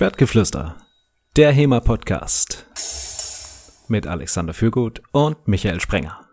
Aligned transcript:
Schwertgeflüster, 0.00 0.78
der 1.36 1.52
HEMA-Podcast 1.52 2.64
mit 3.88 4.06
Alexander 4.06 4.54
Fürgut 4.54 5.02
und 5.12 5.46
Michael 5.46 5.78
Sprenger. 5.78 6.26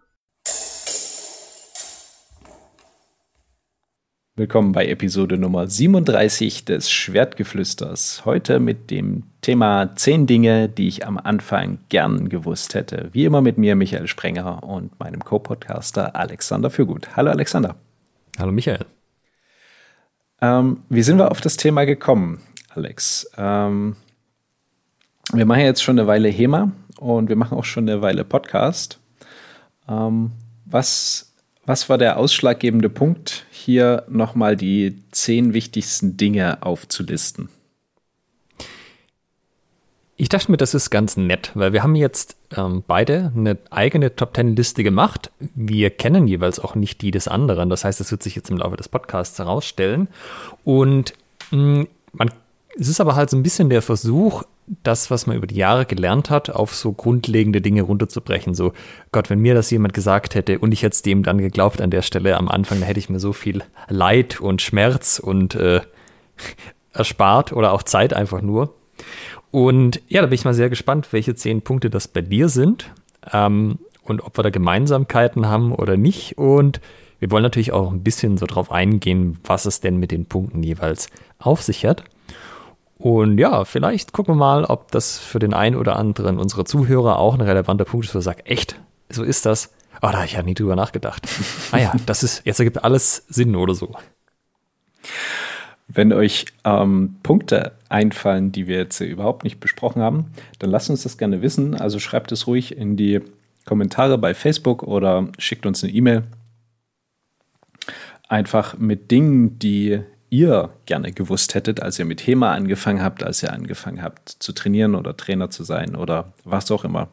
Willkommen 4.38 4.72
bei 4.72 4.88
Episode 4.88 5.38
Nummer 5.38 5.68
37 5.68 6.64
des 6.64 6.90
Schwertgeflüsters. 6.90 8.24
Heute 8.24 8.62
mit 8.62 8.90
dem 8.90 9.24
Thema 9.42 9.94
10 9.94 10.28
Dinge, 10.28 10.70
die 10.70 10.88
ich 10.88 11.06
am 11.06 11.18
Anfang 11.18 11.80
gern 11.90 12.30
gewusst 12.30 12.74
hätte. 12.74 13.10
Wie 13.12 13.26
immer 13.26 13.42
mit 13.42 13.58
mir, 13.58 13.76
Michael 13.76 14.08
Sprenger 14.08 14.64
und 14.64 14.98
meinem 14.98 15.26
Co-Podcaster 15.26 16.16
Alexander 16.16 16.70
Fürgut. 16.70 17.18
Hallo 17.18 17.32
Alexander. 17.32 17.76
Hallo 18.40 18.54
Michael. 18.54 18.86
Ähm, 20.42 20.84
wie 20.88 21.04
sind 21.04 21.18
wir 21.18 21.32
auf 21.32 21.42
das 21.42 21.58
Thema 21.58 21.86
gekommen? 21.86 22.42
Alex. 22.78 23.30
Ähm, 23.38 23.96
wir 25.34 25.46
machen 25.46 25.62
jetzt 25.62 25.84
schon 25.84 25.98
eine 25.98 26.08
Weile 26.08 26.30
HEMA 26.30 26.72
und 27.00 27.28
wir 27.28 27.36
machen 27.36 27.58
auch 27.58 27.66
schon 27.66 27.90
eine 27.90 28.02
Weile 28.02 28.24
Podcast. 28.24 29.00
Ähm, 29.90 30.32
was, 30.66 31.34
was 31.66 31.90
war 31.90 31.98
der 31.98 32.18
ausschlaggebende 32.18 32.90
Punkt, 32.90 33.46
hier 33.50 34.04
nochmal 34.10 34.56
die 34.56 35.04
zehn 35.12 35.54
wichtigsten 35.54 36.18
Dinge 36.18 36.62
aufzulisten? 36.62 37.50
Ich 40.20 40.30
dachte 40.30 40.52
mir, 40.52 40.58
das 40.58 40.74
ist 40.74 40.92
ganz 40.92 41.18
nett, 41.18 41.52
weil 41.56 41.74
wir 41.74 41.82
haben 41.82 41.96
jetzt 41.96 42.38
ähm, 42.56 42.84
beide 42.86 43.32
eine 43.36 43.58
eigene 43.72 44.16
Top 44.16 44.34
Ten 44.34 44.56
Liste 44.56 44.84
gemacht. 44.84 45.32
Wir 45.40 45.90
kennen 45.90 46.28
jeweils 46.28 46.60
auch 46.60 46.76
nicht 46.76 47.02
die 47.02 47.12
des 47.12 47.28
anderen. 47.28 47.70
Das 47.70 47.86
heißt, 47.86 48.00
das 48.00 48.12
wird 48.12 48.24
sich 48.24 48.36
jetzt 48.36 48.50
im 48.50 48.58
Laufe 48.58 48.78
des 48.78 48.90
Podcasts 48.90 49.38
herausstellen. 49.38 50.08
Und 50.64 51.14
mh, 51.52 51.82
mm, 51.82 51.88
man 52.14 52.32
es 52.80 52.88
ist 52.88 53.02
aber 53.02 53.16
halt 53.16 53.30
so 53.30 53.38
ein 53.38 53.44
bisschen 53.44 53.70
der 53.70 53.82
Versuch, 53.82 54.44
das, 54.84 55.10
was 55.10 55.28
man 55.28 55.38
über 55.38 55.48
die 55.48 55.56
Jahre 55.56 55.86
gelernt 55.86 56.30
hat, 56.30 56.50
auf 56.50 56.76
so 56.76 56.92
grundlegende 56.92 57.62
Dinge 57.62 57.82
runterzubrechen. 57.84 58.54
So, 58.54 58.74
Gott, 59.12 59.30
wenn 59.30 59.40
mir 59.40 59.54
das 59.54 59.72
jemand 59.72 59.94
gesagt 59.94 60.36
hätte 60.36 60.60
und 60.60 60.72
ich 60.72 60.84
hätte 60.84 61.02
dem 61.04 61.24
dann 61.24 61.38
geglaubt 61.38 61.82
an 61.82 61.90
der 61.90 62.02
Stelle 62.02 62.38
am 62.38 62.50
Anfang, 62.50 62.80
dann 62.80 62.88
hätte 62.88 63.00
ich 63.00 63.10
mir 63.10 63.20
so 63.20 63.34
viel 63.34 63.64
Leid 63.88 64.42
und 64.42 64.62
Schmerz 64.62 65.20
und 65.20 65.56
äh, 65.56 65.82
erspart 66.94 67.54
oder 67.54 67.74
auch 67.74 67.84
Zeit 67.84 68.14
einfach 68.14 68.42
nur. 68.42 68.74
Und 69.52 70.02
ja, 70.08 70.22
da 70.22 70.28
bin 70.28 70.36
ich 70.36 70.46
mal 70.46 70.54
sehr 70.54 70.70
gespannt, 70.70 71.08
welche 71.12 71.36
zehn 71.36 71.62
Punkte 71.62 71.90
das 71.90 72.08
bei 72.08 72.22
dir 72.22 72.50
sind 72.50 72.92
ähm, 73.32 73.80
und 74.04 74.22
ob 74.22 74.38
wir 74.38 74.44
da 74.44 74.50
Gemeinsamkeiten 74.50 75.48
haben 75.48 75.74
oder 75.74 75.96
nicht. 75.96 76.38
Und 76.38 76.82
wir 77.20 77.32
wollen 77.32 77.44
natürlich 77.44 77.72
auch 77.72 77.92
ein 77.92 78.04
bisschen 78.04 78.38
so 78.38 78.46
drauf 78.46 78.72
eingehen, 78.72 79.40
was 79.44 79.66
es 79.66 79.80
denn 79.80 79.98
mit 79.98 80.12
den 80.12 80.26
Punkten 80.26 80.62
jeweils 80.62 81.10
auf 81.40 81.62
sich 81.62 81.86
hat. 81.86 82.04
Und 82.98 83.38
ja, 83.38 83.64
vielleicht 83.64 84.12
gucken 84.12 84.36
wir 84.36 84.40
mal, 84.40 84.66
ob 84.66 84.92
das 84.92 85.20
für 85.20 85.40
den 85.40 85.54
einen 85.54 85.76
oder 85.76 85.98
anderen 85.98 86.40
unserer 86.40 86.66
Zuhörer 86.66 87.20
auch 87.20 87.36
ein 87.36 87.42
relevanter 87.42 87.86
Punkt 87.86 88.08
ist, 88.08 88.16
wo 88.16 88.20
er 88.20 88.24
sagt, 88.24 88.50
echt, 88.50 88.80
so 89.10 89.24
ist 89.24 89.46
das. 89.46 89.72
Oh, 90.02 90.10
da 90.12 90.14
habe 90.14 90.26
ich 90.26 90.34
ja 90.34 90.44
nie 90.44 90.56
drüber 90.56 90.76
nachgedacht. 90.76 91.28
ah 91.72 91.78
ja, 91.78 91.94
das 92.06 92.24
ist, 92.24 92.46
jetzt 92.46 92.60
ergibt 92.60 92.84
alles 92.84 93.26
Sinn 93.30 93.56
oder 93.56 93.76
so. 93.76 93.96
Wenn 95.88 96.12
euch 96.12 96.46
ähm, 96.66 97.18
Punkte 97.24 97.74
einfallen, 97.88 98.52
die 98.52 98.68
wir 98.68 98.78
jetzt 98.78 99.00
überhaupt 99.00 99.44
nicht 99.44 99.60
besprochen 99.60 100.02
haben, 100.02 100.32
dann 100.60 100.70
lasst 100.70 100.90
uns 100.90 101.04
das 101.04 101.18
gerne 101.18 101.42
wissen. 101.42 101.76
Also 101.76 102.00
schreibt 102.00 102.32
es 102.32 102.48
ruhig 102.48 102.76
in 102.76 102.98
die 102.98 103.22
Kommentare 103.66 104.18
bei 104.18 104.34
Facebook 104.34 104.84
oder 104.84 105.28
schickt 105.38 105.66
uns 105.66 105.84
eine 105.84 105.94
E-Mail. 105.94 106.24
Einfach 108.28 108.78
mit 108.78 109.12
Dingen, 109.12 109.60
die 109.60 110.02
ihr 110.30 110.70
gerne 110.86 111.12
gewusst 111.12 111.56
hättet, 111.56 111.82
als 111.82 112.00
ihr 112.00 112.06
mit 112.06 112.26
HEMA 112.26 112.54
angefangen 112.54 113.02
habt, 113.02 113.24
als 113.24 113.44
ihr 113.44 113.54
angefangen 113.54 114.02
habt 114.02 114.30
zu 114.30 114.54
trainieren 114.54 114.96
oder 114.96 115.16
Trainer 115.16 115.50
zu 115.50 115.64
sein 115.64 115.96
oder 115.96 116.34
was 116.44 116.70
auch 116.72 116.84
immer? 116.84 117.10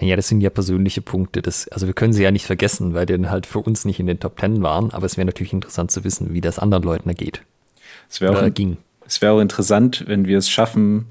Naja, 0.00 0.16
das 0.16 0.28
sind 0.28 0.40
ja 0.40 0.50
persönliche 0.50 1.02
Punkte. 1.02 1.40
Das, 1.40 1.68
also 1.68 1.86
wir 1.86 1.94
können 1.94 2.12
sie 2.12 2.22
ja 2.22 2.30
nicht 2.30 2.46
vergessen, 2.46 2.94
weil 2.94 3.06
die 3.06 3.12
dann 3.12 3.30
halt 3.30 3.46
für 3.46 3.60
uns 3.60 3.84
nicht 3.84 4.00
in 4.00 4.06
den 4.06 4.18
Top 4.18 4.36
Ten 4.38 4.62
waren. 4.62 4.90
Aber 4.90 5.06
es 5.06 5.16
wäre 5.16 5.26
natürlich 5.26 5.52
interessant 5.52 5.90
zu 5.90 6.02
wissen, 6.02 6.32
wie 6.32 6.40
das 6.40 6.58
anderen 6.58 6.82
Leuten 6.82 7.08
ergeht. 7.08 7.42
Es 8.10 8.20
wäre 8.20 8.44
auch, 8.44 8.54
ging. 8.54 8.76
Es 9.06 9.22
wäre 9.22 9.34
auch 9.34 9.40
interessant, 9.40 10.04
wenn 10.06 10.26
wir 10.26 10.38
es 10.38 10.50
schaffen, 10.50 11.06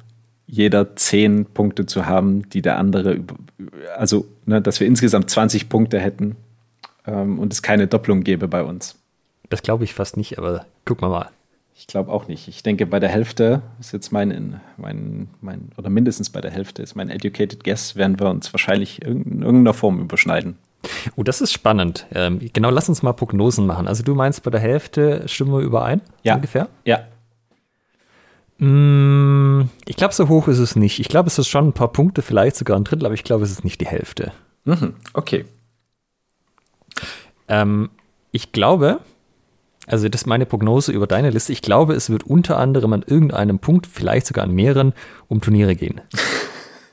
jeder 0.48 0.96
zehn 0.98 1.46
Punkte 1.46 1.86
zu 1.86 2.06
haben, 2.06 2.50
die 2.50 2.62
der 2.62 2.78
andere, 2.78 3.22
also 3.98 4.26
ne, 4.46 4.62
dass 4.62 4.82
wir 4.82 4.88
insgesamt 4.88 5.30
20 5.30 5.70
Punkte 5.70 6.00
hätten 6.00 6.36
ähm, 7.08 7.40
und 7.40 7.54
es 7.54 7.62
keine 7.62 7.88
Doppelung 7.88 8.24
gäbe 8.24 8.50
bei 8.50 8.64
uns. 8.64 9.00
Das 9.54 9.62
glaube 9.62 9.84
ich 9.84 9.94
fast 9.94 10.18
nicht, 10.18 10.40
aber 10.40 10.66
gucken 10.84 11.08
wir 11.08 11.12
mal. 11.12 11.30
Ich 11.76 11.86
glaube 11.86 12.12
auch 12.12 12.28
nicht. 12.28 12.48
Ich 12.48 12.64
denke, 12.64 12.88
bei 12.88 13.00
der 13.00 13.10
Hälfte 13.10 13.62
ist 13.80 13.92
jetzt 13.92 14.12
mein, 14.12 14.60
mein, 14.78 15.30
mein, 15.42 15.70
oder 15.78 15.92
mindestens 15.92 16.32
bei 16.32 16.42
der 16.42 16.50
Hälfte 16.50 16.82
ist 16.82 16.96
mein 16.96 17.12
Educated 17.12 17.64
Guess, 17.64 17.96
werden 17.96 18.20
wir 18.20 18.32
uns 18.32 18.52
wahrscheinlich 18.52 19.04
in 19.04 19.44
irgendeiner 19.44 19.76
Form 19.76 20.00
überschneiden. 20.00 20.58
Oh, 21.16 21.22
das 21.22 21.40
ist 21.40 21.54
spannend. 21.54 22.08
Ähm, 22.16 22.40
genau, 22.52 22.72
lass 22.72 22.90
uns 22.90 23.04
mal 23.04 23.14
Prognosen 23.14 23.68
machen. 23.68 23.88
Also 23.88 24.02
du 24.02 24.16
meinst, 24.16 24.42
bei 24.42 24.50
der 24.50 24.60
Hälfte 24.60 25.28
stimmen 25.28 25.54
wir 25.54 25.60
überein? 25.60 26.02
Ja. 26.24 26.34
Ungefähr? 26.34 26.68
Ja. 26.84 27.02
Mm, 28.58 29.70
ich 29.86 29.98
glaube, 29.98 30.16
so 30.16 30.30
hoch 30.30 30.48
ist 30.48 30.58
es 30.58 30.76
nicht. 30.76 31.00
Ich 31.00 31.10
glaube, 31.10 31.28
es 31.28 31.38
ist 31.38 31.48
schon 31.48 31.68
ein 31.68 31.74
paar 31.74 31.92
Punkte, 31.92 32.24
vielleicht 32.24 32.56
sogar 32.56 32.76
ein 32.76 32.86
Drittel, 32.86 33.06
aber 33.06 33.14
ich 33.14 33.24
glaube, 33.24 33.44
es 33.44 33.52
ist 33.52 33.64
nicht 33.64 33.80
die 33.82 33.88
Hälfte. 33.88 34.32
Mhm, 34.66 34.96
okay. 35.14 35.46
Ähm, 37.48 37.92
ich 38.32 38.52
glaube, 38.52 39.00
also 39.88 40.08
das 40.10 40.22
ist 40.22 40.28
meine 40.28 40.46
Prognose 40.46 40.92
über 40.92 41.08
deine 41.08 41.30
Liste. 41.30 41.52
Ich 41.52 41.62
glaube, 41.62 41.94
es 41.94 42.10
wird 42.10 42.24
unter 42.24 42.58
anderem 42.58 42.94
an 42.94 43.04
irgendeinem 43.06 43.60
Punkt, 43.60 43.88
vielleicht 43.88 44.28
sogar 44.28 44.46
an 44.46 44.52
mehreren, 44.52 44.94
um 45.28 45.42
Turniere 45.42 45.76
gehen. 45.76 46.02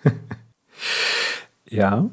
ja, 1.69 2.11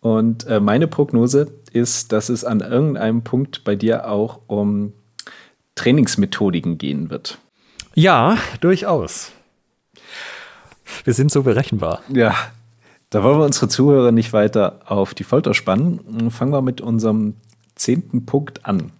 und 0.00 0.46
äh, 0.46 0.60
meine 0.60 0.86
Prognose 0.86 1.52
ist, 1.72 2.12
dass 2.12 2.28
es 2.28 2.44
an 2.44 2.60
irgendeinem 2.60 3.22
Punkt 3.22 3.64
bei 3.64 3.76
dir 3.76 4.08
auch 4.08 4.40
um 4.46 4.92
Trainingsmethodiken 5.74 6.78
gehen 6.78 7.10
wird. 7.10 7.38
Ja, 7.94 8.38
durchaus. 8.60 9.32
Wir 11.04 11.12
sind 11.12 11.30
so 11.30 11.42
berechenbar. 11.42 12.02
Ja, 12.08 12.34
da 13.10 13.22
wollen 13.22 13.38
wir 13.38 13.44
unsere 13.46 13.68
Zuhörer 13.68 14.12
nicht 14.12 14.32
weiter 14.32 14.80
auf 14.86 15.14
die 15.14 15.24
Folter 15.24 15.54
spannen. 15.54 16.30
Fangen 16.30 16.52
wir 16.52 16.62
mit 16.62 16.80
unserem 16.80 17.34
zehnten 17.74 18.26
Punkt 18.26 18.64
an. 18.64 18.92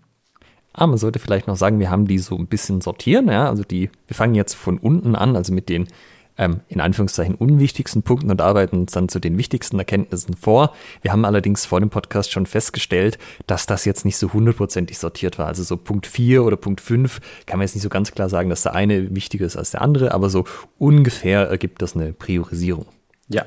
Ah, 0.77 0.87
man 0.87 0.99
sollte 0.99 1.19
vielleicht 1.19 1.47
noch 1.47 1.57
sagen, 1.57 1.81
wir 1.81 1.91
haben 1.91 2.07
die 2.07 2.19
so 2.19 2.37
ein 2.37 2.47
bisschen 2.47 2.83
sortieren. 2.83 3.29
Ja? 3.29 3.49
Also 3.49 3.65
die, 3.65 3.91
wir 4.07 4.15
fangen 4.15 4.35
jetzt 4.35 4.53
von 4.53 4.77
unten 4.77 5.17
an, 5.17 5.35
also 5.35 5.55
mit 5.55 5.71
den 5.71 5.89
ähm, 6.37 6.61
in 6.69 6.83
Anführungszeichen 6.83 7.35
unwichtigsten 7.35 8.03
Punkten 8.03 8.31
und 8.31 8.43
arbeiten 8.43 8.81
uns 8.81 8.93
dann 8.93 9.09
zu 9.09 9.19
den 9.19 9.39
wichtigsten 9.39 9.79
Erkenntnissen 9.79 10.35
vor. 10.35 10.75
Wir 11.01 11.13
haben 11.13 11.25
allerdings 11.25 11.65
vor 11.65 11.81
dem 11.81 11.89
Podcast 11.89 12.31
schon 12.31 12.45
festgestellt, 12.45 13.17
dass 13.47 13.65
das 13.65 13.87
jetzt 13.87 14.05
nicht 14.05 14.19
so 14.19 14.35
hundertprozentig 14.35 14.99
sortiert 14.99 15.39
war. 15.39 15.47
Also 15.47 15.63
so 15.63 15.79
Punkt 15.79 16.07
4 16.07 16.45
oder 16.45 16.59
Punkt 16.59 16.83
5 16.83 17.21
kann 17.47 17.59
man 17.59 17.67
jetzt 17.67 17.75
nicht 17.75 17.83
so 17.83 17.89
ganz 17.89 18.13
klar 18.13 18.29
sagen, 18.29 18.51
dass 18.51 18.63
der 18.63 18.75
eine 18.75 19.15
wichtiger 19.15 19.47
ist 19.47 19.57
als 19.57 19.71
der 19.71 19.81
andere, 19.81 20.13
aber 20.13 20.29
so 20.29 20.45
ungefähr 20.77 21.49
ergibt 21.49 21.81
das 21.81 21.97
eine 21.97 22.13
Priorisierung. 22.13 22.85
Ja. 23.29 23.47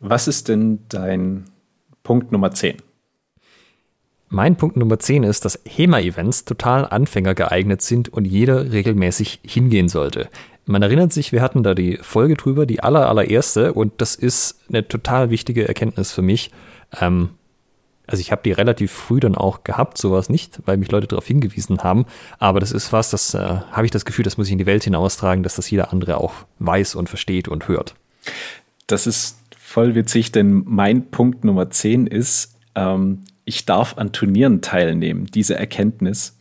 Was 0.00 0.26
ist 0.26 0.48
denn 0.48 0.80
dein 0.88 1.44
Punkt 2.02 2.32
Nummer 2.32 2.50
10? 2.50 2.76
Mein 4.28 4.56
Punkt 4.56 4.76
Nummer 4.76 4.98
10 4.98 5.22
ist, 5.22 5.44
dass 5.44 5.60
HEMA-Events 5.64 6.44
total 6.44 6.84
Anfänger 6.84 7.34
geeignet 7.34 7.80
sind 7.82 8.08
und 8.08 8.24
jeder 8.24 8.72
regelmäßig 8.72 9.40
hingehen 9.44 9.88
sollte. 9.88 10.28
Man 10.64 10.82
erinnert 10.82 11.12
sich, 11.12 11.30
wir 11.30 11.42
hatten 11.42 11.62
da 11.62 11.74
die 11.74 11.98
Folge 12.02 12.34
drüber, 12.34 12.66
die 12.66 12.80
aller, 12.80 13.08
allererste, 13.08 13.72
und 13.72 13.92
das 13.98 14.16
ist 14.16 14.58
eine 14.68 14.88
total 14.88 15.30
wichtige 15.30 15.68
Erkenntnis 15.68 16.10
für 16.10 16.22
mich. 16.22 16.50
Ähm, 17.00 17.30
also 18.08 18.20
ich 18.20 18.32
habe 18.32 18.42
die 18.44 18.52
relativ 18.52 18.90
früh 18.90 19.20
dann 19.20 19.36
auch 19.36 19.62
gehabt, 19.62 19.96
sowas 19.96 20.28
nicht, 20.28 20.60
weil 20.64 20.76
mich 20.76 20.90
Leute 20.90 21.06
darauf 21.06 21.26
hingewiesen 21.26 21.84
haben. 21.84 22.04
Aber 22.38 22.58
das 22.58 22.72
ist 22.72 22.92
was, 22.92 23.10
das 23.10 23.34
äh, 23.34 23.38
habe 23.38 23.84
ich 23.84 23.92
das 23.92 24.04
Gefühl, 24.04 24.24
das 24.24 24.38
muss 24.38 24.48
ich 24.48 24.52
in 24.52 24.58
die 24.58 24.66
Welt 24.66 24.82
hinaustragen, 24.82 25.44
dass 25.44 25.54
das 25.54 25.70
jeder 25.70 25.92
andere 25.92 26.18
auch 26.18 26.34
weiß 26.58 26.96
und 26.96 27.08
versteht 27.08 27.46
und 27.46 27.68
hört. 27.68 27.94
Das 28.88 29.06
ist 29.06 29.38
voll 29.56 29.94
witzig, 29.94 30.32
denn 30.32 30.62
mein 30.66 31.10
Punkt 31.10 31.44
Nummer 31.44 31.70
10 31.70 32.06
ist, 32.08 32.56
ähm, 32.74 33.22
ich 33.46 33.64
darf 33.64 33.96
an 33.96 34.12
Turnieren 34.12 34.60
teilnehmen, 34.60 35.26
diese 35.26 35.54
Erkenntnis. 35.54 36.36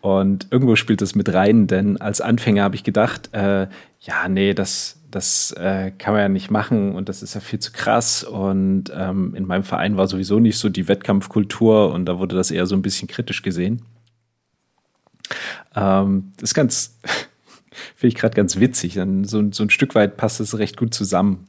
Und 0.00 0.46
irgendwo 0.50 0.76
spielt 0.76 1.02
das 1.02 1.14
mit 1.14 1.32
rein, 1.34 1.66
denn 1.66 2.00
als 2.00 2.20
Anfänger 2.20 2.62
habe 2.62 2.76
ich 2.76 2.84
gedacht, 2.84 3.30
äh, 3.32 3.66
ja, 4.00 4.28
nee, 4.28 4.54
das, 4.54 5.00
das 5.10 5.52
äh, 5.52 5.90
kann 5.98 6.14
man 6.14 6.22
ja 6.22 6.28
nicht 6.28 6.50
machen 6.50 6.94
und 6.94 7.08
das 7.08 7.22
ist 7.22 7.34
ja 7.34 7.40
viel 7.40 7.58
zu 7.58 7.72
krass. 7.72 8.22
Und 8.22 8.84
ähm, 8.94 9.34
in 9.34 9.46
meinem 9.46 9.64
Verein 9.64 9.96
war 9.96 10.06
sowieso 10.06 10.38
nicht 10.38 10.58
so 10.58 10.68
die 10.68 10.88
Wettkampfkultur 10.88 11.92
und 11.92 12.06
da 12.06 12.18
wurde 12.18 12.36
das 12.36 12.50
eher 12.50 12.66
so 12.66 12.76
ein 12.76 12.82
bisschen 12.82 13.08
kritisch 13.08 13.42
gesehen. 13.42 13.82
Ähm, 15.74 16.32
das 16.36 16.50
ist 16.50 16.54
ganz, 16.54 16.98
finde 17.96 18.08
ich 18.08 18.14
gerade 18.14 18.36
ganz 18.36 18.60
witzig. 18.60 18.94
Dann 18.94 19.24
so, 19.24 19.42
so 19.50 19.64
ein 19.64 19.70
Stück 19.70 19.94
weit 19.96 20.16
passt 20.16 20.38
es 20.38 20.56
recht 20.56 20.76
gut 20.76 20.94
zusammen. 20.94 21.48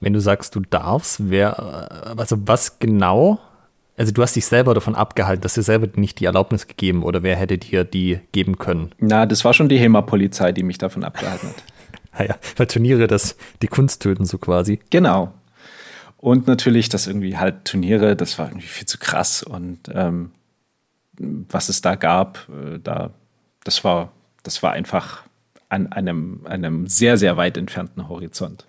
Wenn 0.00 0.12
du 0.12 0.20
sagst, 0.20 0.54
du 0.54 0.60
darfst, 0.60 1.30
wer, 1.30 2.18
also 2.18 2.36
was 2.46 2.78
genau 2.78 3.40
Also 4.02 4.12
du 4.12 4.20
hast 4.20 4.34
dich 4.34 4.46
selber 4.46 4.74
davon 4.74 4.96
abgehalten, 4.96 5.42
dass 5.42 5.54
dir 5.54 5.62
selber 5.62 5.86
nicht 5.94 6.18
die 6.18 6.24
Erlaubnis 6.24 6.66
gegeben 6.66 7.04
oder 7.04 7.22
wer 7.22 7.36
hätte 7.36 7.56
dir 7.56 7.84
die 7.84 8.18
geben 8.32 8.58
können? 8.58 8.92
Na, 8.98 9.26
das 9.26 9.44
war 9.44 9.54
schon 9.54 9.68
die 9.68 9.78
HEMA-Polizei, 9.78 10.50
die 10.50 10.64
mich 10.64 10.76
davon 10.78 11.04
abgehalten 11.04 11.50
hat. 11.50 11.62
naja, 12.18 12.36
weil 12.56 12.66
Turniere 12.66 13.06
das 13.06 13.36
die 13.62 13.68
Kunst 13.68 14.02
töten, 14.02 14.24
so 14.24 14.38
quasi. 14.38 14.80
Genau. 14.90 15.32
Und 16.16 16.48
natürlich, 16.48 16.88
dass 16.88 17.06
irgendwie 17.06 17.38
halt 17.38 17.64
Turniere, 17.64 18.16
das 18.16 18.40
war 18.40 18.48
irgendwie 18.48 18.66
viel 18.66 18.88
zu 18.88 18.98
krass 18.98 19.44
und 19.44 19.78
ähm, 19.94 20.32
was 21.20 21.68
es 21.68 21.80
da 21.80 21.94
gab, 21.94 22.48
äh, 22.48 22.80
da, 22.82 23.10
das 23.62 23.84
war, 23.84 24.10
das 24.42 24.64
war 24.64 24.72
einfach 24.72 25.22
an 25.68 25.92
einem, 25.92 26.40
einem 26.46 26.88
sehr, 26.88 27.18
sehr 27.18 27.36
weit 27.36 27.56
entfernten 27.56 28.08
Horizont. 28.08 28.66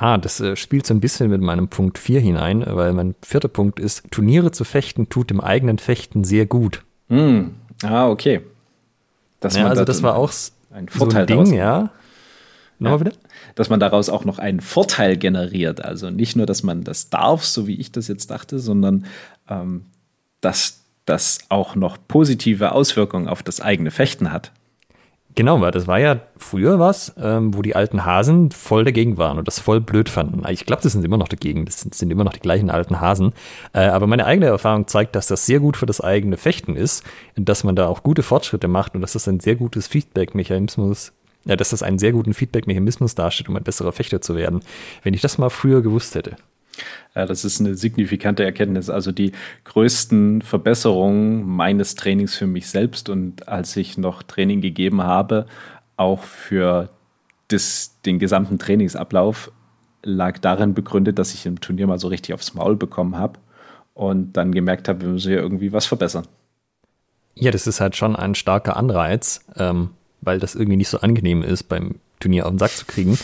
Ah, 0.00 0.16
das 0.16 0.40
äh, 0.40 0.56
spielt 0.56 0.86
so 0.86 0.94
ein 0.94 1.00
bisschen 1.00 1.28
mit 1.28 1.42
meinem 1.42 1.68
Punkt 1.68 1.98
4 1.98 2.20
hinein, 2.20 2.64
weil 2.66 2.94
mein 2.94 3.14
vierter 3.22 3.48
Punkt 3.48 3.78
ist, 3.78 4.10
Turniere 4.10 4.50
zu 4.50 4.64
fechten 4.64 5.10
tut 5.10 5.28
dem 5.28 5.42
eigenen 5.42 5.76
Fechten 5.76 6.24
sehr 6.24 6.46
gut. 6.46 6.82
Mm. 7.08 7.48
Ah, 7.82 8.08
okay. 8.08 8.40
Dass 9.40 9.56
ja, 9.56 9.66
also 9.66 9.84
das 9.84 10.02
war 10.02 10.16
auch 10.16 10.32
ein 10.72 10.88
Vorteil 10.88 11.28
so 11.28 11.38
ein 11.38 11.44
Ding, 11.44 11.54
ja. 11.54 11.90
Nochmal 12.78 13.12
ja, 13.12 13.18
Dass 13.56 13.68
man 13.68 13.78
daraus 13.78 14.08
auch 14.08 14.24
noch 14.24 14.38
einen 14.38 14.60
Vorteil 14.60 15.18
generiert. 15.18 15.84
Also 15.84 16.08
nicht 16.08 16.34
nur, 16.34 16.46
dass 16.46 16.62
man 16.62 16.82
das 16.82 17.10
darf, 17.10 17.44
so 17.44 17.66
wie 17.66 17.78
ich 17.78 17.92
das 17.92 18.08
jetzt 18.08 18.30
dachte, 18.30 18.58
sondern 18.58 19.04
ähm, 19.50 19.84
dass 20.40 20.80
das 21.04 21.40
auch 21.50 21.74
noch 21.74 21.98
positive 22.08 22.72
Auswirkungen 22.72 23.28
auf 23.28 23.42
das 23.42 23.60
eigene 23.60 23.90
Fechten 23.90 24.32
hat. 24.32 24.50
Genau, 25.36 25.60
weil 25.60 25.70
das 25.70 25.86
war 25.86 26.00
ja 26.00 26.20
früher 26.36 26.80
was, 26.80 27.14
ähm, 27.16 27.54
wo 27.54 27.62
die 27.62 27.76
alten 27.76 28.04
Hasen 28.04 28.50
voll 28.50 28.84
dagegen 28.84 29.16
waren 29.16 29.38
und 29.38 29.46
das 29.46 29.60
voll 29.60 29.80
blöd 29.80 30.08
fanden. 30.08 30.42
Ich 30.50 30.66
glaube, 30.66 30.82
das 30.82 30.92
sind 30.92 31.04
immer 31.04 31.18
noch 31.18 31.28
dagegen, 31.28 31.66
das 31.66 31.80
sind, 31.80 31.94
sind 31.94 32.10
immer 32.10 32.24
noch 32.24 32.32
die 32.32 32.40
gleichen 32.40 32.68
alten 32.68 33.00
Hasen. 33.00 33.32
Äh, 33.72 33.86
aber 33.86 34.06
meine 34.06 34.26
eigene 34.26 34.46
Erfahrung 34.46 34.88
zeigt, 34.88 35.14
dass 35.14 35.28
das 35.28 35.46
sehr 35.46 35.60
gut 35.60 35.76
für 35.76 35.86
das 35.86 36.00
eigene 36.00 36.36
Fechten 36.36 36.74
ist, 36.74 37.04
dass 37.36 37.62
man 37.62 37.76
da 37.76 37.86
auch 37.86 38.02
gute 38.02 38.24
Fortschritte 38.24 38.66
macht 38.66 38.94
und 38.94 39.02
dass 39.02 39.12
das 39.12 39.28
ein 39.28 39.40
sehr 39.40 39.54
gutes 39.54 39.86
Feedback-Mechanismus 39.86 41.12
ja, 41.46 41.56
dass 41.56 41.70
das 41.70 41.82
einen 41.82 41.98
sehr 41.98 42.12
guten 42.12 42.34
Feedback-Mechanismus 42.34 43.14
darstellt, 43.14 43.48
um 43.48 43.56
ein 43.56 43.62
besserer 43.62 43.92
Fechter 43.92 44.20
zu 44.20 44.36
werden. 44.36 44.60
Wenn 45.02 45.14
ich 45.14 45.22
das 45.22 45.38
mal 45.38 45.48
früher 45.48 45.80
gewusst 45.80 46.14
hätte. 46.14 46.36
Ja, 47.14 47.26
das 47.26 47.44
ist 47.44 47.60
eine 47.60 47.74
signifikante 47.74 48.44
Erkenntnis. 48.44 48.88
Also 48.88 49.12
die 49.12 49.32
größten 49.64 50.42
Verbesserungen 50.42 51.44
meines 51.44 51.94
Trainings 51.94 52.34
für 52.34 52.46
mich 52.46 52.68
selbst 52.68 53.08
und 53.08 53.48
als 53.48 53.76
ich 53.76 53.98
noch 53.98 54.22
Training 54.22 54.60
gegeben 54.60 55.02
habe, 55.02 55.46
auch 55.96 56.22
für 56.22 56.90
das, 57.48 58.00
den 58.06 58.18
gesamten 58.18 58.58
Trainingsablauf, 58.58 59.50
lag 60.02 60.38
darin 60.38 60.72
begründet, 60.74 61.18
dass 61.18 61.34
ich 61.34 61.46
im 61.46 61.60
Turnier 61.60 61.86
mal 61.86 61.98
so 61.98 62.08
richtig 62.08 62.34
aufs 62.34 62.54
Maul 62.54 62.76
bekommen 62.76 63.16
habe 63.16 63.38
und 63.92 64.32
dann 64.32 64.52
gemerkt 64.52 64.88
habe, 64.88 65.02
wir 65.02 65.08
müssen 65.08 65.28
hier 65.28 65.40
irgendwie 65.40 65.72
was 65.72 65.86
verbessern. 65.86 66.26
Ja, 67.34 67.50
das 67.50 67.66
ist 67.66 67.80
halt 67.80 67.96
schon 67.96 68.16
ein 68.16 68.34
starker 68.34 68.76
Anreiz, 68.76 69.44
ähm, 69.56 69.90
weil 70.20 70.38
das 70.38 70.54
irgendwie 70.54 70.76
nicht 70.76 70.88
so 70.88 71.00
angenehm 71.00 71.42
ist, 71.42 71.64
beim 71.64 71.96
Turnier 72.20 72.46
auf 72.46 72.52
den 72.52 72.58
Sack 72.58 72.70
zu 72.70 72.86
kriegen. 72.86 73.18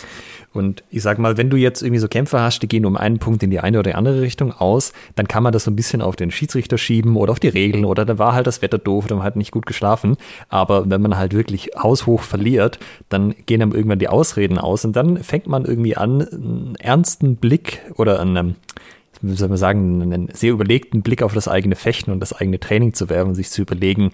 Und 0.57 0.83
ich 0.89 1.03
sag 1.03 1.19
mal, 1.19 1.37
wenn 1.37 1.51
du 1.51 1.57
jetzt 1.57 1.83
irgendwie 1.83 1.99
so 1.99 2.07
Kämpfe 2.07 2.39
hast, 2.41 2.63
die 2.63 2.67
gehen 2.67 2.85
um 2.85 2.97
einen 2.97 3.19
Punkt 3.19 3.43
in 3.43 3.51
die 3.51 3.59
eine 3.59 3.77
oder 3.77 3.91
die 3.91 3.95
andere 3.95 4.21
Richtung 4.21 4.51
aus, 4.51 4.91
dann 5.15 5.27
kann 5.27 5.43
man 5.43 5.53
das 5.53 5.65
so 5.65 5.71
ein 5.71 5.75
bisschen 5.75 6.01
auf 6.01 6.15
den 6.15 6.31
Schiedsrichter 6.31 6.79
schieben 6.79 7.15
oder 7.15 7.31
auf 7.31 7.39
die 7.39 7.47
Regeln 7.47 7.85
oder 7.85 8.05
da 8.05 8.17
war 8.17 8.33
halt 8.33 8.47
das 8.47 8.61
Wetter 8.63 8.79
doof 8.79 9.05
oder 9.05 9.17
man 9.17 9.25
hat 9.25 9.35
nicht 9.35 9.51
gut 9.51 9.67
geschlafen. 9.67 10.17
Aber 10.49 10.89
wenn 10.89 11.01
man 11.01 11.15
halt 11.15 11.33
wirklich 11.33 11.71
haushoch 11.77 12.21
verliert, 12.21 12.79
dann 13.09 13.35
gehen 13.45 13.59
dann 13.59 13.71
irgendwann 13.71 13.99
die 13.99 14.07
Ausreden 14.07 14.57
aus 14.57 14.83
und 14.83 14.95
dann 14.95 15.23
fängt 15.23 15.45
man 15.45 15.63
irgendwie 15.63 15.95
an, 15.95 16.21
einen 16.21 16.75
ernsten 16.79 17.35
Blick 17.35 17.81
oder 17.95 18.19
einen, 18.19 18.55
wie 19.21 19.35
soll 19.35 19.49
man 19.49 19.57
sagen, 19.57 20.01
einen 20.01 20.29
sehr 20.33 20.53
überlegten 20.53 21.03
Blick 21.03 21.21
auf 21.21 21.33
das 21.33 21.47
eigene 21.47 21.75
Fechten 21.75 22.11
und 22.11 22.19
das 22.19 22.33
eigene 22.33 22.59
Training 22.59 22.93
zu 22.93 23.09
werfen 23.09 23.29
und 23.29 23.35
sich 23.35 23.51
zu 23.51 23.61
überlegen, 23.61 24.11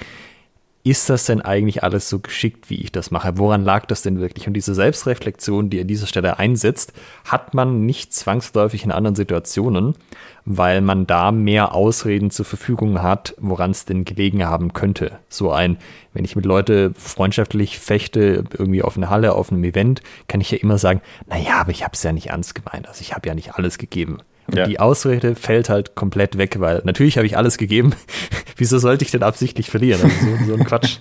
ist 0.86 1.10
das 1.10 1.26
denn 1.26 1.42
eigentlich 1.42 1.82
alles 1.82 2.10
so 2.10 2.20
geschickt, 2.20 2.70
wie 2.70 2.82
ich 2.82 2.92
das 2.92 3.10
mache? 3.10 3.38
Woran 3.38 3.64
lag 3.64 3.86
das 3.86 4.02
denn 4.02 4.20
wirklich? 4.20 4.48
Und 4.48 4.54
diese 4.54 4.76
Selbstreflexion, 4.76 5.70
die 5.70 5.80
an 5.80 5.88
dieser 5.88 6.08
Stelle 6.08 6.40
einsetzt, 6.40 6.92
hat 7.24 7.54
man 7.54 7.86
nicht 7.86 8.14
zwangsläufig 8.14 8.84
in 8.84 8.92
anderen 8.92 9.16
Situationen, 9.16 9.96
weil 10.44 10.82
man 10.82 11.08
da 11.08 11.32
mehr 11.32 11.74
Ausreden 11.74 12.32
zur 12.32 12.46
Verfügung 12.46 13.02
hat, 13.02 13.34
woran 13.40 13.72
es 13.72 13.86
denn 13.86 14.04
gelegen 14.04 14.46
haben 14.46 14.74
könnte. 14.74 15.20
So 15.30 15.54
ein, 15.54 15.78
wenn 16.14 16.26
ich 16.26 16.36
mit 16.36 16.46
Leute 16.46 16.92
freundschaftlich 16.98 17.80
fechte, 17.80 18.44
irgendwie 18.52 18.84
auf 18.84 18.98
einer 18.98 19.10
Halle, 19.10 19.36
auf 19.36 19.54
einem 19.54 19.64
Event, 19.64 20.02
kann 20.28 20.42
ich 20.42 20.52
ja 20.52 20.58
immer 20.58 20.78
sagen, 20.78 21.02
naja, 21.28 21.62
aber 21.62 21.72
ich 21.72 21.84
habe 21.84 21.94
es 21.94 22.04
ja 22.04 22.12
nicht 22.12 22.28
ernst 22.28 22.56
gemeint. 22.56 22.90
Also 22.90 23.00
ich 23.00 23.14
habe 23.14 23.28
ja 23.30 23.36
nicht 23.36 23.56
alles 23.56 23.78
gegeben. 23.78 24.18
Und 24.48 24.58
ja. 24.58 24.66
die 24.66 24.80
Ausrede 24.80 25.36
fällt 25.36 25.70
halt 25.70 25.96
komplett 25.96 26.38
weg, 26.38 26.60
weil 26.60 26.82
natürlich 26.84 27.18
habe 27.18 27.26
ich 27.26 27.38
alles 27.38 27.58
gegeben. 27.58 27.94
Wieso 28.58 28.78
sollte 28.78 29.06
ich 29.06 29.12
denn 29.12 29.24
absichtlich 29.24 29.70
verlieren? 29.70 30.02
Also 30.02 30.16
so, 30.16 30.46
so 30.48 30.54
ein 30.56 30.66
Quatsch. 30.66 31.00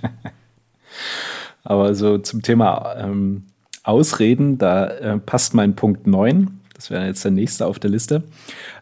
Aber 1.65 1.95
so 1.95 2.19
zum 2.19 2.43
Thema 2.43 2.95
ähm, 2.99 3.45
Ausreden, 3.85 4.59
da 4.59 4.87
äh, 4.87 5.19
passt 5.19 5.55
mein 5.55 5.75
Punkt 5.75 6.07
9. 6.07 6.61
Das 6.75 6.91
wäre 6.91 7.07
jetzt 7.07 7.25
der 7.25 7.31
nächste 7.31 7.67
auf 7.67 7.79
der 7.79 7.91
Liste. 7.91 8.25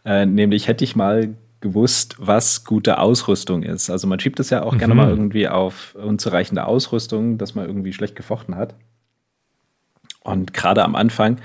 Äh, 0.05 0.27
nämlich 0.27 0.69
hätte 0.69 0.85
ich 0.85 0.97
mal 0.97 1.35
gewusst, 1.61 2.17
was 2.19 2.65
gute 2.65 2.99
Ausrüstung 2.99 3.63
ist. 3.63 3.91
Also 3.91 4.06
man 4.06 4.19
schiebt 4.19 4.39
das 4.39 4.51
ja 4.51 4.63
auch 4.63 4.73
mhm. 4.73 4.79
gerne 4.79 4.95
mal 4.95 5.09
irgendwie 5.11 5.49
auf 5.49 5.95
unzureichende 5.95 6.65
Ausrüstung, 6.65 7.37
dass 7.39 7.55
man 7.55 7.67
irgendwie 7.67 7.93
schlecht 7.93 8.17
gefochten 8.17 8.56
hat. 8.56 8.75
Und 10.23 10.55
gerade 10.55 10.85
am 10.85 10.95
Anfang 10.95 11.39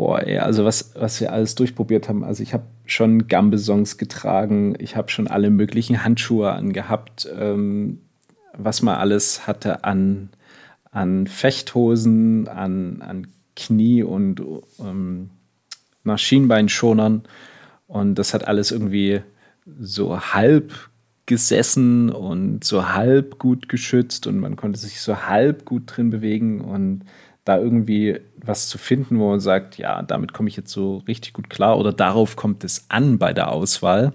Boah, 0.00 0.26
ey, 0.26 0.38
also 0.38 0.64
was, 0.64 0.94
was 0.94 1.20
wir 1.20 1.30
alles 1.30 1.56
durchprobiert 1.56 2.08
haben. 2.08 2.24
Also 2.24 2.42
ich 2.42 2.54
habe 2.54 2.64
schon 2.86 3.28
Gambesongs 3.28 3.98
getragen, 3.98 4.74
ich 4.78 4.96
habe 4.96 5.10
schon 5.10 5.28
alle 5.28 5.50
möglichen 5.50 6.02
Handschuhe 6.02 6.52
angehabt, 6.52 7.28
ähm, 7.38 8.00
was 8.56 8.80
man 8.80 8.94
alles 8.96 9.46
hatte 9.46 9.84
an, 9.84 10.30
an 10.90 11.26
Fechthosen, 11.26 12.48
an, 12.48 13.02
an 13.02 13.26
Knie- 13.54 14.02
und 14.02 14.40
ähm, 14.78 15.28
nach. 16.02 17.20
Und 17.86 18.14
das 18.14 18.32
hat 18.32 18.48
alles 18.48 18.70
irgendwie 18.70 19.20
so 19.78 20.18
halb 20.18 20.72
gesessen 21.26 22.08
und 22.08 22.64
so 22.64 22.88
halb 22.88 23.38
gut 23.38 23.68
geschützt 23.68 24.26
und 24.26 24.38
man 24.38 24.56
konnte 24.56 24.78
sich 24.78 25.02
so 25.02 25.26
halb 25.26 25.66
gut 25.66 25.82
drin 25.94 26.08
bewegen 26.08 26.62
und 26.62 27.04
da 27.44 27.58
irgendwie 27.58 28.20
was 28.44 28.68
zu 28.68 28.78
finden, 28.78 29.18
wo 29.18 29.30
man 29.30 29.40
sagt, 29.40 29.78
ja, 29.78 30.02
damit 30.02 30.32
komme 30.32 30.48
ich 30.48 30.56
jetzt 30.56 30.72
so 30.72 30.98
richtig 31.08 31.32
gut 31.32 31.50
klar 31.50 31.78
oder 31.78 31.92
darauf 31.92 32.36
kommt 32.36 32.64
es 32.64 32.86
an 32.88 33.18
bei 33.18 33.32
der 33.32 33.52
Auswahl. 33.52 34.12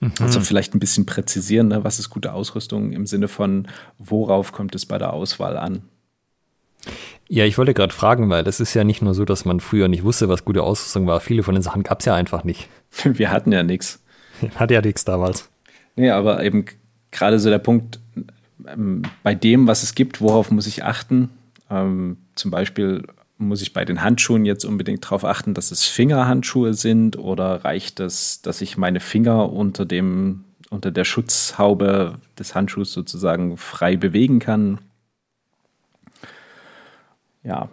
Mhm. 0.00 0.12
Also 0.20 0.40
vielleicht 0.40 0.74
ein 0.74 0.80
bisschen 0.80 1.06
präzisieren, 1.06 1.68
ne? 1.68 1.84
was 1.84 1.98
ist 1.98 2.10
gute 2.10 2.32
Ausrüstung 2.32 2.92
im 2.92 3.06
Sinne 3.06 3.28
von, 3.28 3.68
worauf 3.98 4.52
kommt 4.52 4.74
es 4.74 4.86
bei 4.86 4.98
der 4.98 5.12
Auswahl 5.12 5.56
an? 5.56 5.82
Ja, 7.28 7.44
ich 7.44 7.58
wollte 7.58 7.74
gerade 7.74 7.92
fragen, 7.92 8.28
weil 8.30 8.46
es 8.46 8.60
ist 8.60 8.74
ja 8.74 8.84
nicht 8.84 9.02
nur 9.02 9.14
so, 9.14 9.24
dass 9.24 9.44
man 9.44 9.58
früher 9.58 9.88
nicht 9.88 10.04
wusste, 10.04 10.28
was 10.28 10.44
gute 10.44 10.62
Ausrüstung 10.62 11.06
war. 11.06 11.20
Viele 11.20 11.42
von 11.42 11.54
den 11.54 11.62
Sachen 11.62 11.82
gab 11.82 12.00
es 12.00 12.06
ja 12.06 12.14
einfach 12.14 12.44
nicht. 12.44 12.68
Wir 13.04 13.30
hatten 13.30 13.52
ja 13.52 13.62
nichts. 13.62 14.02
Hatte 14.54 14.74
ja 14.74 14.80
nichts 14.80 15.04
damals. 15.04 15.48
Nee, 15.96 16.10
aber 16.10 16.44
eben 16.44 16.66
gerade 17.10 17.38
so 17.38 17.50
der 17.50 17.58
Punkt, 17.58 17.98
ähm, 18.66 19.02
bei 19.22 19.34
dem, 19.34 19.66
was 19.66 19.82
es 19.82 19.94
gibt, 19.94 20.20
worauf 20.20 20.50
muss 20.50 20.66
ich 20.66 20.84
achten? 20.84 21.30
Ähm, 21.70 22.18
zum 22.34 22.50
Beispiel 22.50 23.02
muss 23.38 23.62
ich 23.62 23.72
bei 23.72 23.84
den 23.84 24.02
Handschuhen 24.02 24.44
jetzt 24.44 24.64
unbedingt 24.64 25.04
darauf 25.04 25.24
achten, 25.24 25.54
dass 25.54 25.70
es 25.70 25.84
Fingerhandschuhe 25.84 26.74
sind 26.74 27.18
oder 27.18 27.64
reicht 27.64 28.00
es, 28.00 28.40
dass 28.42 28.60
ich 28.60 28.76
meine 28.76 29.00
Finger 29.00 29.52
unter 29.52 29.84
dem 29.84 30.44
unter 30.70 30.90
der 30.90 31.04
Schutzhaube 31.04 32.18
des 32.38 32.54
Handschuhs 32.54 32.92
sozusagen 32.92 33.56
frei 33.56 33.96
bewegen 33.96 34.40
kann? 34.40 34.80
Ja. 37.44 37.68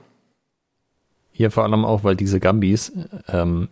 Hier 1.32 1.50
vor 1.50 1.64
allem 1.64 1.86
auch, 1.86 2.04
weil 2.04 2.16
diese 2.16 2.40
Gambis 2.40 2.92
ähm, 3.28 3.70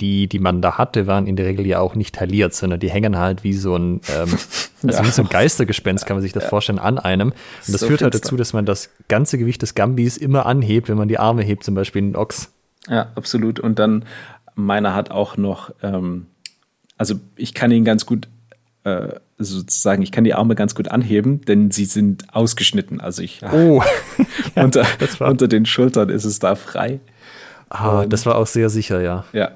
die, 0.00 0.28
die 0.28 0.38
man 0.38 0.60
da 0.60 0.78
hatte, 0.78 1.06
waren 1.06 1.26
in 1.26 1.36
der 1.36 1.46
Regel 1.46 1.66
ja 1.66 1.80
auch 1.80 1.94
nicht 1.94 2.16
tailliert, 2.16 2.54
sondern 2.54 2.80
die 2.80 2.90
hängen 2.90 3.18
halt 3.18 3.44
wie 3.44 3.52
so 3.52 3.76
ein, 3.76 4.00
ähm, 4.14 4.28
also 4.82 4.98
ja. 4.98 5.04
wie 5.04 5.10
so 5.10 5.22
ein 5.22 5.28
Geistergespenst, 5.28 6.06
kann 6.06 6.16
man 6.16 6.22
sich 6.22 6.32
das 6.32 6.44
ja. 6.44 6.48
vorstellen, 6.48 6.78
an 6.78 6.98
einem. 6.98 7.28
Und 7.28 7.34
das 7.68 7.80
so 7.80 7.86
führt 7.86 8.02
halt 8.02 8.14
dazu, 8.14 8.36
dass 8.36 8.52
man 8.52 8.66
das 8.66 8.90
ganze 9.08 9.38
Gewicht 9.38 9.62
des 9.62 9.74
Gambis 9.74 10.16
immer 10.16 10.46
anhebt, 10.46 10.88
wenn 10.88 10.96
man 10.96 11.08
die 11.08 11.18
Arme 11.18 11.42
hebt, 11.42 11.64
zum 11.64 11.74
Beispiel 11.74 12.02
in 12.02 12.16
Ochs. 12.16 12.52
Ja, 12.88 13.08
absolut. 13.14 13.60
Und 13.60 13.78
dann, 13.78 14.04
meiner 14.54 14.94
hat 14.94 15.10
auch 15.10 15.36
noch, 15.36 15.72
ähm, 15.82 16.26
also 16.96 17.14
ich 17.36 17.54
kann 17.54 17.70
ihn 17.70 17.84
ganz 17.84 18.04
gut 18.06 18.28
äh, 18.84 19.14
sozusagen, 19.38 20.02
ich 20.02 20.12
kann 20.12 20.24
die 20.24 20.34
Arme 20.34 20.54
ganz 20.54 20.74
gut 20.74 20.88
anheben, 20.88 21.40
denn 21.42 21.70
sie 21.70 21.84
sind 21.84 22.34
ausgeschnitten. 22.34 23.00
Also 23.00 23.22
ich 23.22 23.42
oh. 23.42 23.82
unter, 24.56 24.86
unter 25.20 25.48
den 25.48 25.66
Schultern 25.66 26.08
ist 26.08 26.24
es 26.24 26.38
da 26.38 26.54
frei. 26.54 27.00
Ah, 27.70 28.06
das 28.06 28.26
war 28.26 28.36
auch 28.36 28.46
sehr 28.46 28.70
sicher, 28.70 29.00
ja. 29.00 29.24
Ja, 29.32 29.52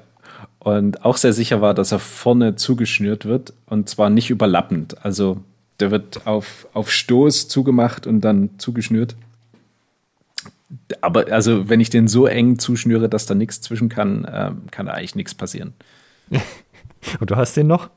und 0.59 1.05
auch 1.05 1.17
sehr 1.17 1.33
sicher 1.33 1.61
war, 1.61 1.73
dass 1.73 1.91
er 1.91 1.99
vorne 1.99 2.55
zugeschnürt 2.55 3.25
wird 3.25 3.53
und 3.65 3.89
zwar 3.89 4.09
nicht 4.09 4.29
überlappend. 4.29 5.03
Also 5.05 5.41
der 5.79 5.91
wird 5.91 6.27
auf, 6.27 6.67
auf 6.73 6.91
Stoß 6.91 7.47
zugemacht 7.47 8.05
und 8.05 8.21
dann 8.21 8.51
zugeschnürt. 8.57 9.15
Aber 11.01 11.31
also, 11.31 11.69
wenn 11.69 11.79
ich 11.79 11.89
den 11.89 12.07
so 12.07 12.27
eng 12.27 12.59
zuschnüre, 12.59 13.09
dass 13.09 13.25
da 13.25 13.33
nichts 13.33 13.61
zwischen 13.61 13.89
kann, 13.89 14.25
äh, 14.25 14.51
kann 14.71 14.85
da 14.85 14.93
eigentlich 14.93 15.15
nichts 15.15 15.33
passieren. 15.33 15.73
Und 17.19 17.31
du 17.31 17.37
hast 17.37 17.55
den 17.55 17.65
noch? 17.65 17.89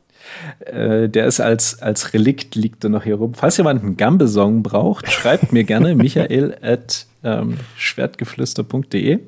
Äh, 0.61 1.09
der 1.09 1.27
ist 1.27 1.41
als, 1.41 1.83
als 1.83 2.15
Relikt, 2.15 2.55
liegt 2.55 2.85
er 2.85 2.91
noch 2.91 3.05
hier 3.05 3.17
rum. 3.17 3.35
Falls 3.35 3.57
jemand 3.57 3.83
einen 3.83 3.97
Gambe-Song 3.97 4.63
braucht, 4.63 5.11
schreibt 5.11 5.53
mir 5.53 5.65
gerne 5.65 5.95
michael 5.97 6.57
at 6.63 7.07
ähm, 7.25 7.59
schwertgeflüster.de. 7.77 9.19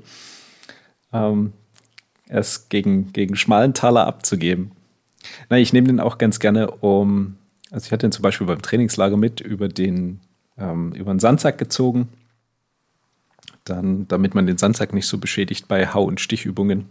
Ähm, 1.13 1.53
ist 2.29 2.71
gegen, 2.71 3.13
gegen 3.13 3.37
schmalen 3.37 3.75
Taler 3.75 4.07
abzugeben. 4.07 4.73
Na, 5.49 5.59
ich 5.59 5.73
nehme 5.73 5.87
den 5.87 6.01
auch 6.01 6.19
ganz 6.19 6.39
gerne 6.39 6.71
um, 6.71 7.37
also 7.71 7.87
ich 7.87 7.93
hatte 7.93 8.07
den 8.07 8.13
zum 8.13 8.23
Beispiel 8.23 8.47
beim 8.47 8.63
Trainingslager 8.63 9.17
mit 9.17 9.41
über 9.41 9.69
den, 9.69 10.21
ähm, 10.59 10.93
über 10.93 11.13
den 11.13 11.21
Sandsack 11.21 11.59
gezogen. 11.59 12.09
Dann, 13.65 14.07
damit 14.09 14.35
man 14.35 14.47
den 14.47 14.59
Sandsack 14.59 14.93
nicht 14.93 15.07
so 15.07 15.19
beschädigt 15.19 15.69
bei 15.69 15.87
Hau- 15.87 16.05
und 16.05 16.21
Stichübungen. 16.21 16.87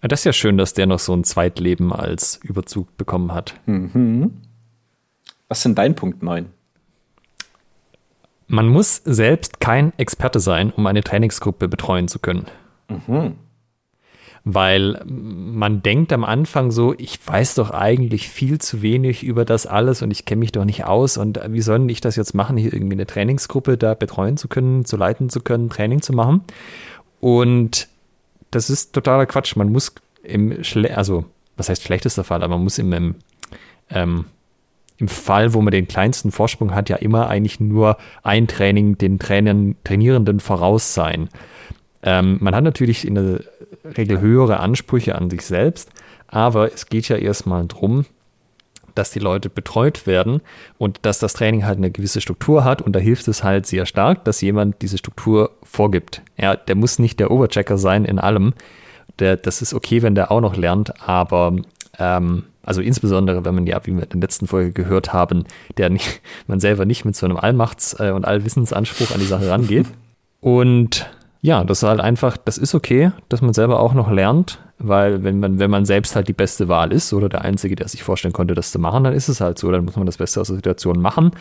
Das 0.00 0.20
ist 0.20 0.24
ja 0.24 0.32
schön, 0.32 0.56
dass 0.56 0.72
der 0.72 0.86
noch 0.86 0.98
so 0.98 1.14
ein 1.14 1.24
Zweitleben 1.24 1.92
als 1.92 2.40
Überzug 2.42 2.96
bekommen 2.96 3.32
hat. 3.32 3.54
Mhm. 3.66 4.32
Was 5.48 5.62
sind 5.62 5.76
dein 5.76 5.94
Punkt 5.94 6.22
9? 6.22 6.46
Man 8.48 8.68
muss 8.68 9.02
selbst 9.04 9.60
kein 9.60 9.92
Experte 9.98 10.40
sein, 10.40 10.70
um 10.70 10.86
eine 10.86 11.02
Trainingsgruppe 11.02 11.68
betreuen 11.68 12.08
zu 12.08 12.18
können. 12.20 12.46
Mhm. 12.88 13.36
Weil 14.48 15.02
man 15.04 15.82
denkt 15.82 16.12
am 16.12 16.22
Anfang 16.22 16.70
so, 16.70 16.94
ich 16.96 17.18
weiß 17.26 17.56
doch 17.56 17.72
eigentlich 17.72 18.28
viel 18.28 18.60
zu 18.60 18.80
wenig 18.80 19.24
über 19.24 19.44
das 19.44 19.66
alles 19.66 20.02
und 20.02 20.12
ich 20.12 20.24
kenne 20.24 20.38
mich 20.38 20.52
doch 20.52 20.64
nicht 20.64 20.84
aus 20.84 21.16
und 21.16 21.40
wie 21.48 21.60
soll 21.60 21.90
ich 21.90 22.00
das 22.00 22.14
jetzt 22.14 22.32
machen, 22.32 22.56
hier 22.56 22.72
irgendwie 22.72 22.94
eine 22.94 23.08
Trainingsgruppe 23.08 23.76
da 23.76 23.94
betreuen 23.94 24.36
zu 24.36 24.46
können, 24.46 24.84
zu 24.84 24.96
leiten 24.96 25.30
zu 25.30 25.40
können, 25.40 25.68
Training 25.68 26.00
zu 26.00 26.12
machen. 26.12 26.42
Und 27.20 27.88
das 28.52 28.70
ist 28.70 28.92
totaler 28.92 29.26
Quatsch. 29.26 29.56
Man 29.56 29.72
muss 29.72 29.92
im, 30.22 30.62
Schle 30.62 30.96
also, 30.96 31.24
was 31.56 31.68
heißt 31.68 31.82
schlechtester 31.82 32.22
Fall, 32.22 32.44
aber 32.44 32.54
man 32.54 32.62
muss 32.62 32.78
im, 32.78 32.92
im, 32.92 33.14
ähm, 33.90 34.26
im 34.98 35.08
Fall, 35.08 35.54
wo 35.54 35.60
man 35.60 35.72
den 35.72 35.88
kleinsten 35.88 36.30
Vorsprung 36.30 36.72
hat, 36.72 36.88
ja 36.88 36.96
immer 36.98 37.28
eigentlich 37.28 37.58
nur 37.58 37.96
ein 38.22 38.46
Training 38.46 38.96
den 38.96 39.18
Trainern, 39.18 39.74
Trainierenden 39.82 40.38
voraus 40.38 40.94
sein. 40.94 41.30
Ähm, 42.06 42.38
man 42.40 42.54
hat 42.54 42.62
natürlich 42.64 43.06
in 43.06 43.16
der 43.16 43.40
Regel 43.96 44.20
höhere 44.20 44.60
Ansprüche 44.60 45.16
an 45.16 45.28
sich 45.28 45.42
selbst, 45.42 45.90
aber 46.28 46.72
es 46.72 46.86
geht 46.86 47.08
ja 47.08 47.16
erstmal 47.16 47.66
darum, 47.66 48.06
dass 48.94 49.10
die 49.10 49.18
Leute 49.18 49.50
betreut 49.50 50.06
werden 50.06 50.40
und 50.78 51.00
dass 51.02 51.18
das 51.18 51.34
Training 51.34 51.66
halt 51.66 51.78
eine 51.78 51.90
gewisse 51.90 52.20
Struktur 52.20 52.64
hat 52.64 52.80
und 52.80 52.94
da 52.94 53.00
hilft 53.00 53.26
es 53.28 53.42
halt 53.42 53.66
sehr 53.66 53.86
stark, 53.86 54.24
dass 54.24 54.40
jemand 54.40 54.80
diese 54.82 54.98
Struktur 54.98 55.50
vorgibt. 55.64 56.22
Ja, 56.38 56.54
der 56.54 56.76
muss 56.76 57.00
nicht 57.00 57.18
der 57.18 57.30
Overchecker 57.30 57.76
sein 57.76 58.04
in 58.04 58.20
allem. 58.20 58.54
Der, 59.18 59.36
das 59.36 59.60
ist 59.60 59.74
okay, 59.74 60.02
wenn 60.02 60.14
der 60.14 60.30
auch 60.30 60.40
noch 60.40 60.56
lernt, 60.56 61.02
aber 61.06 61.56
ähm, 61.98 62.44
also 62.62 62.80
insbesondere, 62.80 63.44
wenn 63.44 63.54
man 63.54 63.66
ja, 63.66 63.80
wie 63.84 63.94
wir 63.94 64.04
in 64.04 64.08
der 64.10 64.20
letzten 64.20 64.46
Folge 64.46 64.72
gehört 64.72 65.12
haben, 65.12 65.44
der 65.76 65.90
nicht, 65.90 66.20
man 66.46 66.60
selber 66.60 66.84
nicht 66.84 67.04
mit 67.04 67.16
so 67.16 67.26
einem 67.26 67.36
Allmachts- 67.36 67.94
und 67.94 68.24
Allwissensanspruch 68.24 69.10
an 69.12 69.20
die 69.20 69.26
Sache 69.26 69.50
rangeht. 69.50 69.86
Und 70.40 71.08
ja, 71.40 71.64
das 71.64 71.78
ist 71.78 71.88
halt 71.88 72.00
einfach, 72.00 72.36
das 72.36 72.58
ist 72.58 72.74
okay, 72.74 73.12
dass 73.28 73.42
man 73.42 73.54
selber 73.54 73.80
auch 73.80 73.94
noch 73.94 74.10
lernt, 74.10 74.58
weil 74.78 75.22
wenn 75.22 75.40
man, 75.40 75.58
wenn 75.58 75.70
man 75.70 75.84
selbst 75.84 76.16
halt 76.16 76.28
die 76.28 76.32
beste 76.32 76.68
Wahl 76.68 76.92
ist 76.92 77.12
oder 77.12 77.28
der 77.28 77.42
Einzige, 77.42 77.76
der 77.76 77.88
sich 77.88 78.02
vorstellen 78.02 78.34
konnte, 78.34 78.54
das 78.54 78.72
zu 78.72 78.78
machen, 78.78 79.04
dann 79.04 79.14
ist 79.14 79.28
es 79.28 79.40
halt 79.40 79.58
so, 79.58 79.70
dann 79.70 79.84
muss 79.84 79.96
man 79.96 80.06
das 80.06 80.18
Beste 80.18 80.40
aus 80.40 80.48
der 80.48 80.56
Situation 80.56 81.00
machen. 81.00 81.32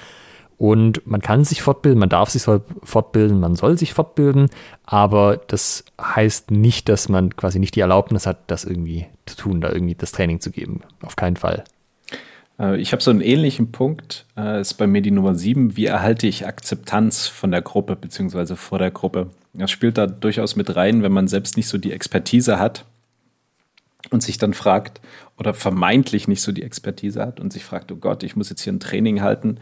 Und 0.58 1.06
man 1.06 1.22
kann 1.22 1.44
sich 1.44 1.62
fortbilden, 1.62 2.00
man 2.00 2.08
darf 2.08 2.30
sich 2.30 2.44
fortbilden, 2.44 3.42
man 3.42 3.56
soll 3.56 3.78
sich 3.78 3.94
fortbilden, 3.94 4.50
aber 4.86 5.36
das 5.36 5.84
heißt 6.02 6.50
nicht, 6.52 6.88
dass 6.88 7.10
man 7.10 7.36
quasi 7.36 7.60
nicht 7.60 7.76
die 7.76 7.82
Erlaubnis 7.82 8.26
hat, 8.26 8.38
das 8.48 8.64
irgendwie 8.64 9.06
zu 9.26 9.36
tun, 9.36 9.60
da 9.60 9.70
irgendwie 9.70 9.96
das 9.96 10.14
Training 10.14 10.40
zu 10.40 10.52
geben. 10.52 10.82
Auf 11.02 11.18
keinen 11.18 11.36
Fall. 11.36 11.66
Äh, 12.58 12.78
ich 12.78 12.94
habe 12.94 13.04
so 13.04 13.12
einen 13.12 13.22
ähnlichen 13.22 13.72
Punkt, 13.72 14.26
äh, 14.38 14.62
ist 14.62 14.76
bei 14.76 14.88
mir 14.88 15.02
die 15.02 15.12
Nummer 15.12 15.36
7. 15.36 15.76
Wie 15.76 15.88
erhalte 15.88 16.28
ich 16.28 16.48
Akzeptanz 16.48 17.28
von 17.28 17.52
der 17.52 17.62
Gruppe 17.62 17.98
beziehungsweise 17.98 18.56
vor 18.56 18.80
der 18.80 18.92
Gruppe? 18.92 19.28
Das 19.58 19.72
spielt 19.72 19.98
da 19.98 20.08
durchaus 20.08 20.56
mit 20.56 20.76
rein, 20.76 21.04
wenn 21.04 21.12
man 21.12 21.28
selbst 21.28 21.58
nicht 21.58 21.68
so 21.68 21.78
die 21.78 21.92
Expertise 21.92 22.60
hat 22.60 22.86
und 24.12 24.22
sich 24.22 24.38
dann 24.38 24.54
fragt, 24.54 25.02
oder 25.38 25.54
vermeintlich 25.54 26.28
nicht 26.28 26.42
so 26.42 26.52
die 26.52 26.64
Expertise 26.64 27.22
hat 27.22 27.40
und 27.40 27.52
sich 27.52 27.66
fragt, 27.66 27.92
oh 27.92 27.98
Gott, 27.98 28.24
ich 28.24 28.36
muss 28.36 28.50
jetzt 28.50 28.62
hier 28.62 28.72
ein 28.72 28.80
Training 28.80 29.22
halten, 29.22 29.58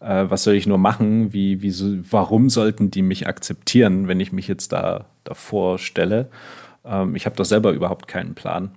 äh, 0.00 0.24
was 0.28 0.44
soll 0.44 0.54
ich 0.54 0.66
nur 0.66 0.78
machen, 0.78 1.32
wie, 1.32 1.62
wie 1.62 1.74
warum 2.10 2.48
sollten 2.48 2.90
die 2.90 3.02
mich 3.02 3.26
akzeptieren, 3.26 4.08
wenn 4.08 4.20
ich 4.20 4.32
mich 4.32 4.48
jetzt 4.48 4.72
da 4.72 5.06
davor 5.24 5.78
stelle? 5.78 6.28
Ähm, 6.84 7.14
ich 7.14 7.26
habe 7.26 7.36
doch 7.36 7.44
selber 7.44 7.72
überhaupt 7.72 8.08
keinen 8.08 8.34
Plan. 8.34 8.70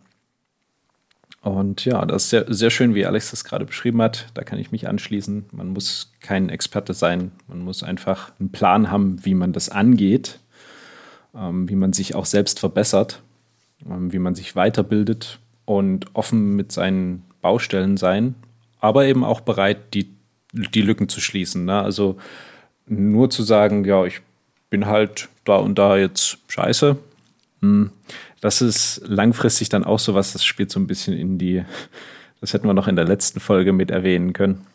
Und 1.41 1.85
ja, 1.85 2.05
das 2.05 2.25
ist 2.25 2.29
sehr, 2.29 2.53
sehr 2.53 2.69
schön, 2.69 2.93
wie 2.93 3.05
Alex 3.05 3.31
das 3.31 3.43
gerade 3.43 3.65
beschrieben 3.65 4.01
hat. 4.01 4.27
Da 4.35 4.43
kann 4.43 4.59
ich 4.59 4.71
mich 4.71 4.87
anschließen. 4.87 5.45
Man 5.51 5.69
muss 5.69 6.13
kein 6.19 6.49
Experte 6.49 6.93
sein. 6.93 7.31
Man 7.47 7.61
muss 7.61 7.81
einfach 7.81 8.31
einen 8.39 8.51
Plan 8.51 8.91
haben, 8.91 9.25
wie 9.25 9.33
man 9.33 9.51
das 9.51 9.69
angeht, 9.69 10.39
wie 11.33 11.75
man 11.75 11.93
sich 11.93 12.15
auch 12.15 12.25
selbst 12.25 12.59
verbessert, 12.59 13.21
ähm, 13.89 14.11
wie 14.11 14.19
man 14.19 14.35
sich 14.35 14.55
weiterbildet 14.55 15.39
und 15.65 16.07
offen 16.13 16.55
mit 16.55 16.71
seinen 16.71 17.23
Baustellen 17.41 17.97
sein, 17.97 18.35
aber 18.79 19.05
eben 19.05 19.23
auch 19.23 19.41
bereit, 19.41 19.93
die, 19.93 20.09
die 20.51 20.81
Lücken 20.81 21.09
zu 21.09 21.21
schließen. 21.21 21.65
Ne? 21.65 21.81
Also 21.81 22.17
nur 22.88 23.29
zu 23.29 23.43
sagen, 23.43 23.85
ja, 23.85 24.05
ich 24.05 24.21
bin 24.69 24.85
halt 24.85 25.29
da 25.45 25.57
und 25.57 25.77
da 25.77 25.97
jetzt 25.97 26.38
scheiße. 26.47 26.97
Hm, 27.61 27.91
das 28.41 28.61
ist 28.61 29.01
langfristig 29.05 29.69
dann 29.69 29.83
auch 29.83 30.00
so 30.00 30.13
was, 30.13 30.33
das 30.33 30.43
spielt 30.43 30.71
so 30.71 30.79
ein 30.79 30.88
bisschen 30.88 31.15
in 31.15 31.38
die, 31.38 31.63
das 32.39 32.53
hätten 32.53 32.67
wir 32.67 32.73
noch 32.73 32.88
in 32.88 32.95
der 32.95 33.05
letzten 33.05 33.39
Folge 33.39 33.71
mit 33.71 33.91
erwähnen 33.91 34.33
können. 34.33 34.65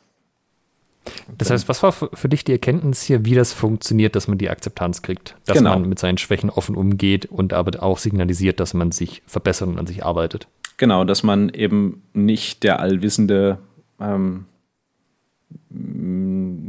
Das 1.38 1.50
heißt, 1.50 1.68
was 1.68 1.82
war 1.82 1.92
für 1.92 2.28
dich 2.28 2.44
die 2.44 2.52
Erkenntnis 2.52 3.02
hier, 3.02 3.24
wie 3.24 3.34
das 3.34 3.52
funktioniert, 3.52 4.14
dass 4.14 4.28
man 4.28 4.38
die 4.38 4.48
Akzeptanz 4.48 5.02
kriegt? 5.02 5.36
Dass 5.44 5.58
genau. 5.58 5.70
man 5.70 5.88
mit 5.88 5.98
seinen 5.98 6.18
Schwächen 6.18 6.50
offen 6.50 6.76
umgeht 6.76 7.26
und 7.26 7.52
aber 7.52 7.82
auch 7.82 7.98
signalisiert, 7.98 8.60
dass 8.60 8.74
man 8.74 8.92
sich 8.92 9.22
verbessert 9.26 9.68
und 9.68 9.78
an 9.78 9.86
sich 9.86 10.04
arbeitet. 10.04 10.46
Genau, 10.76 11.04
dass 11.04 11.22
man 11.22 11.48
eben 11.48 12.02
nicht 12.12 12.62
der 12.62 12.80
allwissende 12.80 13.58
ähm, 13.98 14.44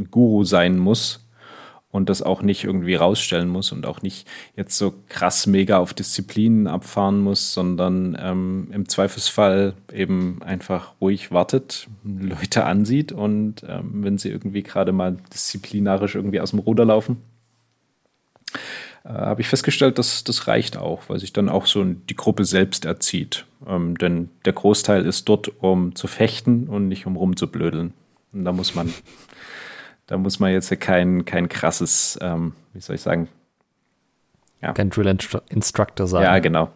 Guru 0.10 0.44
sein 0.44 0.78
muss 0.78 1.27
und 1.98 2.10
das 2.10 2.22
auch 2.22 2.42
nicht 2.42 2.64
irgendwie 2.64 2.96
rausstellen 2.96 3.50
muss 3.50 3.72
und 3.72 3.86
auch 3.86 4.02
nicht 4.02 4.28
jetzt 4.56 4.78
so 4.78 4.94
krass 5.10 5.48
mega 5.48 5.80
auf 5.80 5.94
Disziplinen 5.94 6.68
abfahren 6.68 7.20
muss, 7.20 7.54
sondern 7.54 8.18
ähm, 8.22 8.70
im 8.72 8.88
Zweifelsfall 8.88 9.74
eben 9.92 10.42
einfach 10.44 10.94
ruhig 11.02 11.32
wartet, 11.32 11.88
Leute 12.04 12.66
ansieht 12.66 13.12
und 13.12 13.66
ähm, 13.68 14.04
wenn 14.04 14.18
sie 14.18 14.30
irgendwie 14.30 14.64
gerade 14.64 14.92
mal 14.92 15.18
disziplinarisch 15.34 16.16
irgendwie 16.16 16.40
aus 16.40 16.52
dem 16.52 16.60
Ruder 16.60 16.86
laufen, 16.86 17.18
äh, 19.04 19.10
habe 19.10 19.42
ich 19.42 19.48
festgestellt, 19.48 19.98
dass 19.98 20.24
das 20.24 20.48
reicht 20.48 20.78
auch, 20.78 21.02
weil 21.08 21.20
sich 21.20 21.34
dann 21.34 21.50
auch 21.50 21.66
so 21.66 21.84
die 21.84 22.16
Gruppe 22.16 22.46
selbst 22.46 22.86
erzieht. 22.86 23.46
Ähm, 23.66 23.98
denn 23.98 24.30
der 24.46 24.54
Großteil 24.54 25.06
ist 25.06 25.28
dort, 25.30 25.52
um 25.64 25.96
zu 25.96 26.08
fechten 26.08 26.68
und 26.68 26.88
nicht 26.88 27.08
um 27.08 27.16
rumzublödeln. 27.16 27.94
Und 28.34 28.46
da 28.46 28.52
muss 28.52 28.76
man, 28.76 28.94
da 30.08 30.18
muss 30.18 30.40
man 30.40 30.52
jetzt 30.52 30.78
kein, 30.80 31.26
kein 31.26 31.50
krasses, 31.50 32.18
ähm, 32.22 32.54
wie 32.74 32.80
soll 32.80 32.96
ich 32.96 33.02
sagen, 33.02 33.28
ja. 34.62 34.74
kein 34.74 34.90
Drill 34.90 35.16
Instructor 35.50 36.08
sein. 36.08 36.24
Ja, 36.24 36.40
genau. 36.40 36.72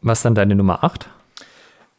Was 0.00 0.20
ist 0.20 0.24
dann 0.24 0.34
deine 0.34 0.54
Nummer 0.54 0.84
8? 0.84 1.08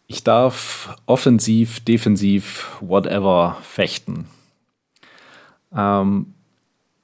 Ich 0.07 0.23
darf 0.23 0.95
offensiv, 1.05 1.81
defensiv, 1.81 2.77
whatever 2.79 3.57
fechten. 3.61 4.25
Ähm, 5.75 6.33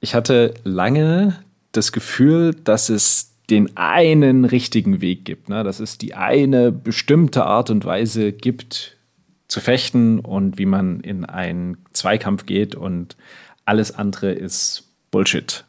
ich 0.00 0.14
hatte 0.14 0.54
lange 0.64 1.38
das 1.72 1.92
Gefühl, 1.92 2.54
dass 2.54 2.88
es 2.88 3.32
den 3.50 3.76
einen 3.76 4.44
richtigen 4.44 5.00
Weg 5.00 5.24
gibt, 5.24 5.48
ne? 5.48 5.62
dass 5.62 5.78
es 5.78 5.98
die 5.98 6.14
eine 6.14 6.72
bestimmte 6.72 7.44
Art 7.44 7.70
und 7.70 7.84
Weise 7.84 8.32
gibt 8.32 8.96
zu 9.46 9.60
fechten 9.60 10.18
und 10.18 10.58
wie 10.58 10.66
man 10.66 11.00
in 11.00 11.24
einen 11.24 11.76
Zweikampf 11.92 12.46
geht 12.46 12.74
und 12.74 13.16
alles 13.66 13.94
andere 13.94 14.32
ist 14.32 14.88
Bullshit. 15.10 15.64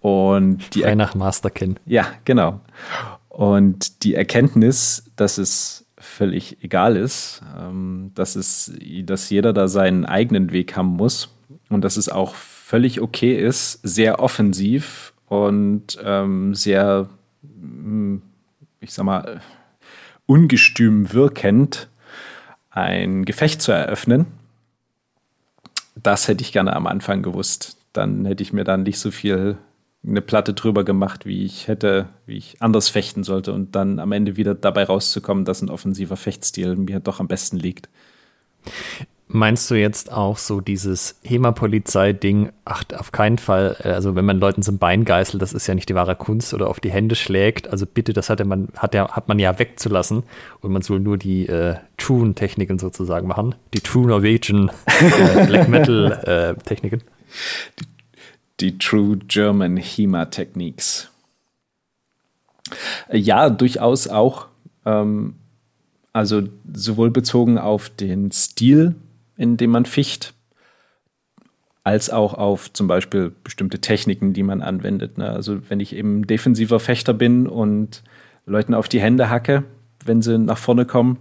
Und 0.00 0.74
die 0.74 0.82
Frei 0.82 0.94
nach 0.94 1.16
Masterkin. 1.16 1.80
Ja, 1.84 2.06
genau. 2.24 2.60
Und 3.28 4.04
die 4.04 4.14
Erkenntnis, 4.14 5.10
dass 5.16 5.36
es 5.36 5.84
völlig 5.98 6.62
egal 6.62 6.96
ist, 6.96 7.42
ähm, 7.58 8.12
dass 8.14 8.36
es, 8.36 8.72
dass 9.02 9.30
jeder 9.30 9.52
da 9.52 9.66
seinen 9.66 10.04
eigenen 10.04 10.52
Weg 10.52 10.76
haben 10.76 10.90
muss 10.96 11.34
und 11.68 11.82
dass 11.82 11.96
es 11.96 12.08
auch 12.08 12.34
völlig 12.34 13.00
okay 13.00 13.34
ist, 13.34 13.80
sehr 13.82 14.20
offensiv 14.20 15.12
und 15.26 15.98
ähm, 16.04 16.54
sehr, 16.54 17.08
hm, 17.42 18.22
ich 18.80 18.92
sag 18.92 19.04
mal, 19.04 19.40
ungestüm 20.26 21.12
wirkend 21.12 21.88
ein 22.70 23.24
Gefecht 23.24 23.62
zu 23.62 23.72
eröffnen. 23.72 24.26
Das 26.06 26.28
hätte 26.28 26.42
ich 26.42 26.52
gerne 26.52 26.76
am 26.76 26.86
Anfang 26.86 27.22
gewusst. 27.22 27.78
Dann 27.92 28.26
hätte 28.26 28.40
ich 28.44 28.52
mir 28.52 28.62
dann 28.62 28.84
nicht 28.84 29.00
so 29.00 29.10
viel 29.10 29.58
eine 30.06 30.20
Platte 30.20 30.54
drüber 30.54 30.84
gemacht, 30.84 31.26
wie 31.26 31.44
ich 31.44 31.66
hätte, 31.66 32.08
wie 32.26 32.36
ich 32.36 32.62
anders 32.62 32.88
fechten 32.88 33.24
sollte 33.24 33.52
und 33.52 33.74
dann 33.74 33.98
am 33.98 34.12
Ende 34.12 34.36
wieder 34.36 34.54
dabei 34.54 34.84
rauszukommen, 34.84 35.44
dass 35.44 35.62
ein 35.62 35.68
offensiver 35.68 36.16
Fechtstil 36.16 36.76
mir 36.76 37.00
doch 37.00 37.18
am 37.18 37.26
besten 37.26 37.56
liegt. 37.56 37.88
Meinst 39.28 39.68
du 39.72 39.74
jetzt 39.74 40.12
auch 40.12 40.38
so 40.38 40.60
dieses 40.60 41.18
HEMA-Polizei-Ding? 41.24 42.52
Ach, 42.64 42.84
auf 42.96 43.10
keinen 43.10 43.38
Fall. 43.38 43.74
Also, 43.82 44.14
wenn 44.14 44.24
man 44.24 44.38
Leuten 44.38 44.62
zum 44.62 44.78
Bein 44.78 45.04
geißelt, 45.04 45.42
das 45.42 45.52
ist 45.52 45.66
ja 45.66 45.74
nicht 45.74 45.88
die 45.88 45.96
wahre 45.96 46.14
Kunst 46.14 46.54
oder 46.54 46.68
auf 46.68 46.78
die 46.78 46.92
Hände 46.92 47.16
schlägt. 47.16 47.68
Also, 47.68 47.86
bitte, 47.86 48.12
das 48.12 48.30
hatte 48.30 48.44
man, 48.44 48.68
hat, 48.76 48.94
ja, 48.94 49.10
hat 49.10 49.26
man 49.26 49.40
ja 49.40 49.58
wegzulassen. 49.58 50.22
Und 50.60 50.72
man 50.72 50.82
soll 50.82 51.00
nur 51.00 51.18
die 51.18 51.48
äh, 51.48 51.74
True-Techniken 51.96 52.78
sozusagen 52.78 53.26
machen. 53.26 53.56
Die 53.74 53.80
True 53.80 54.06
Norwegian 54.06 54.70
äh, 54.86 55.46
Black 55.46 55.68
Metal-Techniken. 55.68 57.00
Äh, 57.00 57.04
die, 57.80 57.86
die 58.60 58.78
True 58.78 59.16
German 59.16 59.76
HEMA-Techniques. 59.76 61.10
Ja, 63.10 63.50
durchaus 63.50 64.06
auch. 64.06 64.46
Ähm, 64.84 65.34
also, 66.12 66.44
sowohl 66.72 67.10
bezogen 67.10 67.58
auf 67.58 67.90
den 67.90 68.30
Stil 68.30 68.94
in 69.36 69.56
dem 69.56 69.70
man 69.70 69.86
ficht, 69.86 70.34
als 71.84 72.10
auch 72.10 72.34
auf 72.34 72.72
zum 72.72 72.88
Beispiel 72.88 73.32
bestimmte 73.44 73.80
Techniken, 73.80 74.32
die 74.32 74.42
man 74.42 74.60
anwendet. 74.60 75.18
Ne? 75.18 75.30
Also 75.30 75.60
wenn 75.68 75.80
ich 75.80 75.94
eben 75.94 76.26
defensiver 76.26 76.80
Fechter 76.80 77.14
bin 77.14 77.46
und 77.46 78.02
Leuten 78.44 78.74
auf 78.74 78.88
die 78.88 79.00
Hände 79.00 79.30
hacke, 79.30 79.64
wenn 80.04 80.22
sie 80.22 80.38
nach 80.38 80.58
vorne 80.58 80.84
kommen, 80.84 81.18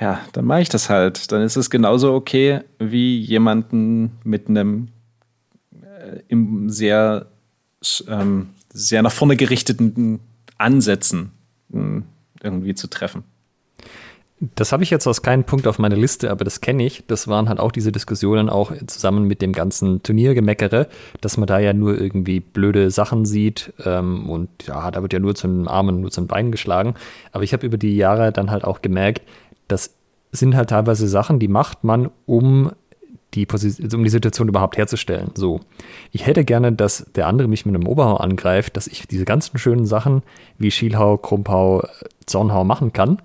ja, 0.00 0.20
dann 0.32 0.44
mache 0.44 0.62
ich 0.62 0.68
das 0.68 0.90
halt. 0.90 1.32
Dann 1.32 1.42
ist 1.42 1.56
es 1.56 1.70
genauso 1.70 2.14
okay 2.14 2.60
wie 2.78 3.18
jemanden 3.18 4.12
mit 4.24 4.48
einem 4.48 4.88
äh, 5.82 6.20
im 6.28 6.68
sehr, 6.68 7.26
ähm, 8.08 8.50
sehr 8.72 9.02
nach 9.02 9.12
vorne 9.12 9.36
gerichteten 9.36 10.20
Ansätzen 10.58 11.32
äh, 11.72 12.02
irgendwie 12.42 12.74
zu 12.74 12.88
treffen. 12.88 13.24
Das 14.38 14.72
habe 14.72 14.82
ich 14.82 14.90
jetzt 14.90 15.06
aus 15.06 15.22
keinem 15.22 15.44
Punkt 15.44 15.66
auf 15.66 15.78
meiner 15.78 15.96
Liste, 15.96 16.30
aber 16.30 16.44
das 16.44 16.60
kenne 16.60 16.84
ich. 16.84 17.04
Das 17.06 17.26
waren 17.26 17.48
halt 17.48 17.58
auch 17.58 17.72
diese 17.72 17.90
Diskussionen 17.90 18.50
auch 18.50 18.70
zusammen 18.86 19.24
mit 19.24 19.40
dem 19.40 19.54
ganzen 19.54 20.02
Turniergemeckere, 20.02 20.88
dass 21.22 21.38
man 21.38 21.46
da 21.46 21.58
ja 21.58 21.72
nur 21.72 21.98
irgendwie 21.98 22.40
blöde 22.40 22.90
Sachen 22.90 23.24
sieht 23.24 23.72
ähm, 23.86 24.28
und 24.28 24.50
ja, 24.66 24.90
da 24.90 25.00
wird 25.00 25.14
ja 25.14 25.20
nur 25.20 25.34
zum 25.34 25.66
Armen, 25.68 26.02
nur 26.02 26.10
zum 26.10 26.26
Bein 26.26 26.50
geschlagen. 26.50 26.94
Aber 27.32 27.44
ich 27.44 27.54
habe 27.54 27.64
über 27.64 27.78
die 27.78 27.96
Jahre 27.96 28.30
dann 28.30 28.50
halt 28.50 28.64
auch 28.64 28.82
gemerkt, 28.82 29.22
das 29.68 29.94
sind 30.32 30.54
halt 30.54 30.68
teilweise 30.68 31.08
Sachen, 31.08 31.38
die 31.38 31.48
macht 31.48 31.82
man, 31.82 32.10
um 32.26 32.72
die, 33.32 33.46
um 33.46 34.04
die 34.04 34.10
Situation 34.10 34.48
überhaupt 34.48 34.76
herzustellen. 34.76 35.30
So, 35.34 35.60
ich 36.12 36.26
hätte 36.26 36.44
gerne, 36.44 36.72
dass 36.72 37.06
der 37.14 37.26
andere 37.26 37.48
mich 37.48 37.64
mit 37.64 37.74
einem 37.74 37.88
Oberhau 37.88 38.16
angreift, 38.16 38.76
dass 38.76 38.86
ich 38.86 39.08
diese 39.08 39.24
ganzen 39.24 39.56
schönen 39.56 39.86
Sachen 39.86 40.22
wie 40.58 40.70
Schielhau, 40.70 41.16
Krumpau, 41.16 41.86
Zornhau 42.26 42.64
machen 42.64 42.92
kann 42.92 43.18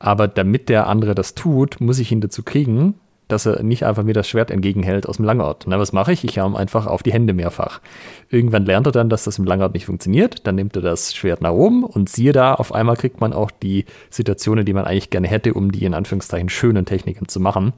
aber 0.00 0.26
damit 0.26 0.68
der 0.68 0.88
andere 0.88 1.14
das 1.14 1.36
tut, 1.36 1.80
muss 1.80 2.00
ich 2.00 2.10
ihn 2.10 2.20
dazu 2.20 2.42
kriegen, 2.42 2.94
dass 3.28 3.46
er 3.46 3.62
nicht 3.62 3.84
einfach 3.84 4.02
mir 4.02 4.14
das 4.14 4.28
Schwert 4.28 4.50
entgegenhält 4.50 5.06
aus 5.06 5.16
dem 5.16 5.24
Langort. 5.24 5.64
Na, 5.68 5.78
was 5.78 5.92
mache 5.92 6.12
ich? 6.12 6.24
Ich 6.24 6.38
hau 6.38 6.46
ihm 6.46 6.56
einfach 6.56 6.86
auf 6.86 7.02
die 7.02 7.12
Hände 7.12 7.32
mehrfach. 7.32 7.80
Irgendwann 8.28 8.64
lernt 8.66 8.86
er 8.86 8.92
dann, 8.92 9.08
dass 9.08 9.24
das 9.24 9.38
im 9.38 9.44
Langort 9.44 9.74
nicht 9.74 9.86
funktioniert. 9.86 10.46
Dann 10.46 10.56
nimmt 10.56 10.74
er 10.74 10.82
das 10.82 11.14
Schwert 11.14 11.42
nach 11.42 11.52
oben 11.52 11.84
und 11.84 12.08
siehe 12.08 12.32
da, 12.32 12.54
auf 12.54 12.74
einmal 12.74 12.96
kriegt 12.96 13.20
man 13.20 13.32
auch 13.32 13.50
die 13.50 13.84
Situationen, 14.08 14.64
die 14.64 14.72
man 14.72 14.84
eigentlich 14.84 15.10
gerne 15.10 15.28
hätte, 15.28 15.54
um 15.54 15.70
die 15.70 15.84
in 15.84 15.94
Anführungszeichen 15.94 16.48
schönen 16.48 16.86
Techniken 16.86 17.28
zu 17.28 17.38
machen. 17.38 17.72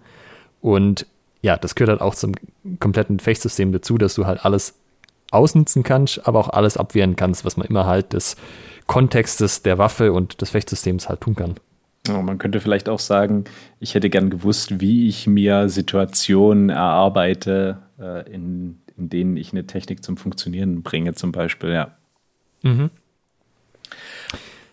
Und 0.61 1.07
ja, 1.43 1.57
das 1.57 1.75
gehört 1.75 1.91
halt 1.91 2.01
auch 2.01 2.15
zum 2.15 2.33
kompletten 2.79 3.19
Fechtsystem 3.19 3.73
dazu, 3.73 3.99
dass 3.99 4.15
du 4.15 4.27
halt 4.27 4.45
alles 4.45 4.79
ausnutzen 5.33 5.83
kannst, 5.83 6.27
aber 6.27 6.39
auch 6.39 6.51
alles 6.51 6.77
abwehren 6.77 7.17
kannst, 7.17 7.45
was 7.45 7.57
man 7.57 7.67
immer 7.67 7.85
halt 7.87 8.13
des 8.13 8.37
Kontextes 8.87 9.63
der 9.63 9.79
Waffe 9.79 10.13
und 10.13 10.41
des 10.41 10.51
Fechtsystems 10.51 11.09
halt 11.09 11.21
tun 11.21 11.35
kann. 11.35 11.57
Man 12.09 12.39
könnte 12.39 12.61
vielleicht 12.61 12.89
auch 12.89 12.99
sagen, 12.99 13.45
ich 13.79 13.95
hätte 13.95 14.11
gern 14.11 14.29
gewusst, 14.29 14.81
wie 14.81 15.09
ich 15.09 15.29
mir 15.29 15.69
Situationen 15.69 16.69
erarbeite, 16.69 17.79
äh, 18.01 18.29
in, 18.33 18.81
in 18.97 19.09
denen 19.09 19.37
ich 19.37 19.53
eine 19.53 19.67
Technik 19.67 20.03
zum 20.03 20.17
Funktionieren 20.17 20.83
bringe, 20.83 21.15
zum 21.15 21.31
Beispiel, 21.31 21.71
ja. 21.71 21.93
Mhm. 22.63 22.91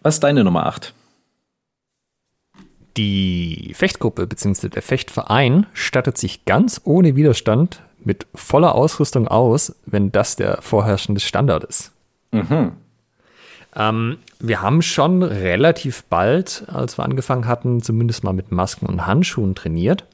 Was 0.02 0.16
ist 0.16 0.24
deine 0.24 0.44
Nummer 0.44 0.66
8? 0.66 0.94
Die 2.98 3.74
Fechtgruppe 3.76 4.26
bzw. 4.26 4.70
der 4.70 4.82
Fechtverein 4.82 5.68
stattet 5.74 6.18
sich 6.18 6.46
ganz 6.46 6.82
ohne 6.84 7.16
Widerstand 7.16 7.84
mit 8.04 8.26
voller 8.34 8.74
Ausrüstung 8.74 9.28
aus, 9.28 9.76
wenn 9.86 10.12
das 10.12 10.36
der 10.36 10.62
vorherrschende 10.62 11.22
Standard 11.22 11.64
ist. 11.64 11.92
Mhm. 12.32 12.72
Ähm, 13.76 14.18
wir 14.40 14.62
haben 14.62 14.82
schon 14.82 15.22
relativ 15.24 16.04
bald, 16.06 16.66
als 16.68 16.98
wir 16.98 17.04
angefangen 17.04 17.48
hatten, 17.48 17.82
zumindest 17.82 18.24
mal 18.24 18.34
mit 18.34 18.52
Masken 18.52 18.86
und 18.86 19.06
Handschuhen 19.06 19.56
trainiert. 19.56 20.06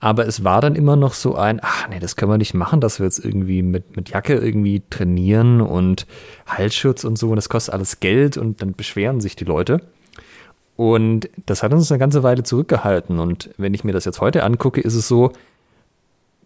Aber 0.00 0.26
es 0.26 0.44
war 0.44 0.60
dann 0.60 0.74
immer 0.74 0.96
noch 0.96 1.14
so 1.14 1.34
ein, 1.34 1.60
ach 1.62 1.88
nee, 1.88 1.98
das 1.98 2.16
können 2.16 2.30
wir 2.30 2.38
nicht 2.38 2.54
machen, 2.54 2.80
dass 2.80 2.98
wir 2.98 3.04
jetzt 3.04 3.24
irgendwie 3.24 3.62
mit, 3.62 3.96
mit 3.96 4.10
Jacke 4.10 4.34
irgendwie 4.34 4.82
trainieren 4.90 5.60
und 5.60 6.06
Halsschutz 6.46 7.04
und 7.04 7.18
so. 7.18 7.30
Und 7.30 7.36
das 7.36 7.48
kostet 7.48 7.74
alles 7.74 8.00
Geld 8.00 8.36
und 8.36 8.60
dann 8.60 8.74
beschweren 8.74 9.20
sich 9.20 9.36
die 9.36 9.44
Leute. 9.44 9.80
Und 10.76 11.30
das 11.46 11.62
hat 11.62 11.72
uns 11.72 11.90
eine 11.90 11.98
ganze 11.98 12.22
Weile 12.22 12.42
zurückgehalten. 12.42 13.18
Und 13.18 13.50
wenn 13.56 13.74
ich 13.74 13.84
mir 13.84 13.92
das 13.92 14.04
jetzt 14.04 14.20
heute 14.20 14.42
angucke, 14.42 14.80
ist 14.80 14.94
es 14.94 15.08
so, 15.08 15.32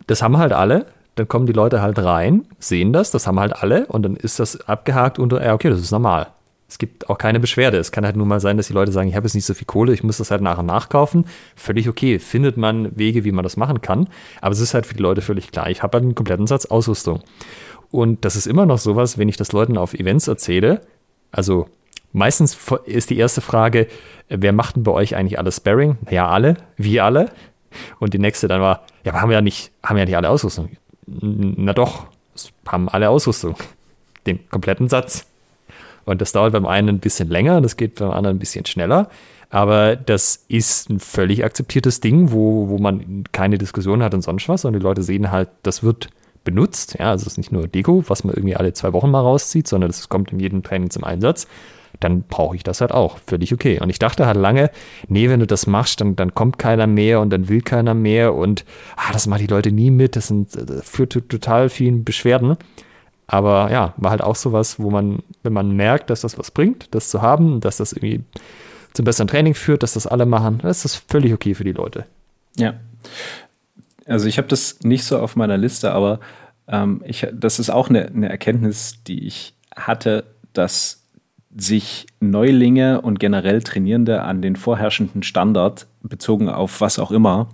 das 0.06 0.22
haben 0.22 0.38
halt 0.38 0.52
alle. 0.52 0.86
Dann 1.14 1.26
kommen 1.26 1.46
die 1.46 1.52
Leute 1.52 1.82
halt 1.82 1.98
rein, 1.98 2.44
sehen 2.60 2.92
das, 2.92 3.10
das 3.10 3.26
haben 3.26 3.40
halt 3.40 3.60
alle. 3.60 3.86
Und 3.86 4.02
dann 4.04 4.14
ist 4.14 4.38
das 4.38 4.68
abgehakt 4.68 5.18
unter, 5.18 5.44
ja, 5.44 5.54
okay, 5.54 5.70
das 5.70 5.80
ist 5.80 5.90
normal 5.90 6.28
es 6.68 6.76
gibt 6.76 7.08
auch 7.08 7.16
keine 7.16 7.40
Beschwerde. 7.40 7.78
Es 7.78 7.92
kann 7.92 8.04
halt 8.04 8.16
nur 8.16 8.26
mal 8.26 8.40
sein, 8.40 8.58
dass 8.58 8.66
die 8.66 8.74
Leute 8.74 8.92
sagen, 8.92 9.08
ich 9.08 9.16
habe 9.16 9.26
jetzt 9.26 9.34
nicht 9.34 9.46
so 9.46 9.54
viel 9.54 9.66
Kohle, 9.66 9.94
ich 9.94 10.02
muss 10.02 10.18
das 10.18 10.30
halt 10.30 10.42
nachher 10.42 10.62
nachkaufen. 10.62 11.24
Völlig 11.56 11.88
okay. 11.88 12.18
Findet 12.18 12.58
man 12.58 12.96
Wege, 12.96 13.24
wie 13.24 13.32
man 13.32 13.42
das 13.42 13.56
machen 13.56 13.80
kann. 13.80 14.08
Aber 14.42 14.52
es 14.52 14.60
ist 14.60 14.74
halt 14.74 14.84
für 14.84 14.94
die 14.94 15.02
Leute 15.02 15.22
völlig 15.22 15.50
klar. 15.50 15.70
Ich 15.70 15.82
habe 15.82 15.96
halt 15.96 16.04
einen 16.04 16.14
kompletten 16.14 16.46
Satz 16.46 16.66
Ausrüstung. 16.66 17.22
Und 17.90 18.26
das 18.26 18.36
ist 18.36 18.46
immer 18.46 18.66
noch 18.66 18.76
sowas, 18.76 19.16
wenn 19.16 19.30
ich 19.30 19.38
das 19.38 19.52
Leuten 19.52 19.78
auf 19.78 19.94
Events 19.94 20.28
erzähle. 20.28 20.82
Also 21.32 21.68
meistens 22.12 22.58
ist 22.84 23.08
die 23.08 23.16
erste 23.16 23.40
Frage, 23.40 23.86
wer 24.28 24.52
macht 24.52 24.76
denn 24.76 24.82
bei 24.82 24.92
euch 24.92 25.16
eigentlich 25.16 25.38
alles 25.38 25.56
Sparring? 25.56 25.96
Ja, 26.10 26.28
alle. 26.28 26.58
Wir 26.76 27.06
alle. 27.06 27.30
Und 27.98 28.12
die 28.12 28.18
nächste 28.18 28.46
dann 28.46 28.60
war, 28.60 28.84
ja, 29.04 29.12
aber 29.12 29.22
haben 29.22 29.30
wir 29.30 29.36
ja 29.36 29.42
nicht, 29.42 29.72
haben 29.82 29.96
wir 29.96 30.00
ja 30.00 30.06
nicht 30.06 30.16
alle 30.16 30.28
Ausrüstung. 30.28 30.68
Na 31.06 31.72
doch, 31.72 32.06
haben 32.66 32.90
alle 32.90 33.08
Ausrüstung. 33.08 33.56
Den 34.26 34.46
kompletten 34.50 34.88
Satz. 34.88 35.26
Und 36.08 36.22
das 36.22 36.32
dauert 36.32 36.54
beim 36.54 36.64
einen 36.64 36.88
ein 36.88 36.98
bisschen 37.00 37.28
länger, 37.28 37.60
das 37.60 37.76
geht 37.76 37.96
beim 37.96 38.10
anderen 38.10 38.36
ein 38.36 38.40
bisschen 38.40 38.64
schneller. 38.64 39.10
Aber 39.50 39.94
das 39.94 40.44
ist 40.48 40.88
ein 40.88 41.00
völlig 41.00 41.44
akzeptiertes 41.44 42.00
Ding, 42.00 42.32
wo, 42.32 42.68
wo 42.68 42.78
man 42.78 43.24
keine 43.32 43.58
Diskussion 43.58 44.02
hat 44.02 44.14
und 44.14 44.22
sonst 44.22 44.48
was, 44.48 44.62
sondern 44.62 44.80
die 44.80 44.84
Leute 44.84 45.02
sehen 45.02 45.30
halt, 45.30 45.50
das 45.62 45.82
wird 45.82 46.08
benutzt. 46.44 46.96
Ja, 46.98 47.10
also 47.10 47.26
es 47.26 47.32
ist 47.32 47.36
nicht 47.38 47.52
nur 47.52 47.68
Deko, 47.68 48.04
was 48.08 48.24
man 48.24 48.34
irgendwie 48.34 48.56
alle 48.56 48.72
zwei 48.72 48.94
Wochen 48.94 49.10
mal 49.10 49.20
rauszieht, 49.20 49.68
sondern 49.68 49.90
das 49.90 50.08
kommt 50.08 50.32
in 50.32 50.40
jedem 50.40 50.62
Training 50.62 50.88
zum 50.88 51.04
Einsatz. 51.04 51.46
Dann 52.00 52.22
brauche 52.22 52.56
ich 52.56 52.62
das 52.62 52.80
halt 52.80 52.92
auch. 52.92 53.18
Völlig 53.26 53.52
okay. 53.52 53.78
Und 53.80 53.90
ich 53.90 53.98
dachte 53.98 54.24
halt 54.24 54.36
lange, 54.36 54.70
nee, 55.08 55.28
wenn 55.28 55.40
du 55.40 55.46
das 55.46 55.66
machst, 55.66 56.00
dann, 56.00 56.16
dann 56.16 56.34
kommt 56.34 56.58
keiner 56.58 56.86
mehr 56.86 57.20
und 57.20 57.30
dann 57.30 57.48
will 57.50 57.60
keiner 57.60 57.92
mehr 57.92 58.34
und 58.34 58.64
ah, 58.96 59.12
das 59.12 59.26
machen 59.26 59.40
die 59.40 59.52
Leute 59.52 59.72
nie 59.72 59.90
mit. 59.90 60.16
Das, 60.16 60.28
sind, 60.28 60.54
das 60.54 60.88
führt 60.88 61.12
zu 61.12 61.20
total 61.20 61.68
vielen 61.68 62.04
Beschwerden. 62.04 62.56
Aber 63.28 63.70
ja, 63.70 63.92
war 63.98 64.10
halt 64.10 64.22
auch 64.22 64.34
sowas, 64.34 64.80
wo 64.80 64.90
man, 64.90 65.22
wenn 65.42 65.52
man 65.52 65.76
merkt, 65.76 66.10
dass 66.10 66.22
das 66.22 66.38
was 66.38 66.50
bringt, 66.50 66.94
das 66.94 67.10
zu 67.10 67.22
haben, 67.22 67.60
dass 67.60 67.76
das 67.76 67.92
irgendwie 67.92 68.24
zum 68.94 69.04
besseren 69.04 69.28
Training 69.28 69.54
führt, 69.54 69.82
dass 69.82 69.92
das 69.92 70.06
alle 70.06 70.26
machen, 70.26 70.58
dann 70.58 70.70
ist 70.70 70.84
das 70.84 70.96
völlig 70.96 71.34
okay 71.34 71.54
für 71.54 71.64
die 71.64 71.72
Leute. 71.72 72.06
Ja. 72.56 72.74
Also 74.06 74.26
ich 74.26 74.38
habe 74.38 74.48
das 74.48 74.80
nicht 74.82 75.04
so 75.04 75.18
auf 75.18 75.36
meiner 75.36 75.58
Liste, 75.58 75.92
aber 75.92 76.20
ähm, 76.66 77.02
ich, 77.04 77.26
das 77.32 77.58
ist 77.58 77.68
auch 77.68 77.90
eine, 77.90 78.06
eine 78.06 78.30
Erkenntnis, 78.30 79.02
die 79.06 79.26
ich 79.26 79.54
hatte, 79.76 80.24
dass 80.54 81.04
sich 81.54 82.06
Neulinge 82.20 83.02
und 83.02 83.20
generell 83.20 83.62
Trainierende 83.62 84.22
an 84.22 84.40
den 84.40 84.56
vorherrschenden 84.56 85.22
Standard, 85.22 85.86
bezogen 86.02 86.48
auf 86.48 86.80
was 86.80 86.98
auch 86.98 87.10
immer, 87.10 87.50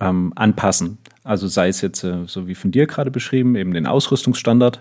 ähm, 0.00 0.32
anpassen. 0.34 0.98
Also 1.22 1.46
sei 1.46 1.68
es 1.68 1.80
jetzt 1.80 2.02
äh, 2.02 2.24
so 2.26 2.48
wie 2.48 2.56
von 2.56 2.72
dir 2.72 2.88
gerade 2.88 3.12
beschrieben, 3.12 3.54
eben 3.54 3.74
den 3.74 3.86
Ausrüstungsstandard, 3.86 4.80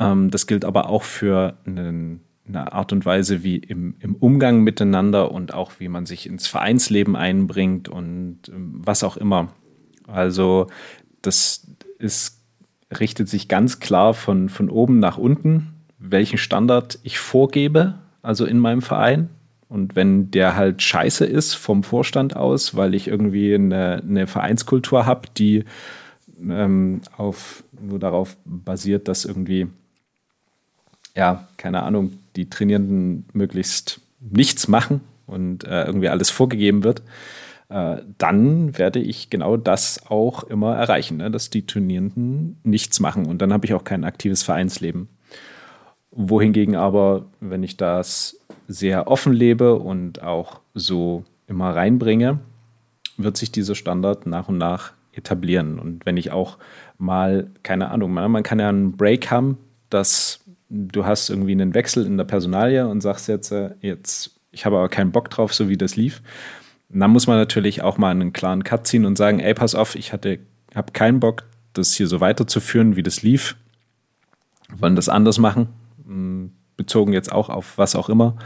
das 0.00 0.46
gilt 0.46 0.64
aber 0.64 0.88
auch 0.88 1.02
für 1.02 1.58
einen, 1.66 2.20
eine 2.48 2.72
Art 2.72 2.92
und 2.92 3.04
Weise, 3.04 3.42
wie 3.42 3.56
im, 3.56 3.94
im, 4.00 4.14
Umgang 4.16 4.62
miteinander 4.62 5.30
und 5.30 5.52
auch 5.52 5.72
wie 5.78 5.88
man 5.88 6.06
sich 6.06 6.26
ins 6.26 6.46
Vereinsleben 6.46 7.16
einbringt 7.16 7.88
und 7.88 8.38
ähm, 8.48 8.80
was 8.84 9.04
auch 9.04 9.16
immer. 9.16 9.48
Also 10.06 10.68
das 11.22 11.66
ist, 11.98 12.40
richtet 12.98 13.28
sich 13.28 13.48
ganz 13.48 13.78
klar 13.78 14.14
von, 14.14 14.48
von 14.48 14.70
oben 14.70 14.98
nach 14.98 15.18
unten, 15.18 15.74
welchen 15.98 16.38
Standard 16.38 16.98
ich 17.02 17.18
vorgebe, 17.18 17.98
also 18.22 18.46
in 18.46 18.58
meinem 18.58 18.82
Verein. 18.82 19.28
Und 19.68 19.94
wenn 19.94 20.32
der 20.32 20.56
halt 20.56 20.82
scheiße 20.82 21.24
ist 21.24 21.54
vom 21.54 21.84
Vorstand 21.84 22.34
aus, 22.34 22.74
weil 22.74 22.94
ich 22.94 23.06
irgendwie 23.06 23.54
eine, 23.54 24.02
eine 24.02 24.26
Vereinskultur 24.26 25.06
habe, 25.06 25.28
die 25.36 25.64
ähm, 26.42 27.02
auf, 27.16 27.62
nur 27.80 27.98
darauf 28.00 28.36
basiert, 28.44 29.06
dass 29.06 29.24
irgendwie 29.24 29.68
ja, 31.14 31.48
keine 31.56 31.82
Ahnung, 31.82 32.12
die 32.36 32.48
Trainierenden 32.48 33.26
möglichst 33.32 34.00
nichts 34.20 34.68
machen 34.68 35.00
und 35.26 35.64
äh, 35.64 35.84
irgendwie 35.84 36.08
alles 36.08 36.30
vorgegeben 36.30 36.84
wird, 36.84 37.02
äh, 37.68 37.98
dann 38.18 38.76
werde 38.78 38.98
ich 38.98 39.30
genau 39.30 39.56
das 39.56 40.06
auch 40.08 40.44
immer 40.44 40.76
erreichen, 40.76 41.18
ne? 41.18 41.30
dass 41.30 41.50
die 41.50 41.66
Turnierenden 41.66 42.58
nichts 42.64 43.00
machen 43.00 43.26
und 43.26 43.40
dann 43.40 43.52
habe 43.52 43.66
ich 43.66 43.74
auch 43.74 43.84
kein 43.84 44.04
aktives 44.04 44.42
Vereinsleben. 44.42 45.08
Wohingegen 46.10 46.74
aber, 46.74 47.26
wenn 47.40 47.62
ich 47.62 47.76
das 47.76 48.40
sehr 48.66 49.08
offen 49.08 49.32
lebe 49.32 49.76
und 49.76 50.22
auch 50.22 50.60
so 50.74 51.24
immer 51.46 51.74
reinbringe, 51.74 52.40
wird 53.16 53.36
sich 53.36 53.52
dieser 53.52 53.74
Standard 53.74 54.26
nach 54.26 54.48
und 54.48 54.58
nach 54.58 54.92
etablieren. 55.12 55.78
Und 55.78 56.06
wenn 56.06 56.16
ich 56.16 56.32
auch 56.32 56.58
mal, 56.98 57.48
keine 57.62 57.90
Ahnung, 57.90 58.12
man, 58.12 58.42
kann 58.42 58.58
ja 58.58 58.68
einen 58.68 58.96
Break 58.96 59.30
haben, 59.30 59.58
dass 59.88 60.39
du 60.70 61.04
hast 61.04 61.28
irgendwie 61.28 61.52
einen 61.52 61.74
Wechsel 61.74 62.06
in 62.06 62.16
der 62.16 62.24
Personalie 62.24 62.86
und 62.86 63.00
sagst 63.00 63.28
jetzt, 63.28 63.50
äh, 63.50 63.70
jetzt, 63.80 64.40
ich 64.52 64.64
habe 64.64 64.78
aber 64.78 64.88
keinen 64.88 65.12
Bock 65.12 65.28
drauf, 65.28 65.52
so 65.52 65.68
wie 65.68 65.76
das 65.76 65.96
lief. 65.96 66.22
Und 66.88 67.00
dann 67.00 67.10
muss 67.10 67.26
man 67.26 67.36
natürlich 67.36 67.82
auch 67.82 67.98
mal 67.98 68.10
einen 68.10 68.32
klaren 68.32 68.64
Cut 68.64 68.86
ziehen 68.86 69.04
und 69.04 69.16
sagen, 69.16 69.40
ey, 69.40 69.52
pass 69.54 69.74
auf, 69.74 69.94
ich 69.94 70.12
hatte, 70.12 70.38
habe 70.74 70.92
keinen 70.92 71.20
Bock, 71.20 71.44
das 71.72 71.94
hier 71.94 72.06
so 72.06 72.20
weiterzuführen, 72.20 72.96
wie 72.96 73.02
das 73.02 73.22
lief. 73.22 73.56
Wir 74.68 74.80
wollen 74.80 74.96
das 74.96 75.08
anders 75.08 75.38
machen, 75.38 75.68
hm, 76.04 76.52
bezogen 76.76 77.12
jetzt 77.12 77.32
auch 77.32 77.48
auf 77.48 77.76
was 77.76 77.94
auch 77.94 78.08
immer. 78.08 78.36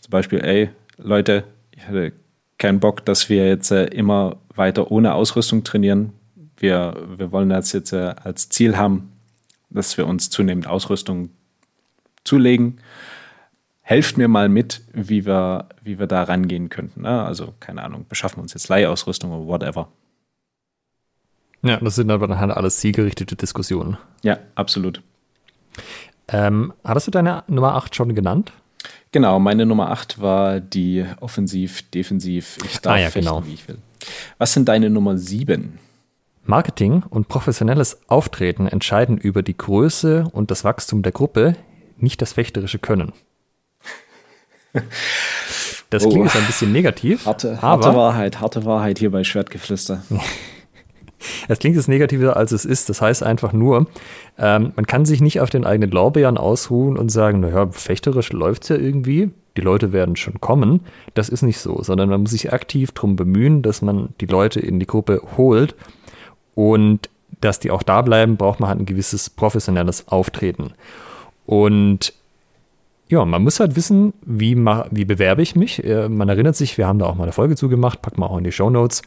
Zum 0.00 0.10
Beispiel, 0.10 0.40
ey, 0.40 0.70
Leute, 0.96 1.44
ich 1.70 1.86
hatte 1.86 2.12
keinen 2.58 2.80
Bock, 2.80 3.04
dass 3.04 3.28
wir 3.28 3.46
jetzt 3.46 3.70
äh, 3.70 3.86
immer 3.86 4.36
weiter 4.54 4.90
ohne 4.90 5.14
Ausrüstung 5.14 5.62
trainieren. 5.62 6.12
Wir, 6.56 6.96
wir 7.16 7.30
wollen 7.30 7.50
das 7.50 7.72
jetzt 7.72 7.92
äh, 7.92 8.14
als 8.22 8.48
Ziel 8.48 8.76
haben, 8.76 9.12
dass 9.70 9.96
wir 9.96 10.06
uns 10.06 10.30
zunehmend 10.30 10.66
Ausrüstung 10.66 11.30
zulegen. 12.28 12.80
Helft 13.80 14.18
mir 14.18 14.28
mal 14.28 14.48
mit, 14.48 14.82
wie 14.92 15.24
wir, 15.24 15.68
wie 15.82 15.98
wir 15.98 16.06
da 16.06 16.22
rangehen 16.22 16.68
könnten. 16.68 17.02
Ne? 17.02 17.24
Also, 17.24 17.54
keine 17.58 17.82
Ahnung, 17.82 18.04
beschaffen 18.08 18.38
wir 18.38 18.42
uns 18.42 18.52
jetzt 18.52 18.68
Leihausrüstung 18.68 19.32
oder 19.32 19.46
whatever. 19.46 19.88
Ja, 21.62 21.78
das 21.78 21.96
sind 21.96 22.10
aber 22.10 22.28
dann 22.28 22.38
halt 22.38 22.52
alles 22.52 22.78
zielgerichtete 22.78 23.34
Diskussionen. 23.34 23.96
Ja, 24.22 24.38
absolut. 24.54 25.02
Ähm, 26.28 26.72
hattest 26.84 27.06
du 27.06 27.10
deine 27.10 27.44
Nummer 27.48 27.74
8 27.74 27.94
schon 27.94 28.14
genannt? 28.14 28.52
Genau, 29.10 29.40
meine 29.40 29.64
Nummer 29.64 29.90
8 29.90 30.20
war 30.20 30.60
die 30.60 31.04
Offensiv, 31.20 31.90
Defensiv, 31.90 32.58
ich 32.64 32.78
darf 32.80 32.94
ah, 32.94 32.98
ja, 32.98 33.10
fechten, 33.10 33.30
genau. 33.30 33.46
wie 33.46 33.54
ich 33.54 33.66
will. 33.66 33.78
Was 34.36 34.52
sind 34.52 34.68
deine 34.68 34.90
Nummer 34.90 35.16
7? 35.16 35.78
Marketing 36.44 37.02
und 37.08 37.28
professionelles 37.28 38.00
Auftreten 38.08 38.68
entscheiden 38.68 39.18
über 39.18 39.42
die 39.42 39.56
Größe 39.56 40.28
und 40.32 40.50
das 40.50 40.64
Wachstum 40.64 41.02
der 41.02 41.12
Gruppe, 41.12 41.56
nicht 41.98 42.20
das 42.22 42.32
fechterische 42.34 42.78
Können. 42.78 43.12
Das 45.90 46.02
klingt 46.02 46.18
Oh. 46.18 46.24
jetzt 46.24 46.36
ein 46.36 46.44
bisschen 46.46 46.70
negativ, 46.70 47.24
Harte, 47.24 47.62
harte 47.62 47.94
Wahrheit, 47.94 48.40
harte 48.40 48.66
Wahrheit 48.66 48.98
hier 48.98 49.10
bei 49.10 49.24
Schwertgeflüster. 49.24 50.02
Es 51.48 51.58
klingt 51.58 51.74
jetzt 51.74 51.88
negativer, 51.88 52.36
als 52.36 52.52
es 52.52 52.64
ist. 52.64 52.88
Das 52.88 53.00
heißt 53.02 53.24
einfach 53.24 53.52
nur, 53.52 53.86
ähm, 54.38 54.72
man 54.76 54.86
kann 54.86 55.04
sich 55.04 55.20
nicht 55.20 55.40
auf 55.40 55.50
den 55.50 55.64
eigenen 55.64 55.90
Lorbeeren 55.90 56.38
ausruhen 56.38 56.96
und 56.96 57.08
sagen, 57.10 57.40
naja, 57.40 57.66
fechterisch 57.72 58.32
läuft 58.32 58.62
es 58.62 58.68
ja 58.68 58.76
irgendwie, 58.76 59.30
die 59.56 59.60
Leute 59.62 59.92
werden 59.92 60.14
schon 60.14 60.40
kommen. 60.40 60.80
Das 61.14 61.28
ist 61.28 61.42
nicht 61.42 61.58
so, 61.58 61.82
sondern 61.82 62.08
man 62.08 62.20
muss 62.20 62.30
sich 62.30 62.52
aktiv 62.52 62.92
darum 62.92 63.16
bemühen, 63.16 63.62
dass 63.62 63.82
man 63.82 64.10
die 64.20 64.26
Leute 64.26 64.60
in 64.60 64.78
die 64.78 64.86
Gruppe 64.86 65.20
holt 65.36 65.74
und 66.54 67.10
dass 67.40 67.58
die 67.58 67.72
auch 67.72 67.82
da 67.82 68.02
bleiben, 68.02 68.36
braucht 68.36 68.60
man 68.60 68.68
halt 68.68 68.78
ein 68.78 68.86
gewisses 68.86 69.28
professionelles 69.28 70.06
Auftreten. 70.06 70.72
Und 71.48 72.12
ja, 73.08 73.24
man 73.24 73.42
muss 73.42 73.58
halt 73.58 73.74
wissen, 73.74 74.12
wie, 74.20 74.54
wie 74.54 75.04
bewerbe 75.06 75.40
ich 75.40 75.56
mich. 75.56 75.82
Äh, 75.82 76.10
Man 76.10 76.28
erinnert 76.28 76.56
sich, 76.56 76.76
wir 76.76 76.86
haben 76.86 76.98
da 76.98 77.06
auch 77.06 77.14
mal 77.14 77.22
eine 77.22 77.32
Folge 77.32 77.56
zugemacht, 77.56 78.02
packen 78.02 78.20
wir 78.20 78.28
auch 78.28 78.36
in 78.36 78.44
die 78.44 78.52
Show 78.52 78.68
Notes. 78.68 79.00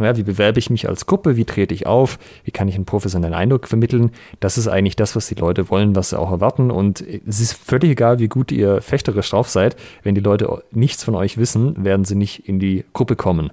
Ja, 0.00 0.16
wie 0.16 0.24
bewerbe 0.24 0.58
ich 0.58 0.70
mich 0.70 0.88
als 0.88 1.06
Gruppe? 1.06 1.36
Wie 1.36 1.44
trete 1.44 1.72
ich 1.72 1.86
auf? 1.86 2.18
Wie 2.42 2.50
kann 2.50 2.66
ich 2.66 2.74
einen 2.74 2.84
professionellen 2.84 3.32
Eindruck 3.32 3.68
vermitteln? 3.68 4.10
Das 4.40 4.58
ist 4.58 4.66
eigentlich 4.66 4.96
das, 4.96 5.14
was 5.14 5.28
die 5.28 5.36
Leute 5.36 5.70
wollen, 5.70 5.94
was 5.94 6.10
sie 6.10 6.18
auch 6.18 6.32
erwarten. 6.32 6.72
Und 6.72 7.00
es 7.00 7.38
ist 7.38 7.52
völlig 7.52 7.90
egal, 7.90 8.18
wie 8.18 8.26
gut 8.26 8.50
ihr 8.50 8.82
fechterisch 8.82 9.30
drauf 9.30 9.48
seid. 9.48 9.76
Wenn 10.02 10.16
die 10.16 10.20
Leute 10.20 10.64
nichts 10.72 11.04
von 11.04 11.14
euch 11.14 11.38
wissen, 11.38 11.84
werden 11.84 12.04
sie 12.04 12.16
nicht 12.16 12.48
in 12.48 12.58
die 12.58 12.84
Gruppe 12.92 13.14
kommen. 13.14 13.50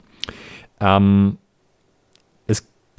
Ähm, 0.80 1.38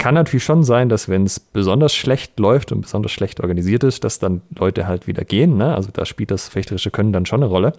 kann 0.03 0.17
natürlich 0.17 0.43
schon 0.43 0.65
sein, 0.65 0.89
dass 0.89 1.09
wenn 1.09 1.23
es 1.23 1.39
besonders 1.39 1.95
schlecht 1.95 2.41
läuft 2.41 2.73
und 2.73 2.81
besonders 2.81 3.13
schlecht 3.13 3.39
organisiert 3.39 3.85
ist, 3.85 4.03
dass 4.03 4.19
dann 4.19 4.43
Leute 4.53 4.89
halt 4.89 5.07
wieder 5.07 5.25
gehen. 5.25 5.57
Ne? 5.57 5.77
Also 5.77 5.91
da 5.93 6.05
spielt 6.05 6.33
das 6.33 6.49
fechterische 6.49 6.91
Können 6.91 7.13
dann 7.13 7.25
schon 7.25 7.41
eine 7.41 7.49
Rolle. 7.49 7.75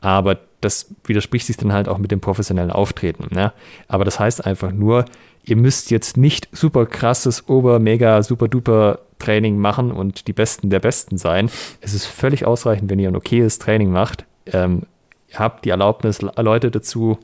Aber 0.00 0.38
das 0.62 0.94
widerspricht 1.04 1.46
sich 1.46 1.58
dann 1.58 1.74
halt 1.74 1.88
auch 1.88 1.98
mit 1.98 2.10
dem 2.10 2.22
professionellen 2.22 2.70
Auftreten. 2.70 3.26
Ne? 3.34 3.52
Aber 3.86 4.06
das 4.06 4.18
heißt 4.18 4.46
einfach 4.46 4.72
nur, 4.72 5.04
ihr 5.44 5.56
müsst 5.56 5.90
jetzt 5.90 6.16
nicht 6.16 6.48
super 6.52 6.86
krasses, 6.86 7.46
ober, 7.50 7.78
mega, 7.80 8.22
super 8.22 8.48
duper 8.48 9.00
Training 9.18 9.58
machen 9.58 9.92
und 9.92 10.28
die 10.28 10.32
Besten 10.32 10.70
der 10.70 10.80
Besten 10.80 11.18
sein. 11.18 11.50
Es 11.82 11.92
ist 11.92 12.06
völlig 12.06 12.46
ausreichend, 12.46 12.90
wenn 12.90 12.98
ihr 12.98 13.08
ein 13.08 13.16
okayes 13.16 13.58
Training 13.58 13.92
macht. 13.92 14.24
Ähm, 14.46 14.84
ihr 15.30 15.38
habt 15.38 15.66
die 15.66 15.70
Erlaubnis, 15.70 16.22
Leute 16.22 16.70
dazu 16.70 17.18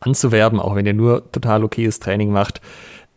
anzuwerben, 0.00 0.58
auch 0.58 0.74
wenn 0.74 0.86
ihr 0.86 0.94
nur 0.94 1.30
total 1.30 1.62
okayes 1.62 2.00
Training 2.00 2.32
macht. 2.32 2.60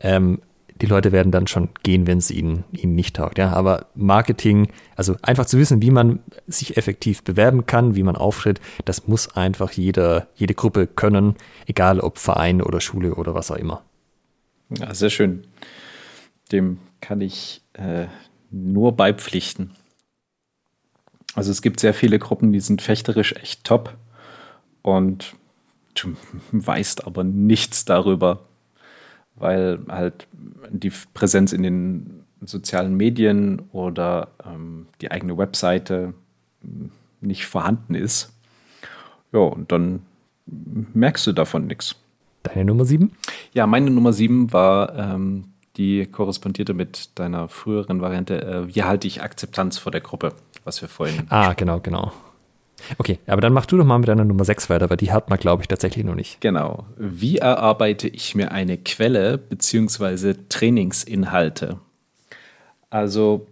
Ähm, 0.02 0.42
die 0.82 0.88
Leute 0.88 1.12
werden 1.12 1.32
dann 1.32 1.46
schon 1.46 1.70
gehen, 1.84 2.08
wenn 2.08 2.18
es 2.18 2.32
ihnen, 2.32 2.64
ihnen 2.72 2.96
nicht 2.96 3.16
taugt. 3.16 3.38
Ja? 3.38 3.52
Aber 3.54 3.86
Marketing, 3.94 4.72
also 4.96 5.16
einfach 5.22 5.46
zu 5.46 5.60
wissen, 5.60 5.82
wie 5.82 5.92
man 5.92 6.20
sich 6.48 6.76
effektiv 6.76 7.24
bewerben 7.24 7.68
kann, 7.68 7.96
wie 7.96 8.04
man 8.04 8.16
auftritt, 8.16 8.60
das 8.86 9.08
muss 9.08 9.36
einfach 9.36 9.72
jeder, 9.72 10.28
jede 10.36 10.56
Gruppe 10.56 10.88
können, 10.88 11.36
egal 11.68 12.00
ob 12.00 12.18
Verein 12.18 12.62
oder 12.62 12.82
Schule 12.82 13.16
oder 13.16 13.36
was 13.36 13.52
auch 13.52 13.58
immer. 13.58 13.84
Ja, 14.70 14.94
sehr 14.94 15.12
schön. 15.12 15.46
Dem 16.52 16.80
kann 17.00 17.22
ich 17.22 17.62
äh, 17.74 18.08
nur 18.50 18.94
beipflichten. 18.94 19.72
Also 21.36 21.52
es 21.52 21.62
gibt 21.62 21.80
sehr 21.80 21.94
viele 21.94 22.20
Gruppen, 22.20 22.52
die 22.52 22.60
sind 22.60 22.82
fechterisch 22.82 23.34
echt 23.36 23.64
top 23.64 23.96
und 24.82 25.36
du 25.94 26.16
weißt 26.52 27.06
aber 27.06 27.24
nichts 27.24 27.86
darüber, 27.86 28.48
weil 29.42 29.80
halt 29.88 30.28
die 30.70 30.92
Präsenz 31.14 31.54
in 31.54 31.64
den 31.64 32.24
sozialen 32.44 32.96
Medien 32.96 33.64
oder 33.72 34.30
ähm, 34.46 34.88
die 35.02 35.12
eigene 35.12 35.38
Webseite 35.38 36.14
nicht 37.20 37.46
vorhanden 37.46 37.96
ist. 37.96 38.34
Ja, 39.32 39.40
und 39.40 39.72
dann 39.72 40.02
merkst 40.46 41.28
du 41.28 41.34
davon 41.34 41.68
nichts. 41.68 41.96
Deine 42.44 42.66
Nummer 42.66 42.86
sieben? 42.86 43.12
Ja, 43.54 43.68
meine 43.68 43.92
Nummer 43.92 44.14
sieben 44.14 44.52
war, 44.52 44.98
ähm, 44.98 45.46
die 45.78 46.06
korrespondierte 46.08 46.74
mit 46.74 47.18
deiner 47.20 47.48
früheren 47.48 48.02
Variante, 48.02 48.42
äh, 48.42 48.76
wie 48.76 48.84
halte 48.84 49.08
ich 49.08 49.22
Akzeptanz 49.22 49.78
vor 49.78 49.92
der 49.92 50.02
Gruppe, 50.02 50.34
was 50.64 50.82
wir 50.82 50.90
vorhin. 50.90 51.28
Ah, 51.30 51.54
genau, 51.54 51.80
genau. 51.80 52.12
Okay, 52.98 53.20
aber 53.28 53.42
dann 53.42 53.54
mach 53.54 53.66
du 53.66 53.78
doch 53.78 53.86
mal 53.86 53.98
mit 54.00 54.08
deiner 54.08 54.26
Nummer 54.26 54.46
sechs 54.46 54.70
weiter, 54.70 54.90
weil 54.90 54.98
die 54.98 55.12
hat 55.12 55.30
man, 55.30 55.40
glaube 55.40 55.64
ich, 55.64 55.68
tatsächlich 55.68 56.06
noch 56.06 56.16
nicht. 56.16 56.42
Genau. 56.42 56.86
Wie 56.98 57.38
erarbeite 57.38 58.08
ich 58.08 58.36
mir 58.36 58.52
eine 58.52 58.78
Quelle 58.78 59.38
bzw. 59.38 60.36
Trainingsinhalte? 60.50 61.80
Also, 62.90 63.48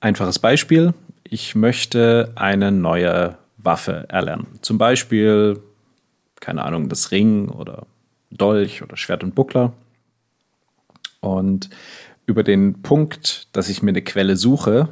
einfaches 0.00 0.38
Beispiel. 0.38 0.94
Ich 1.24 1.54
möchte 1.54 2.32
eine 2.36 2.70
neue 2.70 3.38
Waffe 3.56 4.06
erlernen. 4.08 4.46
Zum 4.60 4.78
Beispiel, 4.78 5.60
keine 6.40 6.64
Ahnung, 6.64 6.88
das 6.88 7.10
Ring 7.10 7.48
oder 7.48 7.86
Dolch 8.30 8.82
oder 8.82 8.96
Schwert 8.96 9.24
und 9.24 9.34
Buckler. 9.34 9.72
Und 11.20 11.70
über 12.26 12.42
den 12.42 12.82
Punkt, 12.82 13.48
dass 13.52 13.68
ich 13.68 13.82
mir 13.82 13.90
eine 13.90 14.02
Quelle 14.02 14.36
suche, 14.36 14.88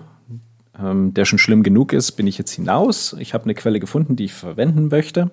ähm, 0.78 1.14
der 1.14 1.24
schon 1.24 1.38
schlimm 1.38 1.62
genug 1.62 1.92
ist, 1.92 2.12
bin 2.12 2.26
ich 2.26 2.38
jetzt 2.38 2.52
hinaus. 2.52 3.14
Ich 3.18 3.34
habe 3.34 3.44
eine 3.44 3.54
Quelle 3.54 3.80
gefunden, 3.80 4.16
die 4.16 4.26
ich 4.26 4.34
verwenden 4.34 4.88
möchte, 4.88 5.30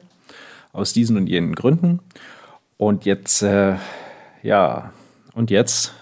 aus 0.74 0.94
diesen 0.94 1.18
und 1.18 1.28
jenen 1.28 1.56
Gründen. 1.56 2.00
Und 2.78 3.06
jetzt, 3.06 3.42
äh, 3.42 3.76
ja, 4.44 4.94
und 5.34 5.52
jetzt 5.52 5.94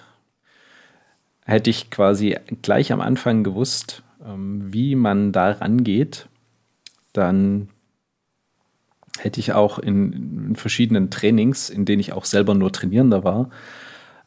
hätte 1.45 1.69
ich 1.69 1.89
quasi 1.89 2.37
gleich 2.61 2.91
am 2.91 3.01
Anfang 3.01 3.43
gewusst, 3.43 4.03
ähm, 4.25 4.73
wie 4.73 4.95
man 4.95 5.31
da 5.31 5.51
rangeht, 5.51 6.27
dann 7.13 7.69
hätte 9.17 9.39
ich 9.39 9.53
auch 9.53 9.79
in, 9.79 10.49
in 10.49 10.55
verschiedenen 10.55 11.09
Trainings, 11.09 11.69
in 11.69 11.85
denen 11.85 11.99
ich 11.99 12.13
auch 12.13 12.25
selber 12.25 12.53
nur 12.53 12.71
Trainierender 12.71 13.23
war, 13.23 13.49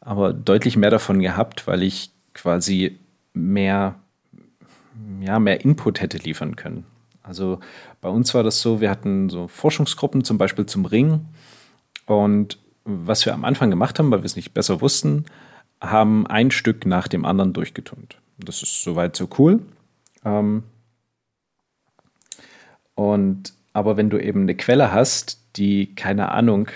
aber 0.01 0.33
deutlich 0.33 0.77
mehr 0.77 0.91
davon 0.91 1.21
gehabt, 1.21 1.67
weil 1.67 1.83
ich 1.83 2.11
quasi 2.35 2.99
mehr, 3.33 3.97
ja, 5.21 5.39
mehr 5.39 5.65
Input 5.65 6.01
hätte 6.01 6.19
liefern 6.19 6.57
können. 6.57 6.85
Also 7.23 7.61
bei 8.01 8.09
uns 8.09 8.35
war 8.35 8.43
das 8.43 8.61
so, 8.61 8.81
wir 8.81 8.91
hatten 8.91 9.29
so 9.29 9.49
Forschungsgruppen, 9.49 10.25
zum 10.25 10.39
Beispiel 10.39 10.67
zum 10.67 10.85
Ring. 10.85 11.27
Und 12.07 12.59
was 12.85 13.27
wir 13.27 13.35
am 13.35 13.45
Anfang 13.45 13.71
gemacht 13.71 13.99
haben, 13.99 14.11
weil 14.11 14.21
wir 14.21 14.27
es 14.27 14.37
nicht 14.37 14.55
besser 14.55 14.81
wussten, 14.81 15.27
haben 15.81 16.27
ein 16.27 16.51
Stück 16.51 16.87
nach 16.87 17.09
dem 17.09 17.25
anderen 17.25 17.53
durchgeturnt. 17.53 18.19
Das 18.39 18.63
ist 18.63 18.83
soweit 18.83 19.17
so 19.17 19.29
cool. 19.39 19.63
Ähm, 20.25 20.65
und 22.95 23.55
aber 23.73 23.97
wenn 23.97 24.11
du 24.11 24.19
eben 24.19 24.43
eine 24.43 24.57
Quelle 24.57 24.93
hast, 24.93 25.41
die, 25.57 25.95
keine 25.95 26.31
Ahnung, 26.31 26.69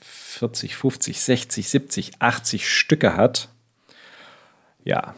40, 0.00 0.76
50, 0.76 1.20
60, 1.20 1.68
70, 1.68 2.12
80 2.20 2.68
Stücke 2.68 3.16
hat, 3.16 3.48
ja, 4.84 5.14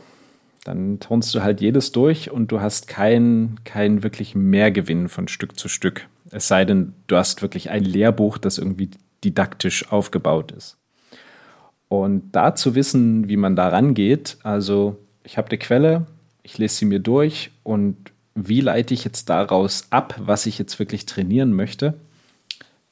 dann 0.65 1.01
turnst 1.01 1.35
du 1.35 1.43
halt 1.43 1.61
jedes 1.61 1.93
durch 1.93 2.31
und 2.31 2.53
du 2.53 2.61
hast 2.61 2.87
keinen 2.87 3.61
kein 3.65 4.03
wirklichen 4.03 4.43
Mehrgewinn 4.51 5.09
von 5.09 5.29
Stück 5.29 5.59
zu 5.59 5.69
Stück. 5.69 6.07
Es 6.31 6.49
sei 6.49 6.65
denn, 6.65 6.93
du 7.07 7.17
hast 7.17 7.43
wirklich 7.43 7.71
ein 7.71 7.85
Lehrbuch, 7.85 8.39
das 8.39 8.59
irgendwie 8.59 8.91
didaktisch 9.25 9.91
aufgebaut 9.91 10.53
ist. 10.53 10.77
Und 11.89 12.31
da 12.33 12.55
zu 12.55 12.75
wissen, 12.75 13.29
wie 13.29 13.37
man 13.37 13.57
da 13.57 13.69
rangeht, 13.69 14.37
also 14.43 14.97
ich 15.25 15.39
habe 15.39 15.49
eine 15.49 15.59
Quelle, 15.59 16.07
ich 16.43 16.59
lese 16.59 16.77
sie 16.77 16.85
mir 16.85 17.01
durch 17.01 17.51
und 17.65 17.97
wie 18.35 18.61
leite 18.61 18.95
ich 18.95 19.05
jetzt 19.05 19.29
daraus 19.29 19.89
ab, 19.91 20.15
was 20.19 20.47
ich 20.47 20.59
jetzt 20.59 20.79
wirklich 20.79 21.07
trainieren 21.07 21.53
möchte, 21.53 21.95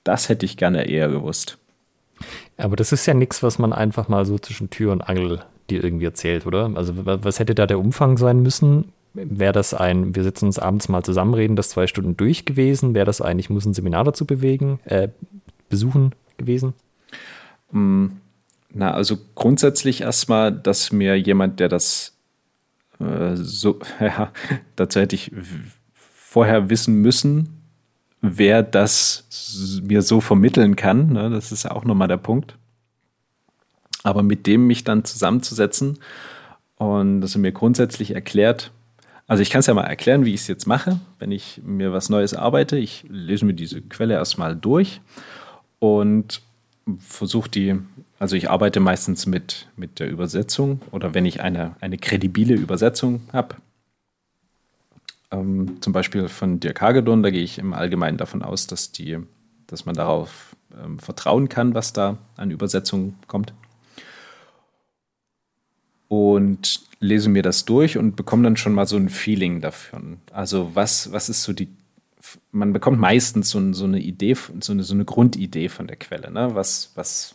das 0.03 0.29
hätte 0.29 0.47
ich 0.47 0.57
gerne 0.57 0.89
eher 0.89 1.09
gewusst. 1.09 1.59
Aber 2.57 2.75
das 2.75 2.91
ist 2.91 3.07
ja 3.07 3.15
nichts, 3.15 3.43
was 3.43 3.59
man 3.59 3.73
einfach 3.73 4.09
mal 4.09 4.25
so 4.25 4.39
zwischen 4.39 4.71
Tür 4.71 4.91
und 4.91 5.03
Angel 5.03 5.45
dir 5.71 5.83
irgendwie 5.83 6.05
erzählt, 6.05 6.47
oder? 6.47 6.71
Also 6.75 6.95
was 6.97 7.39
hätte 7.39 7.55
da 7.55 7.67
der 7.67 7.79
Umfang 7.79 8.17
sein 8.17 8.43
müssen? 8.43 8.93
Wäre 9.15 9.53
das 9.53 9.75
ein, 9.75 10.15
wir 10.15 10.23
sitzen 10.23 10.47
uns 10.47 10.59
abends 10.59 10.89
mal 10.89 11.03
zusammenreden, 11.03 11.57
das 11.57 11.71
zwei 11.71 11.87
Stunden 11.87 12.17
durch 12.17 12.45
gewesen? 12.45 12.95
Wäre 12.95 13.07
das 13.07 13.21
ein, 13.21 13.39
ich 13.39 13.51
muss 13.51 13.65
ein 13.65 13.75
Seminar 13.75 14.05
dazu 14.05 14.27
bewegen, 14.27 14.81
äh, 14.85 15.09
besuchen 15.69 16.15
gewesen? 16.37 16.75
Mm, 17.73 18.07
na, 18.71 18.93
also 18.93 19.17
grundsätzlich 19.35 20.03
erstmal, 20.03 20.53
dass 20.53 20.93
mir 20.93 21.19
jemand, 21.19 21.59
der 21.59 21.69
das 21.69 22.17
äh, 23.01 23.35
so, 23.35 23.79
ja, 24.01 24.33
dazu 24.77 25.01
hätte 25.01 25.17
ich 25.17 25.33
vorher 25.95 26.71
wissen 26.71 26.97
müssen, 26.97 27.59
wer 28.21 28.63
das 28.63 29.81
mir 29.83 30.03
so 30.03 30.21
vermitteln 30.21 30.77
kann. 30.77 31.13
Ne? 31.13 31.31
Das 31.31 31.53
ist 31.53 31.65
ja 31.65 31.71
auch 31.71 31.85
nochmal 31.85 32.09
der 32.09 32.17
Punkt. 32.17 32.57
Aber 34.05 34.23
mit 34.23 34.47
dem 34.47 34.67
mich 34.67 34.85
dann 34.85 35.05
zusammenzusetzen 35.05 35.99
und 36.77 37.21
dass 37.21 37.35
er 37.35 37.41
mir 37.41 37.53
grundsätzlich 37.53 38.15
erklärt, 38.15 38.71
also 39.27 39.43
ich 39.43 39.51
kann 39.51 39.61
es 39.61 39.67
ja 39.67 39.75
mal 39.75 39.83
erklären, 39.83 40.25
wie 40.25 40.33
ich 40.33 40.41
es 40.41 40.49
jetzt 40.49 40.67
mache, 40.67 41.01
wenn 41.19 41.31
ich 41.31 41.61
mir 41.63 41.93
was 41.93 42.09
Neues 42.09 42.33
arbeite. 42.33 42.79
Ich 42.79 43.05
lese 43.11 43.45
mir 43.45 43.53
diese 43.53 43.83
Quelle 43.83 44.15
erstmal 44.15 44.57
durch 44.57 45.03
und 45.79 46.41
versuche 46.99 47.51
die, 47.51 47.77
also 48.19 48.37
ich 48.37 48.49
arbeite 48.49 48.81
meistens 48.81 49.27
mit, 49.27 49.69
mit 49.77 50.01
der 50.01 50.09
Übersetzung 50.09 50.81
oder 50.93 51.13
wenn 51.13 51.27
ich 51.27 51.43
eine, 51.43 51.77
eine 51.81 51.99
kredibile 51.99 52.55
Übersetzung 52.55 53.21
habe, 53.35 53.57
ähm, 55.31 55.77
zum 55.83 55.93
Beispiel 55.93 56.29
von 56.29 56.59
Dirk 56.59 56.81
Hagedorn, 56.81 57.23
da 57.23 57.29
gehe 57.29 57.43
ich 57.43 57.59
im 57.59 57.75
Allgemeinen 57.75 58.17
davon 58.17 58.43
aus, 58.43 58.67
dass, 58.67 58.93
die, 58.93 59.19
dass 59.67 59.85
man 59.85 59.95
darauf 59.95 60.57
ähm, 60.83 60.99
vertrauen 60.99 61.51
kann, 61.51 61.75
was 61.75 61.93
da 61.93 62.17
an 62.37 62.51
Übersetzung 62.51 63.17
kommt 63.27 63.53
und 66.09 66.81
lese 67.01 67.29
mir 67.29 67.43
das 67.43 67.65
durch 67.65 67.97
und 67.97 68.17
bekomme 68.17 68.43
dann 68.43 68.57
schon 68.57 68.73
mal 68.73 68.87
so 68.87 68.97
ein 68.97 69.09
Feeling 69.09 69.61
dafür. 69.61 70.01
Also 70.33 70.71
was, 70.75 71.13
was 71.13 71.29
ist 71.29 71.43
so 71.43 71.53
die, 71.53 71.69
man 72.51 72.73
bekommt 72.73 72.99
meistens 72.99 73.51
so, 73.51 73.73
so 73.73 73.85
eine 73.85 74.01
Idee, 74.01 74.37
so 74.61 74.73
eine, 74.73 74.83
so 74.83 74.95
eine 74.95 75.05
Grundidee 75.05 75.69
von 75.69 75.87
der 75.87 75.97
Quelle. 75.97 76.31
Ne? 76.31 76.55
Was, 76.55 76.93
was, 76.95 77.35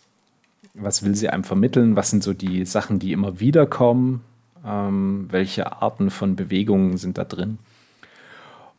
was 0.73 1.03
will 1.03 1.15
sie 1.15 1.29
einem 1.29 1.43
vermitteln? 1.43 1.95
Was 1.95 2.09
sind 2.09 2.23
so 2.23 2.33
die 2.33 2.65
Sachen, 2.65 2.99
die 2.99 3.13
immer 3.13 3.39
wieder 3.39 3.65
kommen? 3.65 4.21
Ähm, 4.65 5.27
welche 5.29 5.71
Arten 5.81 6.09
von 6.09 6.35
Bewegungen 6.35 6.97
sind 6.97 7.17
da 7.17 7.23
drin? 7.23 7.59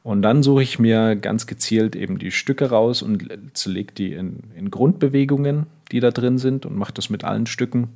Und 0.03 0.21
dann 0.21 0.43
suche 0.43 0.63
ich 0.63 0.79
mir 0.79 1.17
ganz 1.17 1.47
gezielt 1.47 1.97
eben 1.97 2.19
die 2.19 2.31
Stücke 2.31 2.69
raus 2.69 3.01
und 3.01 3.27
zerlege 3.55 3.95
die 3.95 4.13
in, 4.13 4.41
in 4.55 4.71
Grundbewegungen, 4.71 5.65
die 5.93 6.01
da 6.01 6.11
drin 6.11 6.37
sind 6.37 6.67
und 6.67 6.77
mache 6.77 6.93
das 6.93 7.09
mit 7.09 7.25
allen 7.25 7.47
Stücken 7.47 7.89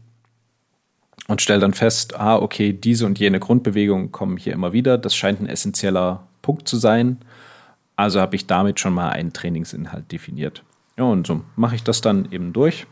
und 1.28 1.42
stelle 1.42 1.60
dann 1.60 1.74
fest, 1.74 2.18
ah, 2.18 2.36
okay, 2.36 2.72
diese 2.72 3.06
und 3.06 3.18
jene 3.18 3.38
Grundbewegungen 3.38 4.10
kommen 4.10 4.36
hier 4.36 4.54
immer 4.54 4.72
wieder. 4.72 4.98
Das 4.98 5.14
scheint 5.14 5.40
ein 5.40 5.46
essentieller 5.46 6.26
Punkt 6.42 6.66
zu 6.66 6.78
sein. 6.78 7.18
Also 7.96 8.20
habe 8.20 8.34
ich 8.34 8.46
damit 8.46 8.80
schon 8.80 8.94
mal 8.94 9.10
einen 9.10 9.32
Trainingsinhalt 9.32 10.10
definiert. 10.10 10.64
Ja, 10.96 11.04
und 11.04 11.26
so 11.26 11.42
mache 11.54 11.76
ich 11.76 11.84
das 11.84 12.00
dann 12.00 12.32
eben 12.32 12.52
durch 12.52 12.86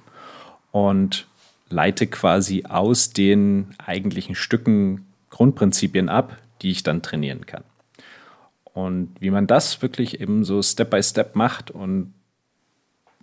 und 0.70 1.26
leite 1.70 2.06
quasi 2.06 2.64
aus 2.68 3.10
den 3.10 3.74
eigentlichen 3.78 4.34
Stücken 4.34 5.06
Grundprinzipien 5.30 6.08
ab, 6.08 6.36
die 6.62 6.70
ich 6.70 6.82
dann 6.82 7.02
trainieren 7.02 7.46
kann. 7.46 7.64
Und 8.74 9.14
wie 9.18 9.30
man 9.30 9.46
das 9.46 9.80
wirklich 9.80 10.20
eben 10.20 10.44
so 10.44 10.60
Step 10.60 10.90
by 10.90 11.02
Step 11.02 11.34
macht 11.34 11.70
und 11.70 12.12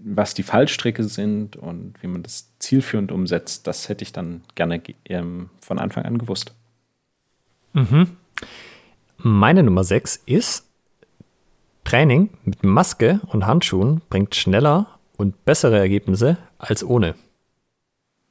was 0.06 0.34
die 0.34 0.44
Fallstricke 0.44 1.04
sind 1.04 1.56
und 1.56 1.96
wie 2.02 2.08
man 2.08 2.24
das 2.24 2.52
zielführend 2.60 3.12
umsetzt, 3.12 3.68
das 3.68 3.89
hätte 3.89 4.04
ich 4.04 4.12
dann 4.12 4.42
gerne 4.56 4.82
ähm, 5.06 5.50
von 5.62 5.80
Anfang 5.80 6.06
an 6.06 6.18
gewusst. 6.18 6.54
Mhm. 7.74 8.18
Meine 9.18 9.63
Nummer 9.63 9.84
6 9.84 10.24
ist, 10.26 10.68
Training 11.84 12.30
mit 12.44 12.63
Maske 12.63 13.22
und 13.28 13.46
Handschuhen 13.46 14.02
bringt 14.10 14.36
schneller 14.36 15.00
und 15.18 15.46
bessere 15.46 15.78
Ergebnisse 15.78 16.38
als 16.58 16.84
ohne. 16.84 17.16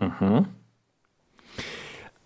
Mhm. 0.00 0.46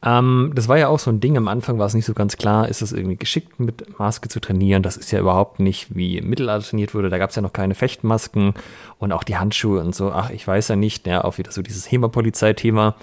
Ähm, 0.06 0.52
das 0.54 0.68
war 0.68 0.78
ja 0.78 0.86
auch 0.86 1.00
so 1.00 1.10
ein 1.10 1.18
Ding. 1.18 1.36
Am 1.36 1.48
Anfang 1.48 1.80
war 1.80 1.86
es 1.86 1.94
nicht 1.94 2.04
so 2.04 2.14
ganz 2.14 2.36
klar, 2.36 2.68
ist 2.68 2.80
es 2.80 2.92
irgendwie 2.92 3.16
geschickt, 3.16 3.58
mit 3.58 3.98
Maske 3.98 4.28
zu 4.28 4.38
trainieren. 4.38 4.84
Das 4.84 4.96
ist 4.96 5.10
ja 5.10 5.18
überhaupt 5.18 5.58
nicht, 5.58 5.96
wie 5.96 6.18
im 6.18 6.30
Mittelalter 6.30 6.64
trainiert 6.68 6.94
wurde. 6.94 7.10
Da 7.10 7.18
gab 7.18 7.30
es 7.30 7.36
ja 7.36 7.42
noch 7.42 7.52
keine 7.52 7.74
Fechtmasken 7.74 8.54
und 9.00 9.10
auch 9.10 9.24
die 9.24 9.36
Handschuhe 9.36 9.80
und 9.80 9.96
so. 9.96 10.12
Ach, 10.12 10.30
ich 10.30 10.46
weiß 10.46 10.68
ja 10.68 10.76
nicht. 10.76 11.08
Ja, 11.08 11.24
auch 11.24 11.38
wieder 11.38 11.50
so 11.50 11.60
dieses 11.60 11.90
HEMA-Polizei-Thema. 11.90 12.94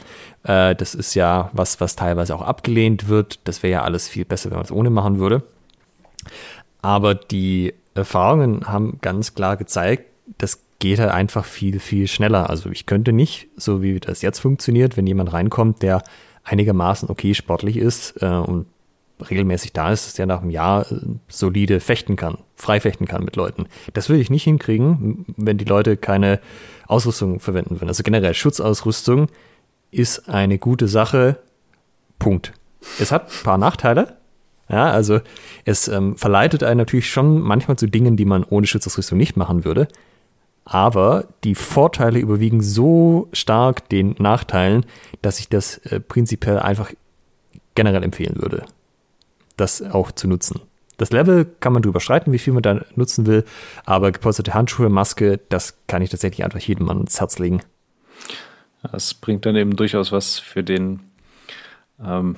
Äh, 0.43 0.75
das 0.75 0.95
ist 0.95 1.13
ja 1.13 1.49
was, 1.51 1.81
was 1.81 1.97
teilweise 1.97 2.33
auch 2.33 2.41
abgelehnt 2.41 3.09
wird. 3.09 3.41
Das 3.43 3.63
wäre 3.63 3.73
ja 3.73 3.83
alles 3.83 4.07
viel 4.07 4.23
besser, 4.23 4.49
wenn 4.51 4.57
man 4.57 4.65
es 4.65 4.71
ohne 4.71 4.89
machen 4.89 5.19
würde. 5.19 5.43
Aber 6.81 7.15
die 7.15 7.73
Erfahrungen 7.95 8.65
haben 8.65 8.99
ganz 9.01 9.35
klar 9.35 9.57
gezeigt, 9.57 10.05
das 10.37 10.61
geht 10.79 10.99
halt 10.99 11.11
einfach 11.11 11.43
viel, 11.43 11.79
viel 11.79 12.07
schneller. 12.07 12.49
Also 12.49 12.69
ich 12.69 12.85
könnte 12.85 13.11
nicht, 13.11 13.47
so 13.57 13.81
wie 13.81 13.99
das 13.99 14.21
jetzt 14.21 14.39
funktioniert, 14.39 14.95
wenn 14.95 15.05
jemand 15.05 15.33
reinkommt, 15.33 15.81
der 15.81 16.01
einigermaßen 16.43 17.09
okay 17.09 17.33
sportlich 17.33 17.77
ist 17.77 18.21
äh, 18.21 18.27
und 18.27 18.65
regelmäßig 19.29 19.73
da 19.73 19.91
ist, 19.91 20.07
dass 20.07 20.13
der 20.13 20.25
nach 20.25 20.41
einem 20.41 20.49
Jahr 20.49 20.91
äh, 20.91 20.95
solide 21.27 21.79
fechten 21.79 22.15
kann, 22.15 22.37
frei 22.55 22.79
fechten 22.79 23.05
kann 23.05 23.23
mit 23.23 23.35
Leuten. 23.35 23.67
Das 23.93 24.09
würde 24.09 24.21
ich 24.21 24.29
nicht 24.29 24.43
hinkriegen, 24.43 25.25
wenn 25.37 25.57
die 25.57 25.65
Leute 25.65 25.97
keine 25.97 26.39
Ausrüstung 26.87 27.39
verwenden 27.39 27.75
würden. 27.75 27.89
Also 27.89 28.03
generell 28.03 28.33
Schutzausrüstung 28.33 29.27
ist 29.91 30.29
eine 30.29 30.57
gute 30.57 30.87
Sache. 30.87 31.37
Punkt. 32.19 32.53
Es 32.99 33.11
hat 33.11 33.29
ein 33.29 33.43
paar 33.43 33.57
Nachteile. 33.57 34.17
Ja, 34.69 34.91
also 34.91 35.19
es 35.65 35.87
ähm, 35.87 36.15
verleitet 36.17 36.63
einen 36.63 36.77
natürlich 36.77 37.09
schon 37.09 37.41
manchmal 37.41 37.77
zu 37.77 37.87
Dingen, 37.87 38.17
die 38.17 38.25
man 38.25 38.43
ohne 38.43 38.65
Schutzausrüstung 38.65 39.17
nicht 39.17 39.37
machen 39.37 39.65
würde. 39.65 39.87
Aber 40.65 41.27
die 41.43 41.55
Vorteile 41.55 42.19
überwiegen 42.19 42.61
so 42.61 43.27
stark 43.33 43.89
den 43.89 44.15
Nachteilen, 44.17 44.85
dass 45.21 45.39
ich 45.39 45.49
das 45.49 45.77
äh, 45.79 45.99
prinzipiell 45.99 46.59
einfach 46.59 46.91
generell 47.75 48.03
empfehlen 48.03 48.41
würde, 48.41 48.65
das 49.57 49.81
auch 49.81 50.11
zu 50.11 50.27
nutzen. 50.27 50.61
Das 50.97 51.11
Level 51.11 51.45
kann 51.59 51.73
man 51.73 51.81
drüber 51.81 51.99
streiten, 51.99 52.31
wie 52.31 52.39
viel 52.39 52.53
man 52.53 52.63
da 52.63 52.85
nutzen 52.95 53.25
will, 53.25 53.45
aber 53.83 54.11
gepolsterte 54.11 54.53
Handschuhe, 54.53 54.89
Maske, 54.89 55.39
das 55.49 55.77
kann 55.87 56.01
ich 56.01 56.11
tatsächlich 56.11 56.43
einfach 56.43 56.59
jedem 56.59 56.85
Mann 56.85 57.01
ins 57.01 57.19
Herz 57.19 57.39
legen. 57.39 57.61
Das 58.91 59.13
bringt 59.13 59.45
dann 59.45 59.55
eben 59.55 59.75
durchaus 59.75 60.11
was 60.11 60.39
für 60.39 60.63
den, 60.63 60.99
ähm, 62.03 62.35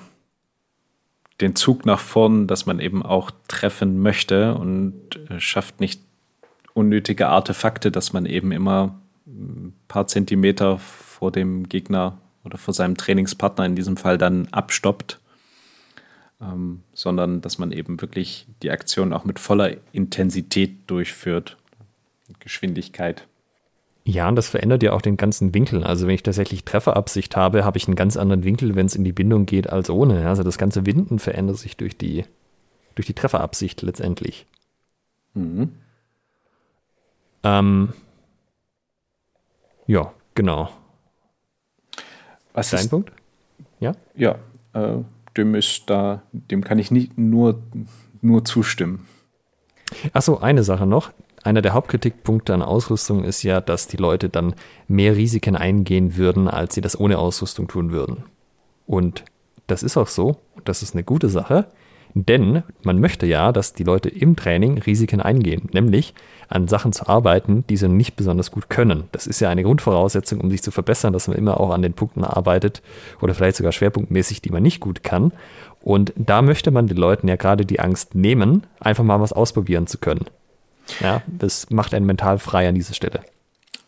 den 1.41 1.55
Zug 1.55 1.85
nach 1.85 1.99
vorn, 1.99 2.47
dass 2.47 2.65
man 2.65 2.79
eben 2.79 3.03
auch 3.03 3.31
treffen 3.47 4.01
möchte 4.01 4.55
und 4.55 5.19
äh, 5.29 5.39
schafft 5.39 5.79
nicht 5.81 6.01
unnötige 6.75 7.29
Artefakte, 7.29 7.89
dass 7.89 8.13
man 8.13 8.27
eben 8.27 8.51
immer 8.51 8.99
ein 9.25 9.73
paar 9.87 10.05
Zentimeter 10.05 10.77
vor 10.77 11.31
dem 11.31 11.67
Gegner 11.67 12.19
oder 12.43 12.59
vor 12.59 12.73
seinem 12.73 12.95
Trainingspartner 12.95 13.65
in 13.65 13.75
diesem 13.75 13.97
Fall 13.97 14.19
dann 14.19 14.47
abstoppt, 14.51 15.19
ähm, 16.39 16.83
sondern 16.93 17.41
dass 17.41 17.57
man 17.57 17.71
eben 17.71 18.01
wirklich 18.01 18.45
die 18.61 18.69
Aktion 18.69 19.13
auch 19.13 19.25
mit 19.25 19.39
voller 19.39 19.71
Intensität 19.93 20.77
durchführt, 20.87 21.57
Geschwindigkeit. 22.39 23.25
Ja, 24.03 24.27
und 24.27 24.35
das 24.35 24.49
verändert 24.49 24.83
ja 24.83 24.91
auch 24.91 25.01
den 25.01 25.17
ganzen 25.17 25.55
Winkel. 25.55 25.83
Also 25.83 26.05
wenn 26.05 26.13
ich 26.13 26.21
tatsächlich 26.21 26.63
Trefferabsicht 26.65 27.35
habe, 27.35 27.65
habe 27.65 27.77
ich 27.77 27.87
einen 27.87 27.95
ganz 27.95 28.17
anderen 28.17 28.43
Winkel, 28.43 28.75
wenn 28.75 28.85
es 28.85 28.95
in 28.95 29.03
die 29.03 29.13
Bindung 29.13 29.47
geht, 29.47 29.69
als 29.69 29.89
ohne. 29.89 30.27
Also 30.27 30.43
das 30.43 30.59
ganze 30.59 30.85
Winden 30.85 31.17
verändert 31.17 31.57
sich 31.57 31.77
durch 31.77 31.97
die, 31.97 32.25
durch 32.93 33.07
die 33.07 33.13
Trefferabsicht 33.13 33.81
letztendlich. 33.81 34.45
Mhm. 35.33 35.71
Ähm, 37.45 37.93
ja, 39.85 40.11
genau. 40.33 40.69
Was 42.53 42.71
Dein 42.71 42.79
ist 42.81 42.89
Punkt? 42.89 43.11
Ja? 43.79 43.93
Ja, 44.15 44.39
äh, 44.73 44.97
dem 45.37 45.53
ist 45.53 45.89
da, 45.89 46.23
dem 46.31 46.63
kann 46.63 46.79
ich 46.79 46.89
nicht 46.89 47.17
nur, 47.17 47.61
nur 48.21 48.43
zustimmen. 48.45 49.07
Achso, 50.11 50.37
eine 50.37 50.63
Sache 50.63 50.87
noch. 50.87 51.11
Einer 51.43 51.61
der 51.61 51.73
Hauptkritikpunkte 51.73 52.53
an 52.55 52.63
Ausrüstung 52.63 53.23
ist 53.23 53.43
ja, 53.43 53.61
dass 53.61 53.87
die 53.87 53.97
Leute 53.97 54.29
dann 54.29 54.55
mehr 54.87 55.15
Risiken 55.15 55.55
eingehen 55.55 56.17
würden, 56.17 56.47
als 56.47 56.73
sie 56.73 56.81
das 56.81 56.99
ohne 56.99 57.19
Ausrüstung 57.19 57.67
tun 57.67 57.91
würden. 57.91 58.23
Und 58.87 59.23
das 59.67 59.83
ist 59.83 59.97
auch 59.97 60.07
so. 60.07 60.37
Das 60.63 60.81
ist 60.81 60.95
eine 60.95 61.03
gute 61.03 61.29
Sache. 61.29 61.67
Denn 62.17 62.63
man 62.83 63.01
möchte 63.01 63.25
ja, 63.25 63.51
dass 63.51 63.73
die 63.73 63.83
Leute 63.83 64.07
im 64.07 64.37
Training 64.37 64.77
Risiken 64.77 65.19
eingehen, 65.19 65.67
nämlich 65.73 66.13
an 66.47 66.69
Sachen 66.69 66.93
zu 66.93 67.07
arbeiten, 67.07 67.65
die 67.67 67.75
sie 67.75 67.89
nicht 67.89 68.15
besonders 68.15 68.51
gut 68.51 68.69
können. 68.69 69.03
Das 69.11 69.27
ist 69.27 69.41
ja 69.41 69.49
eine 69.49 69.63
Grundvoraussetzung, 69.63 70.39
um 70.39 70.49
sich 70.49 70.63
zu 70.63 70.71
verbessern, 70.71 71.11
dass 71.11 71.27
man 71.27 71.35
immer 71.35 71.59
auch 71.59 71.71
an 71.71 71.81
den 71.81 71.93
Punkten 71.93 72.23
arbeitet 72.23 72.81
oder 73.21 73.33
vielleicht 73.33 73.57
sogar 73.57 73.73
schwerpunktmäßig, 73.73 74.41
die 74.41 74.49
man 74.49 74.63
nicht 74.63 74.79
gut 74.79 75.03
kann. 75.03 75.33
Und 75.81 76.13
da 76.15 76.41
möchte 76.41 76.71
man 76.71 76.87
den 76.87 76.95
Leuten 76.95 77.27
ja 77.27 77.35
gerade 77.35 77.65
die 77.65 77.81
Angst 77.81 78.15
nehmen, 78.15 78.65
einfach 78.79 79.03
mal 79.03 79.19
was 79.19 79.33
ausprobieren 79.33 79.85
zu 79.85 79.97
können. 79.97 80.25
Ja, 81.01 81.21
das 81.27 81.69
macht 81.69 81.93
einen 81.93 82.05
mental 82.05 82.39
frei 82.39 82.69
an 82.69 82.75
dieser 82.75 82.93
Stelle. 82.93 83.21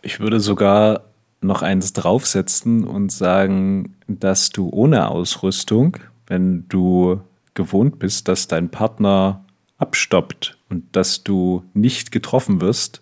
Ich 0.02 0.20
würde 0.20 0.42
sogar 0.42 1.04
noch 1.40 1.62
eins 1.62 1.94
draufsetzen 1.94 2.84
und 2.84 3.10
sagen, 3.10 3.96
dass 4.08 4.50
du 4.50 4.70
ohne 4.70 5.10
Ausrüstung, 5.10 5.98
wenn 6.26 6.68
du 6.68 7.22
gewohnt 7.58 8.00
bist, 8.00 8.30
dass 8.30 8.48
dein 8.48 8.70
Partner 8.70 9.44
abstoppt 9.78 10.58
und 10.70 10.96
dass 10.96 11.24
du 11.24 11.64
nicht 11.74 12.12
getroffen 12.12 12.62
wirst, 12.62 13.02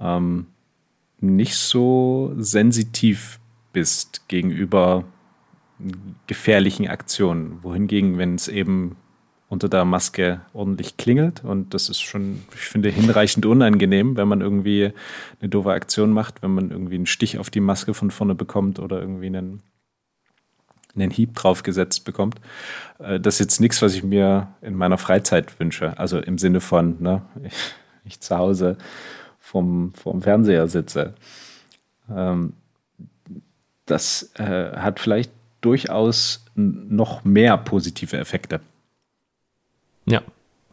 ähm, 0.00 0.46
nicht 1.20 1.54
so 1.54 2.34
sensitiv 2.36 3.40
bist 3.72 4.28
gegenüber 4.28 5.04
gefährlichen 6.26 6.88
Aktionen. 6.88 7.62
Wohingegen, 7.62 8.18
wenn 8.18 8.34
es 8.34 8.48
eben 8.48 8.96
unter 9.48 9.68
der 9.68 9.84
Maske 9.84 10.42
ordentlich 10.52 10.96
klingelt 10.96 11.42
und 11.44 11.72
das 11.72 11.88
ist 11.88 12.00
schon, 12.00 12.42
ich 12.54 12.60
finde, 12.60 12.90
hinreichend 12.90 13.46
unangenehm, 13.46 14.16
wenn 14.16 14.28
man 14.28 14.40
irgendwie 14.40 14.92
eine 15.40 15.48
doofe 15.48 15.70
Aktion 15.70 16.10
macht, 16.10 16.42
wenn 16.42 16.52
man 16.52 16.70
irgendwie 16.70 16.96
einen 16.96 17.06
Stich 17.06 17.38
auf 17.38 17.48
die 17.48 17.60
Maske 17.60 17.94
von 17.94 18.10
vorne 18.10 18.34
bekommt 18.34 18.78
oder 18.78 19.00
irgendwie 19.00 19.28
einen 19.28 19.62
einen 20.94 21.10
Hieb 21.10 21.34
draufgesetzt 21.34 22.04
bekommt. 22.04 22.36
Äh, 22.98 23.20
das 23.20 23.34
ist 23.34 23.40
jetzt 23.40 23.60
nichts, 23.60 23.82
was 23.82 23.94
ich 23.94 24.02
mir 24.02 24.48
in 24.62 24.74
meiner 24.74 24.98
Freizeit 24.98 25.58
wünsche. 25.60 25.98
Also 25.98 26.18
im 26.18 26.38
Sinne 26.38 26.60
von, 26.60 27.00
ne, 27.00 27.22
ich, 27.42 27.54
ich 28.04 28.20
zu 28.20 28.36
Hause 28.36 28.76
vom, 29.38 29.92
vom 29.94 30.22
Fernseher 30.22 30.68
sitze. 30.68 31.14
Ähm, 32.10 32.54
das 33.86 34.30
äh, 34.34 34.76
hat 34.76 35.00
vielleicht 35.00 35.32
durchaus 35.60 36.44
noch 36.54 37.24
mehr 37.24 37.56
positive 37.56 38.16
Effekte. 38.16 38.60
Ja, 40.06 40.22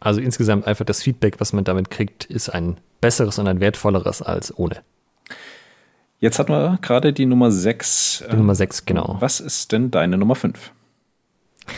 also 0.00 0.20
insgesamt 0.20 0.66
einfach 0.66 0.84
das 0.84 1.02
Feedback, 1.02 1.40
was 1.40 1.52
man 1.52 1.64
damit 1.64 1.90
kriegt, 1.90 2.24
ist 2.24 2.48
ein 2.48 2.78
besseres 3.00 3.38
und 3.38 3.48
ein 3.48 3.60
wertvolleres 3.60 4.22
als 4.22 4.56
ohne. 4.56 4.82
Jetzt 6.18 6.38
hatten 6.38 6.52
wir 6.52 6.78
gerade 6.80 7.12
die 7.12 7.26
Nummer 7.26 7.50
6. 7.50 8.24
Die 8.30 8.36
Nummer 8.36 8.54
6, 8.54 8.86
genau. 8.86 9.16
Was 9.20 9.40
ist 9.40 9.72
denn 9.72 9.90
deine 9.90 10.16
Nummer 10.16 10.34
5? 10.34 10.72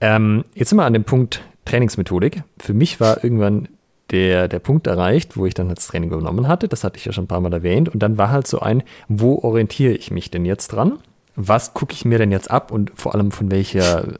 ähm, 0.00 0.44
jetzt 0.54 0.70
sind 0.70 0.78
wir 0.78 0.84
an 0.84 0.94
dem 0.94 1.04
Punkt 1.04 1.42
Trainingsmethodik. 1.64 2.42
Für 2.58 2.74
mich 2.74 3.00
war 3.00 3.22
irgendwann 3.22 3.68
der, 4.10 4.48
der 4.48 4.58
Punkt 4.58 4.86
erreicht, 4.86 5.36
wo 5.36 5.46
ich 5.46 5.54
dann 5.54 5.68
das 5.68 5.86
Training 5.86 6.10
übernommen 6.10 6.48
hatte. 6.48 6.68
Das 6.68 6.84
hatte 6.84 6.98
ich 6.98 7.04
ja 7.04 7.12
schon 7.12 7.24
ein 7.24 7.28
paar 7.28 7.40
Mal 7.40 7.52
erwähnt. 7.52 7.88
Und 7.88 8.02
dann 8.02 8.18
war 8.18 8.30
halt 8.30 8.46
so 8.46 8.60
ein, 8.60 8.82
wo 9.08 9.38
orientiere 9.38 9.92
ich 9.92 10.10
mich 10.10 10.30
denn 10.30 10.44
jetzt 10.44 10.68
dran? 10.68 10.98
Was 11.34 11.74
gucke 11.74 11.94
ich 11.94 12.04
mir 12.04 12.18
denn 12.18 12.30
jetzt 12.30 12.50
ab 12.50 12.70
und 12.70 12.92
vor 12.94 13.14
allem 13.14 13.30
von 13.30 13.50
welcher 13.50 14.16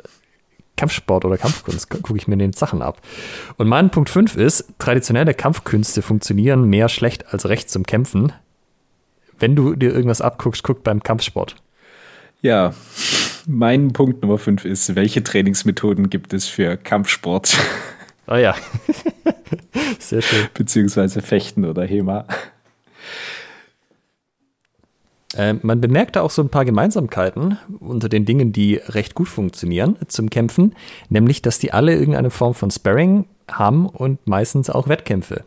Kampfsport 0.83 1.25
oder 1.25 1.39
Kampfkunst 1.39 1.91
gucke 1.91 2.17
ich 2.17 2.27
mir 2.27 2.37
den 2.37 2.53
Sachen 2.53 2.83
ab. 2.83 3.01
Und 3.57 3.69
mein 3.69 3.91
Punkt 3.91 4.11
5 4.11 4.37
ist, 4.37 4.65
traditionelle 4.81 5.33
Kampfkünste 5.33 6.03
funktionieren 6.03 6.65
mehr 6.65 6.89
schlecht 6.89 7.33
als 7.33 7.49
recht 7.49 7.71
zum 7.71 7.85
Kämpfen. 7.85 8.33
Wenn 9.39 9.55
du 9.55 9.77
dir 9.77 9.95
irgendwas 9.95 10.21
abguckst, 10.21 10.65
guck 10.65 10.83
beim 10.83 11.01
Kampfsport. 11.01 11.55
Ja, 12.41 12.75
mein 13.47 13.93
Punkt 13.93 14.23
Nummer 14.23 14.39
5 14.39 14.65
ist, 14.65 14.97
welche 14.97 15.23
Trainingsmethoden 15.23 16.11
gibt 16.11 16.33
es 16.33 16.49
für 16.49 16.77
Kampfsport? 16.77 17.57
Oh 18.27 18.35
ja. 18.35 18.57
Sehr 20.01 20.23
schön. 20.23 20.49
Beziehungsweise 20.53 21.23
Fechten 21.23 21.65
oder 21.65 21.85
HEMA. 21.85 22.27
Äh, 25.37 25.55
man 25.63 25.81
bemerkt 25.81 26.17
da 26.17 26.23
auch 26.23 26.31
so 26.31 26.43
ein 26.43 26.49
paar 26.49 26.65
Gemeinsamkeiten 26.65 27.59
unter 27.81 28.09
den 28.09 28.25
Dingen, 28.25 28.53
die 28.53 28.77
recht 28.77 29.15
gut 29.15 29.29
funktionieren 29.29 29.97
zum 30.09 30.31
Kämpfen, 30.31 30.75
nämlich, 31.09 31.43
dass 31.43 31.59
die 31.59 31.73
alle 31.73 31.95
irgendeine 31.95 32.31
Form 32.31 32.55
von 32.55 32.71
Sparring 32.71 33.27
haben 33.51 33.87
und 33.87 34.27
meistens 34.27 34.71
auch 34.71 34.89
Wettkämpfe. 34.89 35.45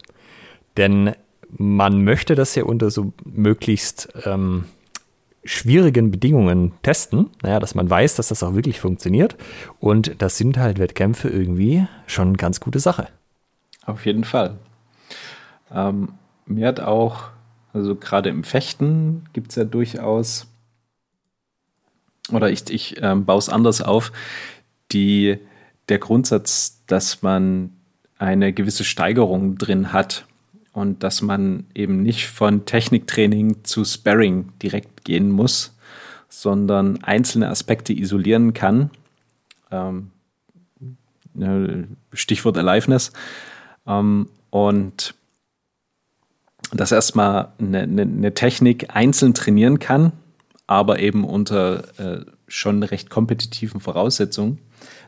Denn 0.77 1.13
man 1.57 2.03
möchte 2.03 2.35
das 2.35 2.55
ja 2.55 2.63
unter 2.63 2.89
so 2.89 3.13
möglichst 3.23 4.09
ähm, 4.25 4.65
schwierigen 5.43 6.11
Bedingungen 6.11 6.73
testen, 6.81 7.29
naja, 7.43 7.59
dass 7.59 7.75
man 7.75 7.89
weiß, 7.89 8.15
dass 8.15 8.29
das 8.29 8.43
auch 8.43 8.55
wirklich 8.55 8.79
funktioniert. 8.79 9.35
Und 9.79 10.21
das 10.21 10.37
sind 10.37 10.57
halt 10.57 10.79
Wettkämpfe 10.79 11.29
irgendwie 11.29 11.87
schon 12.07 12.29
eine 12.29 12.37
ganz 12.37 12.59
gute 12.59 12.79
Sache. 12.79 13.07
Auf 13.85 14.05
jeden 14.05 14.23
Fall. 14.23 14.55
Ähm, 15.71 16.09
mir 16.47 16.67
hat 16.67 16.79
auch 16.79 17.29
also 17.75 17.95
gerade 17.95 18.29
im 18.29 18.45
Fechten 18.45 19.25
gibt 19.33 19.49
es 19.49 19.57
ja 19.57 19.65
durchaus, 19.65 20.47
oder 22.31 22.49
ich, 22.49 22.69
ich 22.69 22.95
ähm, 23.01 23.25
baue 23.25 23.37
es 23.37 23.49
anders 23.49 23.81
auf, 23.81 24.13
die, 24.93 25.37
der 25.89 25.99
Grundsatz, 25.99 26.81
dass 26.87 27.21
man 27.21 27.73
eine 28.17 28.53
gewisse 28.53 28.85
Steigerung 28.85 29.57
drin 29.57 29.91
hat 29.91 30.25
und 30.71 31.03
dass 31.03 31.21
man 31.21 31.65
eben 31.75 32.01
nicht 32.01 32.27
von 32.27 32.65
Techniktraining 32.65 33.65
zu 33.65 33.83
Sparring 33.83 34.53
direkt 34.63 35.03
gehen 35.03 35.29
muss, 35.29 35.75
sondern 36.29 37.03
einzelne 37.03 37.49
Aspekte 37.49 37.91
isolieren 37.91 38.53
kann. 38.53 38.89
Ähm, 39.69 40.11
ne, 41.33 41.89
Stichwort 42.13 42.57
Aliveness. 42.57 43.11
Ähm, 43.85 44.29
und 44.49 45.13
dass 46.73 46.91
erstmal 46.91 47.49
eine, 47.59 47.81
eine, 47.81 48.01
eine 48.01 48.33
Technik 48.33 48.95
einzeln 48.95 49.33
trainieren 49.33 49.79
kann, 49.79 50.11
aber 50.67 50.99
eben 50.99 51.23
unter 51.23 51.99
äh, 51.99 52.25
schon 52.47 52.83
recht 52.83 53.09
kompetitiven 53.09 53.79
Voraussetzungen. 53.79 54.59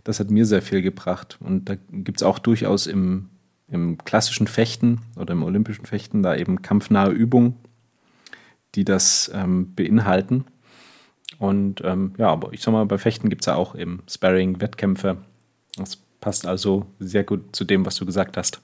Das 0.03 0.19
hat 0.19 0.29
mir 0.29 0.45
sehr 0.45 0.61
viel 0.61 0.81
gebracht. 0.81 1.37
Und 1.39 1.69
da 1.69 1.75
gibt 1.91 2.21
es 2.21 2.23
auch 2.23 2.39
durchaus 2.39 2.87
im, 2.87 3.29
im 3.67 3.97
klassischen 3.97 4.47
Fechten 4.47 5.01
oder 5.15 5.33
im 5.33 5.43
olympischen 5.43 5.85
Fechten 5.85 6.23
da 6.23 6.35
eben 6.35 6.61
kampfnahe 6.61 7.11
Übungen, 7.11 7.55
die 8.75 8.85
das 8.85 9.31
ähm, 9.33 9.73
beinhalten. 9.75 10.45
Und 11.39 11.81
ähm, 11.83 12.13
ja, 12.17 12.29
aber 12.29 12.53
ich 12.53 12.61
sag 12.61 12.71
mal, 12.71 12.85
bei 12.85 12.97
Fechten 12.97 13.29
gibt 13.29 13.43
es 13.43 13.47
ja 13.47 13.55
auch 13.55 13.75
eben 13.75 14.01
Sparring, 14.09 14.61
Wettkämpfe. 14.61 15.17
Das 15.75 15.97
passt 16.19 16.47
also 16.47 16.87
sehr 16.99 17.23
gut 17.23 17.55
zu 17.55 17.63
dem, 17.63 17.85
was 17.85 17.95
du 17.95 18.05
gesagt 18.05 18.37
hast. 18.37 18.61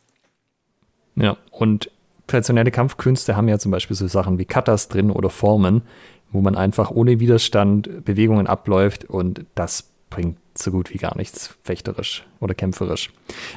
Ja, 1.15 1.37
und 1.51 1.91
traditionelle 2.27 2.71
Kampfkünste 2.71 3.35
haben 3.35 3.47
ja 3.47 3.59
zum 3.59 3.71
Beispiel 3.71 3.95
so 3.95 4.07
Sachen 4.07 4.37
wie 4.37 4.45
Katas 4.45 4.87
drin 4.87 5.11
oder 5.11 5.29
Formen, 5.29 5.81
wo 6.31 6.41
man 6.41 6.55
einfach 6.55 6.91
ohne 6.91 7.19
Widerstand 7.19 8.05
Bewegungen 8.05 8.47
abläuft 8.47 9.05
und 9.05 9.45
das 9.55 9.89
bringt 10.09 10.37
so 10.55 10.71
gut 10.71 10.93
wie 10.93 10.97
gar 10.97 11.17
nichts 11.17 11.55
fechterisch 11.63 12.25
oder 12.39 12.53
kämpferisch. 12.53 13.11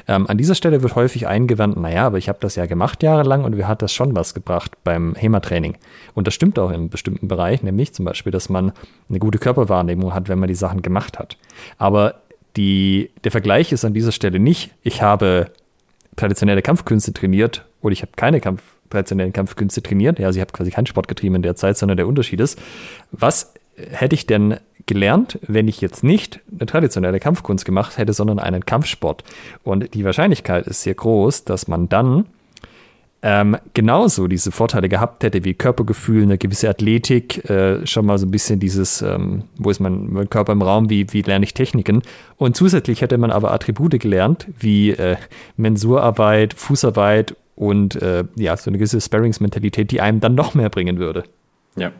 Ähm, 0.07 0.27
an 0.27 0.37
dieser 0.37 0.55
Stelle 0.55 0.81
wird 0.81 0.95
häufig 0.95 1.27
eingewandt, 1.27 1.77
naja, 1.77 2.07
aber 2.07 2.17
ich 2.17 2.29
habe 2.29 2.39
das 2.41 2.55
ja 2.55 2.65
gemacht 2.65 3.03
jahrelang 3.03 3.43
und 3.43 3.55
mir 3.55 3.67
hat 3.67 3.83
das 3.83 3.93
schon 3.93 4.15
was 4.15 4.33
gebracht 4.33 4.71
beim 4.83 5.13
HEMA-Training. 5.15 5.77
Und 6.15 6.25
das 6.25 6.33
stimmt 6.33 6.57
auch 6.57 6.71
in 6.71 6.89
bestimmten 6.89 7.27
Bereich, 7.27 7.61
nämlich 7.61 7.93
zum 7.93 8.05
Beispiel, 8.05 8.31
dass 8.31 8.49
man 8.49 8.71
eine 9.09 9.19
gute 9.19 9.37
Körperwahrnehmung 9.37 10.13
hat, 10.13 10.29
wenn 10.29 10.39
man 10.39 10.47
die 10.47 10.55
Sachen 10.55 10.81
gemacht 10.81 11.19
hat. 11.19 11.37
Aber 11.77 12.15
die, 12.55 13.11
der 13.23 13.31
Vergleich 13.31 13.71
ist 13.71 13.85
an 13.85 13.93
dieser 13.93 14.11
Stelle 14.11 14.39
nicht, 14.39 14.71
ich 14.81 15.03
habe 15.03 15.51
traditionelle 16.17 16.61
Kampfkünste 16.61 17.13
trainiert 17.13 17.65
oder 17.81 17.93
ich 17.93 18.01
habe 18.01 18.11
keine 18.17 18.41
Kampf, 18.41 18.61
traditionellen 18.89 19.31
Kampfkünste 19.31 19.81
trainiert. 19.81 20.19
Ja, 20.19 20.27
also 20.27 20.37
ich 20.37 20.41
habe 20.41 20.51
quasi 20.51 20.71
keinen 20.71 20.87
Sport 20.87 21.07
getrieben 21.07 21.35
in 21.35 21.41
der 21.41 21.55
Zeit, 21.55 21.77
sondern 21.77 21.95
der 21.95 22.07
Unterschied 22.07 22.41
ist, 22.41 22.59
was 23.11 23.53
hätte 23.77 24.15
ich 24.15 24.25
denn 24.25 24.57
gelernt, 24.85 25.39
wenn 25.47 25.67
ich 25.67 25.81
jetzt 25.81 26.03
nicht 26.03 26.39
eine 26.51 26.65
traditionelle 26.65 27.19
Kampfkunst 27.19 27.65
gemacht 27.65 27.97
hätte, 27.97 28.13
sondern 28.13 28.39
einen 28.39 28.65
Kampfsport? 28.65 29.23
Und 29.63 29.93
die 29.93 30.03
Wahrscheinlichkeit 30.03 30.67
ist 30.67 30.81
sehr 30.81 30.95
groß, 30.95 31.45
dass 31.45 31.67
man 31.67 31.87
dann 31.87 32.25
ähm, 33.29 33.57
genauso 33.73 34.29
diese 34.29 34.53
Vorteile 34.53 34.87
gehabt 34.87 35.21
hätte 35.21 35.43
wie 35.43 35.53
Körpergefühl, 35.53 36.23
eine 36.23 36.37
gewisse 36.37 36.69
Athletik, 36.69 37.49
äh, 37.49 37.85
schon 37.85 38.05
mal 38.05 38.17
so 38.17 38.25
ein 38.25 38.31
bisschen 38.31 38.61
dieses, 38.61 39.01
ähm, 39.01 39.43
wo 39.57 39.69
ist 39.69 39.81
mein, 39.81 40.13
mein, 40.13 40.29
Körper 40.29 40.53
im 40.53 40.61
Raum, 40.61 40.89
wie, 40.89 41.11
wie 41.11 41.23
lerne 41.23 41.43
ich 41.43 41.53
Techniken. 41.53 42.03
Und 42.37 42.55
zusätzlich 42.55 43.01
hätte 43.01 43.17
man 43.17 43.31
aber 43.31 43.51
Attribute 43.51 43.99
gelernt, 43.99 44.47
wie 44.57 44.91
äh, 44.91 45.17
Mensurarbeit, 45.57 46.53
Fußarbeit 46.53 47.35
und 47.57 48.01
äh, 48.01 48.23
ja, 48.37 48.55
so 48.55 48.69
eine 48.69 48.77
gewisse 48.77 49.01
Sparings-Mentalität, 49.01 49.91
die 49.91 49.99
einem 49.99 50.21
dann 50.21 50.33
noch 50.33 50.53
mehr 50.53 50.69
bringen 50.69 50.97
würde. 50.97 51.25
Ja. 51.75 51.91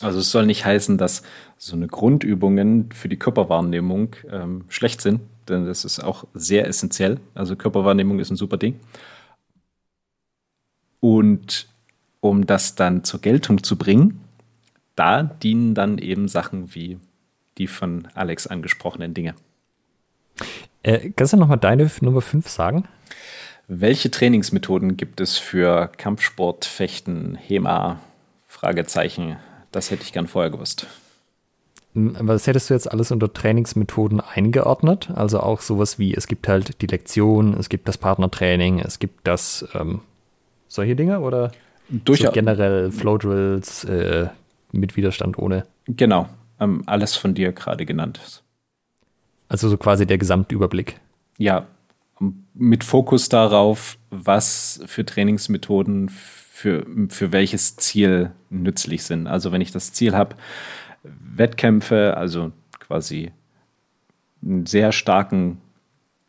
Also 0.00 0.20
es 0.20 0.30
soll 0.30 0.46
nicht 0.46 0.64
heißen, 0.64 0.96
dass 0.96 1.24
so 1.58 1.76
eine 1.76 1.88
Grundübungen 1.88 2.88
für 2.90 3.10
die 3.10 3.18
Körperwahrnehmung 3.18 4.16
ähm, 4.32 4.64
schlecht 4.68 5.02
sind. 5.02 5.20
denn 5.50 5.66
das 5.66 5.84
ist 5.84 6.02
auch 6.02 6.24
sehr 6.32 6.66
essentiell. 6.66 7.20
Also 7.34 7.54
Körperwahrnehmung 7.54 8.18
ist 8.18 8.30
ein 8.30 8.36
super 8.36 8.56
Ding. 8.56 8.80
Und 11.04 11.66
um 12.20 12.46
das 12.46 12.76
dann 12.76 13.04
zur 13.04 13.20
Geltung 13.20 13.62
zu 13.62 13.76
bringen, 13.76 14.20
da 14.96 15.22
dienen 15.22 15.74
dann 15.74 15.98
eben 15.98 16.28
Sachen 16.28 16.74
wie 16.74 16.96
die 17.58 17.66
von 17.66 18.08
Alex 18.14 18.46
angesprochenen 18.46 19.12
Dinge. 19.12 19.34
Äh, 20.82 21.10
kannst 21.10 21.34
du 21.34 21.36
nochmal 21.36 21.58
deine 21.58 21.90
Nummer 22.00 22.22
5 22.22 22.48
sagen? 22.48 22.88
Welche 23.68 24.10
Trainingsmethoden 24.10 24.96
gibt 24.96 25.20
es 25.20 25.36
für 25.36 25.88
Kampfsport, 25.98 26.64
Fechten, 26.64 27.34
HEMA? 27.36 28.00
Fragezeichen. 28.46 29.36
Das 29.72 29.90
hätte 29.90 30.04
ich 30.04 30.14
gern 30.14 30.26
vorher 30.26 30.50
gewusst. 30.50 30.86
Was 31.92 32.46
hättest 32.46 32.70
du 32.70 32.74
jetzt 32.74 32.90
alles 32.90 33.10
unter 33.10 33.30
Trainingsmethoden 33.30 34.22
eingeordnet? 34.22 35.10
Also 35.14 35.40
auch 35.40 35.60
sowas 35.60 35.98
wie, 35.98 36.14
es 36.14 36.28
gibt 36.28 36.48
halt 36.48 36.80
die 36.80 36.86
Lektion, 36.86 37.52
es 37.52 37.68
gibt 37.68 37.88
das 37.88 37.98
Partnertraining, 37.98 38.78
es 38.78 38.98
gibt 38.98 39.28
das, 39.28 39.68
ähm, 39.74 40.00
solche 40.68 40.96
Dinge 40.96 41.20
oder 41.20 41.52
Durchaus. 41.88 42.28
So 42.28 42.32
generell 42.32 42.90
Flow 42.90 43.18
Drills 43.18 43.84
äh, 43.84 44.28
mit 44.72 44.96
Widerstand 44.96 45.38
ohne? 45.38 45.66
Genau, 45.86 46.28
ähm, 46.60 46.82
alles 46.86 47.16
von 47.16 47.34
dir 47.34 47.52
gerade 47.52 47.84
genannt. 47.84 48.42
Also 49.48 49.68
so 49.68 49.76
quasi 49.76 50.06
der 50.06 50.18
Gesamtüberblick. 50.18 50.98
Ja, 51.38 51.66
mit 52.54 52.84
Fokus 52.84 53.28
darauf, 53.28 53.98
was 54.10 54.80
für 54.86 55.04
Trainingsmethoden 55.04 56.08
für, 56.08 56.86
für 57.08 57.32
welches 57.32 57.76
Ziel 57.76 58.30
nützlich 58.48 59.02
sind. 59.02 59.26
Also 59.26 59.52
wenn 59.52 59.60
ich 59.60 59.72
das 59.72 59.92
Ziel 59.92 60.14
habe, 60.14 60.36
Wettkämpfe, 61.02 62.16
also 62.16 62.52
quasi 62.80 63.32
einen 64.42 64.64
sehr 64.64 64.92
starken 64.92 65.60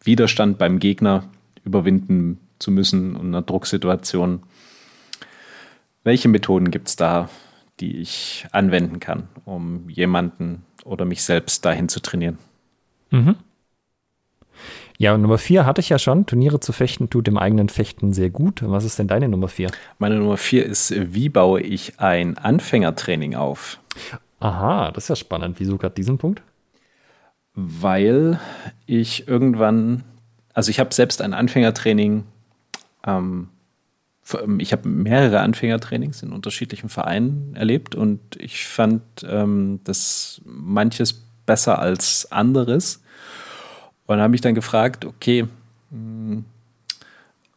Widerstand 0.01 0.57
beim 0.57 0.79
Gegner 0.79 1.23
überwinden 1.63 2.39
zu 2.59 2.71
müssen 2.71 3.15
und 3.15 3.27
einer 3.27 3.41
Drucksituation. 3.41 4.43
Welche 6.03 6.29
Methoden 6.29 6.71
gibt 6.71 6.87
es 6.87 6.95
da, 6.95 7.29
die 7.79 7.97
ich 7.97 8.45
anwenden 8.51 8.99
kann, 8.99 9.27
um 9.43 9.89
jemanden 9.89 10.63
oder 10.83 11.05
mich 11.05 11.23
selbst 11.23 11.65
dahin 11.65 11.89
zu 11.89 11.99
trainieren? 11.99 12.37
Mhm. 13.11 13.35
Ja, 14.97 15.17
Nummer 15.17 15.37
vier 15.37 15.65
hatte 15.65 15.81
ich 15.81 15.89
ja 15.89 15.99
schon. 15.99 16.25
Turniere 16.25 16.59
zu 16.61 16.71
fechten 16.71 17.09
tut 17.09 17.27
dem 17.27 17.37
eigenen 17.37 17.67
Fechten 17.67 18.13
sehr 18.13 18.29
gut. 18.29 18.61
Was 18.65 18.85
ist 18.85 18.97
denn 18.97 19.07
deine 19.07 19.27
Nummer 19.27 19.49
vier? 19.49 19.69
Meine 19.99 20.15
Nummer 20.15 20.37
vier 20.37 20.65
ist, 20.65 20.93
wie 21.13 21.27
baue 21.27 21.59
ich 21.59 21.99
ein 21.99 22.37
Anfängertraining 22.37 23.35
auf? 23.35 23.79
Aha, 24.39 24.91
das 24.91 25.05
ist 25.05 25.09
ja 25.09 25.15
spannend. 25.15 25.59
Wieso 25.59 25.77
gerade 25.77 25.95
diesen 25.95 26.17
Punkt? 26.17 26.41
Weil 27.55 28.39
ich 28.85 29.27
irgendwann, 29.27 30.03
also 30.53 30.69
ich 30.69 30.79
habe 30.79 30.93
selbst 30.93 31.21
ein 31.21 31.33
Anfängertraining, 31.33 32.23
ähm, 33.05 33.49
ich 34.57 34.71
habe 34.71 34.89
mehrere 34.89 35.41
Anfängertrainings 35.41 36.23
in 36.23 36.31
unterschiedlichen 36.31 36.89
Vereinen 36.89 37.55
erlebt 37.55 37.93
und 37.93 38.19
ich 38.37 38.65
fand 38.65 39.03
ähm, 39.27 39.81
das 39.83 40.41
manches 40.45 41.25
besser 41.45 41.79
als 41.79 42.31
anderes. 42.31 43.03
Und 44.07 44.19
habe 44.19 44.29
mich 44.29 44.41
dann 44.41 44.55
gefragt, 44.55 45.05
okay, 45.05 45.47
hm, 45.91 46.45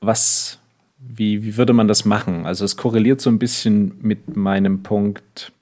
was, 0.00 0.58
wie, 0.98 1.42
wie 1.42 1.56
würde 1.56 1.72
man 1.72 1.88
das 1.88 2.04
machen? 2.04 2.46
Also 2.46 2.64
es 2.64 2.76
korreliert 2.76 3.20
so 3.20 3.30
ein 3.30 3.38
bisschen 3.38 3.94
mit 4.00 4.36
meinem 4.36 4.82
Punkt, 4.82 5.52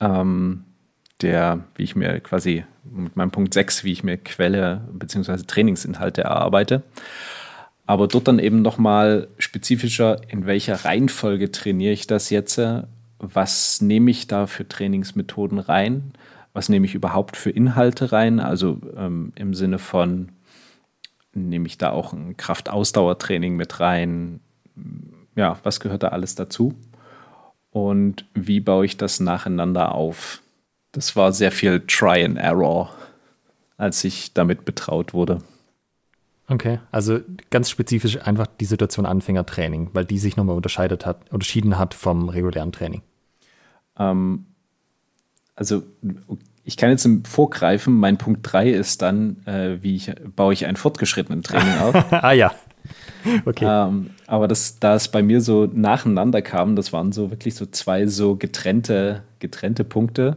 ähm, 0.00 0.64
der, 1.22 1.64
wie 1.74 1.82
ich 1.82 1.96
mir 1.96 2.20
quasi, 2.20 2.64
mit 2.84 3.16
meinem 3.16 3.30
Punkt 3.30 3.52
6, 3.52 3.84
wie 3.84 3.92
ich 3.92 4.04
mir 4.04 4.16
Quelle 4.16 4.88
bzw. 4.92 5.38
Trainingsinhalte 5.46 6.22
erarbeite. 6.22 6.82
Aber 7.90 8.06
dort 8.06 8.28
dann 8.28 8.38
eben 8.38 8.62
nochmal 8.62 9.26
spezifischer, 9.38 10.20
in 10.28 10.46
welcher 10.46 10.84
Reihenfolge 10.84 11.50
trainiere 11.50 11.92
ich 11.92 12.06
das 12.06 12.30
jetzt? 12.30 12.60
Was 13.18 13.80
nehme 13.80 14.10
ich 14.10 14.26
da 14.28 14.46
für 14.46 14.68
Trainingsmethoden 14.68 15.58
rein? 15.58 16.12
was 16.52 16.68
nehme 16.68 16.86
ich 16.86 16.94
überhaupt 16.94 17.36
für 17.36 17.50
Inhalte 17.50 18.12
rein? 18.12 18.40
Also 18.40 18.80
ähm, 18.96 19.32
im 19.36 19.54
Sinne 19.54 19.78
von, 19.78 20.30
nehme 21.32 21.66
ich 21.66 21.78
da 21.78 21.90
auch 21.90 22.12
ein 22.12 22.36
Kraftausdauertraining 22.36 23.56
mit 23.56 23.80
rein? 23.80 24.40
Ja, 25.36 25.58
was 25.62 25.80
gehört 25.80 26.02
da 26.02 26.08
alles 26.08 26.34
dazu? 26.34 26.74
Und 27.70 28.24
wie 28.34 28.60
baue 28.60 28.84
ich 28.84 28.96
das 28.96 29.20
nacheinander 29.20 29.94
auf? 29.94 30.42
Das 30.92 31.14
war 31.14 31.32
sehr 31.32 31.52
viel 31.52 31.80
Try 31.86 32.24
and 32.24 32.36
Error, 32.36 32.92
als 33.76 34.02
ich 34.02 34.34
damit 34.34 34.64
betraut 34.64 35.14
wurde. 35.14 35.40
Okay, 36.50 36.80
also 36.90 37.20
ganz 37.50 37.70
spezifisch 37.70 38.20
einfach 38.26 38.48
die 38.48 38.64
Situation 38.64 39.06
Anfängertraining, 39.06 39.90
weil 39.92 40.04
die 40.04 40.18
sich 40.18 40.36
nochmal 40.36 40.56
unterscheidet 40.56 41.06
hat, 41.06 41.32
unterschieden 41.32 41.78
hat 41.78 41.94
vom 41.94 42.28
regulären 42.28 42.72
Training. 42.72 43.02
Ähm, 43.96 44.46
also 45.54 45.84
ich 46.64 46.76
kann 46.76 46.90
jetzt 46.90 47.08
vorgreifen, 47.24 47.94
mein 47.94 48.18
Punkt 48.18 48.40
3 48.42 48.68
ist 48.70 49.00
dann, 49.00 49.46
äh, 49.46 49.80
wie 49.80 49.94
ich, 49.94 50.12
baue 50.34 50.52
ich 50.52 50.66
ein 50.66 50.74
fortgeschrittenen 50.74 51.44
Training 51.44 51.78
auf. 51.78 52.12
ah 52.12 52.32
ja. 52.32 52.52
Okay. 53.44 53.66
Ähm, 53.68 54.10
aber 54.26 54.48
das, 54.48 54.80
da 54.80 54.96
es 54.96 55.06
bei 55.06 55.22
mir 55.22 55.40
so 55.40 55.66
nacheinander 55.72 56.42
kam, 56.42 56.74
das 56.74 56.92
waren 56.92 57.12
so 57.12 57.30
wirklich 57.30 57.54
so 57.54 57.66
zwei 57.66 58.08
so 58.08 58.34
getrennte, 58.34 59.22
getrennte 59.38 59.84
Punkte, 59.84 60.36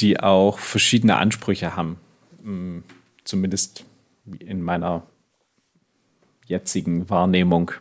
die 0.00 0.18
auch 0.18 0.58
verschiedene 0.58 1.16
Ansprüche 1.16 1.76
haben. 1.76 1.98
Hm, 2.42 2.82
zumindest 3.22 3.84
in 4.40 4.60
meiner 4.60 5.04
jetzigen 6.46 7.08
Wahrnehmung. 7.10 7.72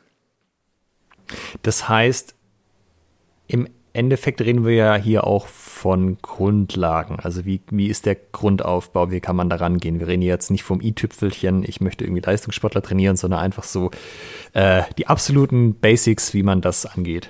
Das 1.62 1.88
heißt, 1.90 2.36
im 3.48 3.68
Endeffekt 3.94 4.42
reden 4.42 4.66
wir 4.66 4.74
ja 4.74 4.96
hier 4.96 5.26
auch 5.26 5.48
von 5.48 6.18
Grundlagen. 6.22 7.20
Also 7.20 7.46
wie, 7.46 7.62
wie 7.70 7.88
ist 7.88 8.08
der 8.08 8.16
Grundaufbau, 8.16 9.12
wie 9.12 9.20
kann 9.20 9.36
man 9.36 9.50
da 9.50 9.58
rangehen? 9.58 10.00
Wir 10.00 10.08
reden 10.08 10.24
jetzt 10.24 10.50
nicht 10.50 10.64
vom 10.64 10.82
i-Tüpfelchen, 10.82 11.64
ich 11.64 11.80
möchte 11.80 12.04
irgendwie 12.04 12.22
Leistungssportler 12.22 12.82
trainieren, 12.82 13.16
sondern 13.16 13.40
einfach 13.40 13.64
so 13.64 13.92
äh, 14.54 14.84
die 14.98 15.08
absoluten 15.08 15.76
Basics, 15.76 16.34
wie 16.34 16.42
man 16.42 16.62
das 16.62 16.88
angeht. 16.88 17.30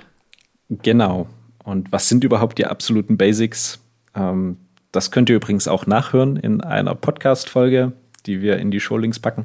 Genau. 0.70 1.26
Und 1.62 1.92
was 1.92 2.08
sind 2.08 2.24
überhaupt 2.24 2.56
die 2.58 2.66
absoluten 2.66 3.18
Basics? 3.18 3.80
Ähm, 4.14 4.56
das 4.90 5.10
könnt 5.10 5.28
ihr 5.28 5.36
übrigens 5.36 5.68
auch 5.68 5.86
nachhören 5.86 6.36
in 6.36 6.62
einer 6.62 6.94
Podcast-Folge, 6.94 7.92
die 8.26 8.40
wir 8.40 8.58
in 8.58 8.70
die 8.70 8.80
Showlinks 8.80 9.18
packen. 9.18 9.44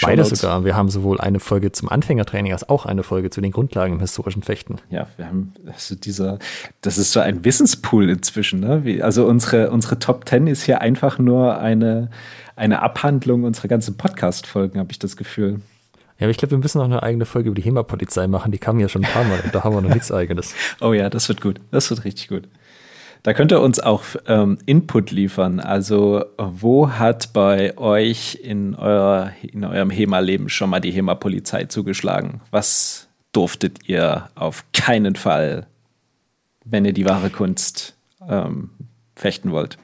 Beides 0.00 0.30
sogar. 0.30 0.64
Wir 0.64 0.76
haben 0.76 0.88
sowohl 0.88 1.20
eine 1.20 1.40
Folge 1.40 1.72
zum 1.72 1.88
Anfängertraining 1.88 2.52
als 2.52 2.68
auch 2.68 2.86
eine 2.86 3.02
Folge 3.02 3.30
zu 3.30 3.40
den 3.40 3.52
Grundlagen 3.52 3.94
im 3.94 4.00
historischen 4.00 4.42
Fechten. 4.42 4.76
Ja, 4.90 5.06
wir 5.16 5.26
haben 5.26 5.52
also 5.66 5.94
dieser, 5.94 6.38
das 6.80 6.98
ist 6.98 7.12
so 7.12 7.20
ein 7.20 7.44
Wissenspool 7.44 8.08
inzwischen. 8.10 8.60
Ne? 8.60 8.84
Wie, 8.84 9.02
also 9.02 9.26
unsere, 9.26 9.70
unsere 9.70 9.98
Top 9.98 10.28
10 10.28 10.46
ist 10.46 10.62
hier 10.62 10.80
einfach 10.80 11.18
nur 11.18 11.58
eine, 11.58 12.10
eine 12.56 12.82
Abhandlung 12.82 13.44
unserer 13.44 13.68
ganzen 13.68 13.96
Podcast-Folgen, 13.96 14.78
habe 14.78 14.92
ich 14.92 14.98
das 14.98 15.16
Gefühl. 15.16 15.60
Ja, 16.18 16.26
aber 16.26 16.30
ich 16.30 16.36
glaube, 16.36 16.52
wir 16.52 16.58
müssen 16.58 16.78
noch 16.78 16.84
eine 16.84 17.02
eigene 17.02 17.24
Folge 17.24 17.48
über 17.48 17.56
die 17.56 17.62
HEMA-Polizei 17.62 18.28
machen. 18.28 18.52
Die 18.52 18.58
kam 18.58 18.78
ja 18.78 18.88
schon 18.88 19.04
ein 19.04 19.10
paar 19.10 19.24
Mal 19.24 19.40
und 19.40 19.52
da 19.54 19.64
haben 19.64 19.74
wir 19.74 19.80
noch 19.80 19.92
nichts 19.92 20.12
Eigenes. 20.12 20.54
Oh 20.80 20.92
ja, 20.92 21.10
das 21.10 21.28
wird 21.28 21.40
gut. 21.40 21.60
Das 21.70 21.90
wird 21.90 22.04
richtig 22.04 22.28
gut. 22.28 22.48
Da 23.22 23.34
könnt 23.34 23.52
ihr 23.52 23.60
uns 23.60 23.78
auch 23.78 24.02
ähm, 24.26 24.58
Input 24.66 25.12
liefern. 25.12 25.60
Also, 25.60 26.24
wo 26.38 26.90
hat 26.90 27.32
bei 27.32 27.78
euch 27.78 28.40
in, 28.42 28.74
euer, 28.74 29.32
in 29.42 29.64
eurem 29.64 29.90
HEMA-Leben 29.90 30.48
schon 30.48 30.70
mal 30.70 30.80
die 30.80 30.90
HEMA-Polizei 30.90 31.64
zugeschlagen? 31.66 32.40
Was 32.50 33.08
durftet 33.30 33.88
ihr 33.88 34.28
auf 34.34 34.64
keinen 34.72 35.14
Fall, 35.14 35.66
wenn 36.64 36.84
ihr 36.84 36.92
die 36.92 37.04
wahre 37.04 37.30
Kunst 37.30 37.94
ähm, 38.28 38.70
fechten 39.14 39.52
wollt? 39.52 39.78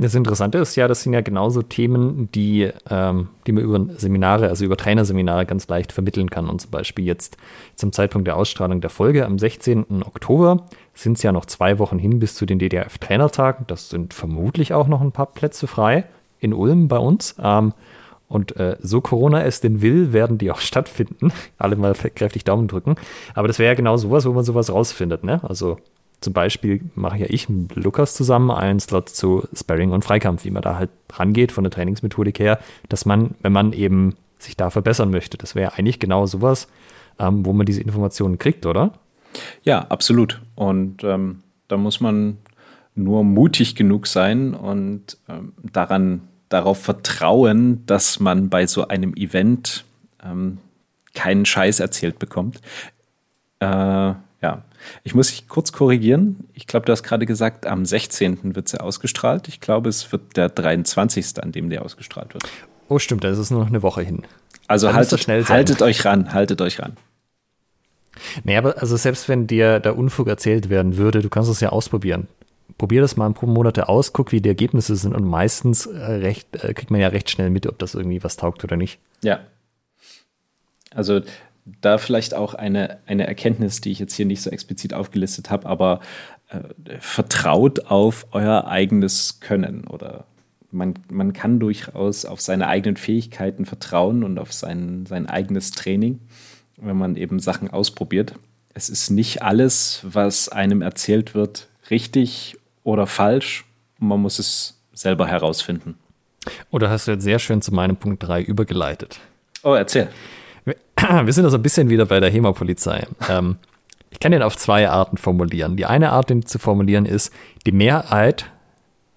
Das 0.00 0.14
Interessante 0.14 0.56
ist 0.56 0.76
ja, 0.76 0.88
das 0.88 1.02
sind 1.02 1.12
ja 1.12 1.20
genauso 1.20 1.60
Themen, 1.60 2.30
die, 2.32 2.70
ähm, 2.88 3.28
die 3.46 3.52
man 3.52 3.62
über 3.62 3.86
Seminare, 3.98 4.48
also 4.48 4.64
über 4.64 4.78
Trainerseminare 4.78 5.44
ganz 5.44 5.68
leicht 5.68 5.92
vermitteln 5.92 6.30
kann. 6.30 6.48
Und 6.48 6.62
zum 6.62 6.70
Beispiel 6.70 7.04
jetzt 7.04 7.36
zum 7.74 7.92
Zeitpunkt 7.92 8.26
der 8.26 8.36
Ausstrahlung 8.36 8.80
der 8.80 8.88
Folge 8.88 9.26
am 9.26 9.38
16. 9.38 10.02
Oktober 10.06 10.64
sind 10.94 11.18
es 11.18 11.22
ja 11.22 11.32
noch 11.32 11.44
zwei 11.44 11.78
Wochen 11.78 11.98
hin 11.98 12.18
bis 12.18 12.34
zu 12.34 12.46
den 12.46 12.58
DDRF-Trainertagen. 12.58 13.66
Das 13.66 13.90
sind 13.90 14.14
vermutlich 14.14 14.72
auch 14.72 14.88
noch 14.88 15.02
ein 15.02 15.12
paar 15.12 15.26
Plätze 15.26 15.66
frei 15.66 16.04
in 16.38 16.54
Ulm 16.54 16.88
bei 16.88 16.98
uns. 16.98 17.34
Ähm, 17.38 17.74
und 18.26 18.56
äh, 18.56 18.78
so 18.80 19.02
Corona 19.02 19.42
es 19.42 19.60
denn 19.60 19.82
will, 19.82 20.14
werden 20.14 20.38
die 20.38 20.50
auch 20.50 20.60
stattfinden. 20.60 21.30
Alle 21.58 21.76
mal 21.76 21.92
kräftig 21.92 22.44
Daumen 22.44 22.68
drücken. 22.68 22.94
Aber 23.34 23.48
das 23.48 23.58
wäre 23.58 23.72
ja 23.72 23.74
genau 23.74 23.98
sowas, 23.98 24.24
wo 24.24 24.32
man 24.32 24.44
sowas 24.44 24.72
rausfindet. 24.72 25.24
Ne? 25.24 25.44
Also 25.44 25.76
zum 26.20 26.32
Beispiel 26.32 26.80
mache 26.94 27.18
ja 27.18 27.26
ich 27.28 27.48
mit 27.48 27.76
Lukas 27.76 28.14
zusammen 28.14 28.50
einen 28.50 28.80
Slot 28.80 29.08
zu 29.08 29.44
Sparring 29.54 29.92
und 29.92 30.04
Freikampf, 30.04 30.44
wie 30.44 30.50
man 30.50 30.62
da 30.62 30.76
halt 30.76 30.90
rangeht 31.12 31.52
von 31.52 31.64
der 31.64 31.70
Trainingsmethodik 31.70 32.38
her, 32.38 32.58
dass 32.88 33.06
man, 33.06 33.34
wenn 33.42 33.52
man 33.52 33.72
eben 33.72 34.14
sich 34.38 34.56
da 34.56 34.70
verbessern 34.70 35.10
möchte, 35.10 35.38
das 35.38 35.54
wäre 35.54 35.74
eigentlich 35.74 35.98
genau 35.98 36.26
sowas, 36.26 36.68
ähm, 37.18 37.44
wo 37.44 37.52
man 37.52 37.66
diese 37.66 37.80
Informationen 37.80 38.38
kriegt, 38.38 38.66
oder? 38.66 38.92
Ja, 39.62 39.80
absolut. 39.88 40.40
Und 40.56 41.04
ähm, 41.04 41.42
da 41.68 41.76
muss 41.76 42.00
man 42.00 42.38
nur 42.94 43.24
mutig 43.24 43.76
genug 43.76 44.06
sein 44.06 44.54
und 44.54 45.16
ähm, 45.28 45.52
daran 45.72 46.22
darauf 46.48 46.82
vertrauen, 46.82 47.84
dass 47.86 48.20
man 48.20 48.50
bei 48.50 48.66
so 48.66 48.88
einem 48.88 49.14
Event 49.14 49.84
ähm, 50.24 50.58
keinen 51.14 51.46
Scheiß 51.46 51.80
erzählt 51.80 52.18
bekommt. 52.18 52.60
Äh, 53.60 53.66
ja, 53.66 54.64
ich 55.04 55.14
muss 55.14 55.28
dich 55.28 55.48
kurz 55.48 55.72
korrigieren. 55.72 56.48
Ich 56.54 56.66
glaube, 56.66 56.86
du 56.86 56.92
hast 56.92 57.02
gerade 57.02 57.26
gesagt, 57.26 57.66
am 57.66 57.84
16. 57.84 58.54
wird 58.54 58.68
sie 58.68 58.80
ausgestrahlt. 58.80 59.48
Ich 59.48 59.60
glaube, 59.60 59.88
es 59.88 60.10
wird 60.12 60.36
der 60.36 60.48
23., 60.48 61.42
an 61.42 61.52
dem 61.52 61.70
der 61.70 61.84
ausgestrahlt 61.84 62.34
wird. 62.34 62.44
Oh, 62.88 62.98
stimmt, 62.98 63.24
da 63.24 63.30
ist 63.30 63.38
es 63.38 63.50
nur 63.50 63.60
noch 63.60 63.68
eine 63.68 63.82
Woche 63.82 64.02
hin. 64.02 64.22
Also 64.66 64.92
haltet, 64.92 65.26
haltet 65.26 65.82
euch 65.82 66.04
ran, 66.04 66.32
haltet 66.32 66.60
euch 66.60 66.80
ran. 66.80 66.96
Naja, 68.44 68.58
aber 68.58 68.78
also 68.78 68.96
selbst 68.96 69.28
wenn 69.28 69.46
dir 69.46 69.80
der 69.80 69.96
Unfug 69.96 70.28
erzählt 70.28 70.68
werden 70.70 70.96
würde, 70.96 71.22
du 71.22 71.28
kannst 71.28 71.50
es 71.50 71.60
ja 71.60 71.70
ausprobieren. 71.70 72.28
Probier 72.78 73.00
das 73.00 73.16
mal 73.16 73.26
ein 73.26 73.34
paar 73.34 73.48
Monate 73.48 73.88
aus, 73.88 74.12
guck, 74.12 74.32
wie 74.32 74.40
die 74.40 74.48
Ergebnisse 74.48 74.96
sind 74.96 75.14
und 75.14 75.24
meistens 75.24 75.86
äh, 75.86 75.98
recht, 75.98 76.54
äh, 76.64 76.72
kriegt 76.72 76.90
man 76.90 77.00
ja 77.00 77.08
recht 77.08 77.30
schnell 77.30 77.50
mit, 77.50 77.66
ob 77.66 77.78
das 77.78 77.94
irgendwie 77.94 78.22
was 78.22 78.36
taugt 78.36 78.64
oder 78.64 78.76
nicht. 78.76 78.98
Ja. 79.22 79.40
Also 80.92 81.20
da 81.64 81.98
vielleicht 81.98 82.34
auch 82.34 82.54
eine, 82.54 82.98
eine 83.06 83.26
Erkenntnis, 83.26 83.80
die 83.80 83.92
ich 83.92 83.98
jetzt 83.98 84.14
hier 84.14 84.26
nicht 84.26 84.42
so 84.42 84.50
explizit 84.50 84.94
aufgelistet 84.94 85.50
habe, 85.50 85.66
aber 85.68 86.00
äh, 86.48 86.98
vertraut 86.98 87.86
auf 87.86 88.26
euer 88.32 88.66
eigenes 88.66 89.40
Können 89.40 89.86
oder 89.86 90.24
man, 90.72 90.94
man 91.10 91.32
kann 91.32 91.58
durchaus 91.58 92.24
auf 92.24 92.40
seine 92.40 92.68
eigenen 92.68 92.96
Fähigkeiten 92.96 93.66
vertrauen 93.66 94.22
und 94.24 94.38
auf 94.38 94.52
sein, 94.52 95.04
sein 95.06 95.26
eigenes 95.26 95.72
Training, 95.72 96.20
wenn 96.76 96.96
man 96.96 97.16
eben 97.16 97.40
Sachen 97.40 97.70
ausprobiert. 97.70 98.34
Es 98.72 98.88
ist 98.88 99.10
nicht 99.10 99.42
alles, 99.42 100.00
was 100.04 100.48
einem 100.48 100.80
erzählt 100.80 101.34
wird, 101.34 101.68
richtig 101.90 102.56
oder 102.84 103.06
falsch. 103.06 103.64
Man 103.98 104.20
muss 104.20 104.38
es 104.38 104.80
selber 104.92 105.26
herausfinden. 105.26 105.96
Oder 106.70 106.88
hast 106.88 107.06
du 107.06 107.12
jetzt 107.12 107.24
sehr 107.24 107.38
schön 107.38 107.62
zu 107.62 107.74
meinem 107.74 107.96
Punkt 107.96 108.22
3 108.22 108.42
übergeleitet? 108.42 109.18
Oh, 109.62 109.74
erzähl. 109.74 110.08
Wir 111.24 111.32
sind 111.32 111.44
also 111.44 111.56
ein 111.56 111.62
bisschen 111.62 111.88
wieder 111.88 112.06
bei 112.06 112.20
der 112.20 112.30
HEMA-Polizei. 112.30 113.06
Ähm, 113.28 113.56
ich 114.10 114.18
kann 114.18 114.32
den 114.32 114.42
auf 114.42 114.56
zwei 114.56 114.88
Arten 114.88 115.16
formulieren. 115.16 115.76
Die 115.76 115.86
eine 115.86 116.12
Art, 116.12 116.30
den 116.30 116.44
zu 116.44 116.58
formulieren, 116.58 117.06
ist, 117.06 117.32
die 117.66 117.72
Mehrheit 117.72 118.50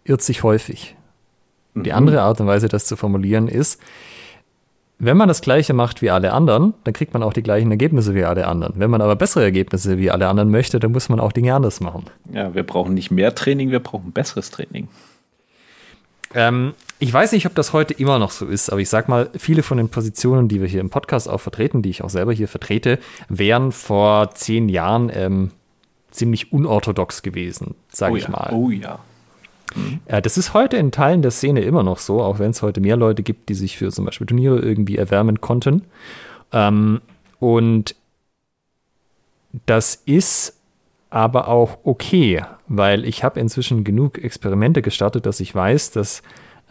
irrt 0.04 0.22
sich 0.22 0.44
häufig. 0.44 0.96
Die 1.76 1.90
mhm. 1.90 1.96
andere 1.96 2.22
Art 2.22 2.40
und 2.40 2.48
Weise, 2.48 2.68
das 2.68 2.86
zu 2.86 2.96
formulieren, 2.96 3.48
ist, 3.48 3.82
wenn 5.00 5.18
man 5.18 5.28
das 5.28 5.42
Gleiche 5.42 5.74
macht 5.74 6.02
wie 6.02 6.12
alle 6.12 6.32
anderen, 6.32 6.76
dann 6.84 6.94
kriegt 6.94 7.14
man 7.14 7.24
auch 7.24 7.34
die 7.34 7.44
gleichen 7.44 7.72
Ergebnisse 7.72 8.14
wie 8.16 8.24
alle 8.24 8.48
anderen. 8.48 8.76
Wenn 8.78 8.90
man 8.90 9.02
aber 9.02 9.16
bessere 9.16 9.44
Ergebnisse 9.44 9.98
wie 9.98 10.12
alle 10.12 10.28
anderen 10.28 10.50
möchte, 10.50 10.80
dann 10.80 10.92
muss 10.92 11.10
man 11.10 11.20
auch 11.20 11.32
Dinge 11.32 11.54
anders 11.54 11.82
machen. 11.82 12.06
Ja, 12.32 12.54
wir 12.54 12.64
brauchen 12.64 12.94
nicht 12.94 13.12
mehr 13.12 13.36
Training, 13.36 13.72
wir 13.72 13.80
brauchen 13.80 14.12
besseres 14.12 14.52
Training. 14.52 14.88
Ähm, 16.36 16.74
ich 17.04 17.12
weiß 17.12 17.34
nicht, 17.34 17.46
ob 17.46 17.54
das 17.54 17.74
heute 17.74 17.94
immer 17.94 18.18
noch 18.18 18.32
so 18.32 18.46
ist, 18.46 18.70
aber 18.70 18.80
ich 18.80 18.88
sag 18.88 19.10
mal, 19.10 19.30
viele 19.38 19.62
von 19.62 19.78
den 19.78 19.90
Positionen, 19.90 20.48
die 20.48 20.62
wir 20.62 20.70
hier 20.70 20.80
im 20.80 20.90
Podcast 20.90 21.28
auch 21.28 21.42
vertreten, 21.42 21.82
die 21.82 21.90
ich 21.90 22.02
auch 22.02 22.10
selber 22.10 22.32
hier 22.32 22.48
vertrete, 22.48 22.98
wären 23.28 23.74
vor 23.74 24.34
zehn 24.36 24.70
Jahren 24.70 25.12
ähm, 25.14 25.52
ziemlich 26.12 26.54
unorthodox 26.54 27.22
gewesen, 27.22 27.76
sage 27.92 28.14
oh 28.14 28.16
ich 28.16 28.24
ja. 28.24 28.30
mal. 28.30 28.54
Oh 28.54 28.70
ja. 28.70 29.00
Mhm. 29.76 30.00
Ja, 30.10 30.22
das 30.22 30.38
ist 30.38 30.54
heute 30.54 30.78
in 30.78 30.92
Teilen 30.94 31.22
der 31.22 31.32
Szene 31.32 31.60
immer 31.60 31.84
noch 31.84 31.98
so, 31.98 32.22
auch 32.22 32.40
wenn 32.40 32.52
es 32.52 32.62
heute 32.62 32.80
mehr 32.80 32.96
Leute 32.96 33.22
gibt, 33.22 33.50
die 33.50 33.56
sich 33.56 33.78
für 33.78 33.92
zum 33.92 34.06
Beispiel 34.06 34.26
Turniere 34.26 34.60
irgendwie 34.60 34.96
erwärmen 34.96 35.42
konnten. 35.42 35.84
Ähm, 36.54 37.02
und 37.40 37.98
das 39.66 40.02
ist 40.06 40.58
aber 41.10 41.50
auch 41.50 41.80
okay, 41.84 42.46
weil 42.70 43.04
ich 43.04 43.26
habe 43.26 43.42
inzwischen 43.42 43.84
genug 43.84 44.24
Experimente 44.24 44.82
gestartet, 44.82 45.26
dass 45.26 45.42
ich 45.42 45.54
weiß, 45.54 45.92
dass 45.92 46.24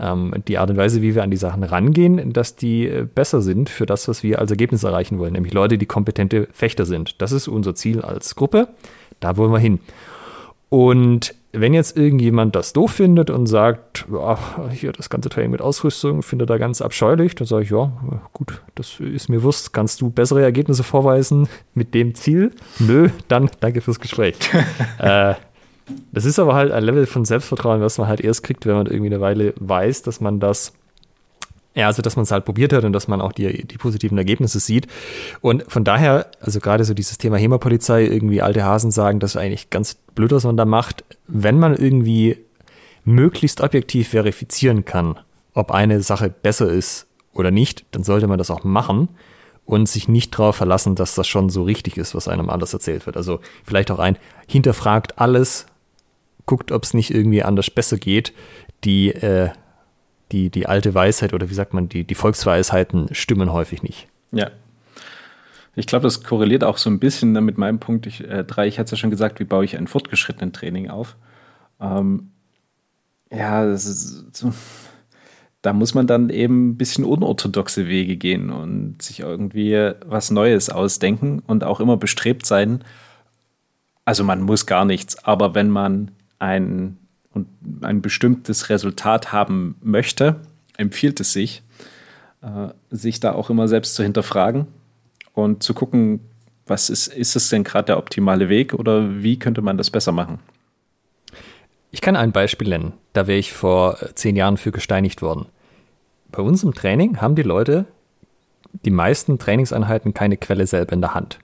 ähm, 0.02 0.34
die 0.48 0.58
Art 0.58 0.70
und 0.70 0.76
Weise, 0.76 1.00
wie 1.00 1.14
wir 1.14 1.22
an 1.22 1.30
die 1.30 1.36
Sachen 1.36 1.62
rangehen, 1.62 2.32
dass 2.32 2.56
die 2.56 2.86
äh, 2.86 3.06
besser 3.06 3.40
sind 3.40 3.70
für 3.70 3.86
das, 3.86 4.08
was 4.08 4.22
wir 4.22 4.40
als 4.40 4.50
Ergebnis 4.50 4.82
erreichen 4.82 5.18
wollen, 5.18 5.32
nämlich 5.32 5.54
Leute, 5.54 5.78
die 5.78 5.86
kompetente 5.86 6.48
Fechter 6.52 6.84
sind. 6.84 7.22
Das 7.22 7.32
ist 7.32 7.48
unser 7.48 7.74
Ziel 7.74 8.02
als 8.02 8.34
Gruppe, 8.34 8.68
da 9.20 9.36
wollen 9.36 9.52
wir 9.52 9.58
hin. 9.58 9.78
Und 10.68 11.34
wenn 11.52 11.74
jetzt 11.74 11.98
irgendjemand 11.98 12.56
das 12.56 12.72
doof 12.72 12.92
findet 12.92 13.28
und 13.28 13.46
sagt, 13.46 14.06
ja, 14.10 14.38
hier 14.70 14.92
das 14.92 15.10
ganze 15.10 15.28
Training 15.28 15.50
mit 15.50 15.60
Ausrüstung 15.60 16.22
findet 16.22 16.48
er 16.48 16.58
ganz 16.58 16.80
abscheulich, 16.80 17.34
dann 17.34 17.46
sage 17.46 17.64
ich, 17.64 17.70
ja, 17.70 17.92
gut, 18.32 18.62
das 18.74 18.98
ist 18.98 19.28
mir 19.28 19.42
wurscht. 19.42 19.74
Kannst 19.74 20.00
du 20.00 20.08
bessere 20.08 20.42
Ergebnisse 20.42 20.82
vorweisen 20.82 21.46
mit 21.74 21.92
dem 21.92 22.14
Ziel? 22.14 22.52
Nö, 22.78 23.10
dann 23.28 23.50
danke 23.60 23.82
fürs 23.82 24.00
Gespräch. 24.00 24.36
äh, 24.98 25.34
das 26.12 26.24
ist 26.24 26.38
aber 26.38 26.54
halt 26.54 26.72
ein 26.72 26.84
Level 26.84 27.06
von 27.06 27.24
Selbstvertrauen, 27.24 27.80
was 27.80 27.98
man 27.98 28.08
halt 28.08 28.20
erst 28.20 28.42
kriegt, 28.42 28.66
wenn 28.66 28.74
man 28.74 28.86
irgendwie 28.86 29.06
eine 29.06 29.20
Weile 29.20 29.54
weiß, 29.58 30.02
dass 30.02 30.20
man 30.20 30.40
das 30.40 30.72
ja, 31.74 31.86
also 31.86 32.02
dass 32.02 32.16
man 32.16 32.24
es 32.24 32.30
halt 32.30 32.44
probiert 32.44 32.72
hat 32.72 32.84
und 32.84 32.92
dass 32.92 33.08
man 33.08 33.20
auch 33.20 33.32
die, 33.32 33.66
die 33.66 33.78
positiven 33.78 34.18
Ergebnisse 34.18 34.60
sieht. 34.60 34.88
Und 35.40 35.64
von 35.68 35.84
daher, 35.84 36.26
also 36.40 36.60
gerade 36.60 36.84
so 36.84 36.92
dieses 36.92 37.16
Thema 37.16 37.38
HEMA-Polizei, 37.38 38.04
irgendwie 38.04 38.42
alte 38.42 38.64
Hasen 38.64 38.90
sagen, 38.90 39.20
das 39.20 39.32
ist 39.32 39.36
eigentlich 39.40 39.70
ganz 39.70 39.94
blöd, 40.14 40.32
was 40.32 40.44
man 40.44 40.58
da 40.58 40.66
macht. 40.66 41.04
Wenn 41.26 41.58
man 41.58 41.74
irgendwie 41.74 42.36
möglichst 43.04 43.62
objektiv 43.62 44.08
verifizieren 44.08 44.84
kann, 44.84 45.18
ob 45.54 45.70
eine 45.70 46.02
Sache 46.02 46.28
besser 46.28 46.70
ist 46.70 47.06
oder 47.32 47.50
nicht, 47.50 47.86
dann 47.92 48.04
sollte 48.04 48.26
man 48.26 48.38
das 48.38 48.50
auch 48.50 48.64
machen 48.64 49.08
und 49.64 49.88
sich 49.88 50.08
nicht 50.08 50.38
darauf 50.38 50.56
verlassen, 50.56 50.94
dass 50.94 51.14
das 51.14 51.26
schon 51.26 51.48
so 51.48 51.62
richtig 51.62 51.96
ist, 51.96 52.14
was 52.14 52.28
einem 52.28 52.50
alles 52.50 52.74
erzählt 52.74 53.06
wird. 53.06 53.16
Also 53.16 53.40
vielleicht 53.64 53.90
auch 53.90 53.98
ein, 53.98 54.18
hinterfragt 54.46 55.18
alles, 55.18 55.66
guckt, 56.46 56.72
ob 56.72 56.84
es 56.84 56.94
nicht 56.94 57.12
irgendwie 57.12 57.42
anders 57.42 57.70
besser 57.70 57.98
geht. 57.98 58.32
Die 58.84 59.10
äh, 59.10 59.50
die, 60.32 60.50
die 60.50 60.66
alte 60.66 60.94
Weisheit 60.94 61.34
oder 61.34 61.50
wie 61.50 61.54
sagt 61.54 61.74
man, 61.74 61.88
die, 61.88 62.04
die 62.04 62.14
Volksweisheiten 62.14 63.14
stimmen 63.14 63.52
häufig 63.52 63.82
nicht. 63.82 64.08
Ja. 64.32 64.50
Ich 65.74 65.86
glaube, 65.86 66.04
das 66.04 66.22
korreliert 66.22 66.64
auch 66.64 66.76
so 66.76 66.90
ein 66.90 66.98
bisschen 66.98 67.32
mit 67.44 67.56
meinem 67.56 67.78
Punkt 67.78 68.06
3. 68.06 68.08
Ich, 68.08 68.20
äh, 68.28 68.66
ich 68.66 68.78
hatte 68.78 68.86
es 68.86 68.90
ja 68.90 68.96
schon 68.96 69.10
gesagt, 69.10 69.40
wie 69.40 69.44
baue 69.44 69.64
ich 69.64 69.76
ein 69.76 69.86
fortgeschrittenen 69.86 70.52
Training 70.52 70.90
auf? 70.90 71.16
Ähm, 71.80 72.30
ja, 73.30 73.74
so, 73.76 74.52
da 75.62 75.72
muss 75.72 75.94
man 75.94 76.06
dann 76.06 76.28
eben 76.28 76.70
ein 76.70 76.76
bisschen 76.76 77.04
unorthodoxe 77.04 77.86
Wege 77.88 78.16
gehen 78.16 78.50
und 78.50 79.00
sich 79.00 79.20
irgendwie 79.20 79.92
was 80.04 80.30
Neues 80.30 80.68
ausdenken 80.68 81.42
und 81.46 81.64
auch 81.64 81.80
immer 81.80 81.96
bestrebt 81.96 82.44
sein. 82.44 82.84
Also 84.04 84.24
man 84.24 84.42
muss 84.42 84.66
gar 84.66 84.84
nichts, 84.84 85.24
aber 85.24 85.54
wenn 85.54 85.70
man 85.70 86.10
ein 86.42 86.98
und 87.32 87.46
ein 87.80 88.02
bestimmtes 88.02 88.68
Resultat 88.68 89.32
haben 89.32 89.76
möchte, 89.80 90.40
empfiehlt 90.76 91.20
es 91.20 91.32
sich, 91.32 91.62
äh, 92.42 92.68
sich 92.90 93.20
da 93.20 93.32
auch 93.32 93.48
immer 93.48 93.68
selbst 93.68 93.94
zu 93.94 94.02
hinterfragen 94.02 94.66
und 95.32 95.62
zu 95.62 95.72
gucken, 95.72 96.20
was 96.66 96.90
ist, 96.90 97.06
ist 97.06 97.36
es 97.36 97.48
denn 97.48 97.64
gerade 97.64 97.86
der 97.86 97.98
optimale 97.98 98.48
Weg 98.48 98.74
oder 98.74 99.22
wie 99.22 99.38
könnte 99.38 99.62
man 99.62 99.78
das 99.78 99.90
besser 99.90 100.12
machen? 100.12 100.40
Ich 101.90 102.00
kann 102.00 102.16
ein 102.16 102.32
Beispiel 102.32 102.68
nennen. 102.68 102.92
Da 103.12 103.26
wäre 103.26 103.38
ich 103.38 103.52
vor 103.52 104.02
äh, 104.02 104.14
zehn 104.14 104.36
Jahren 104.36 104.56
für 104.56 104.72
gesteinigt 104.72 105.22
worden. 105.22 105.46
Bei 106.30 106.42
uns 106.42 106.64
im 106.64 106.74
Training 106.74 107.20
haben 107.20 107.34
die 107.34 107.42
Leute 107.42 107.86
die 108.84 108.90
meisten 108.90 109.38
Trainingseinheiten 109.38 110.14
keine 110.14 110.36
Quelle 110.36 110.66
selber 110.66 110.94
in 110.94 111.02
der 111.02 111.14
Hand. 111.14 111.38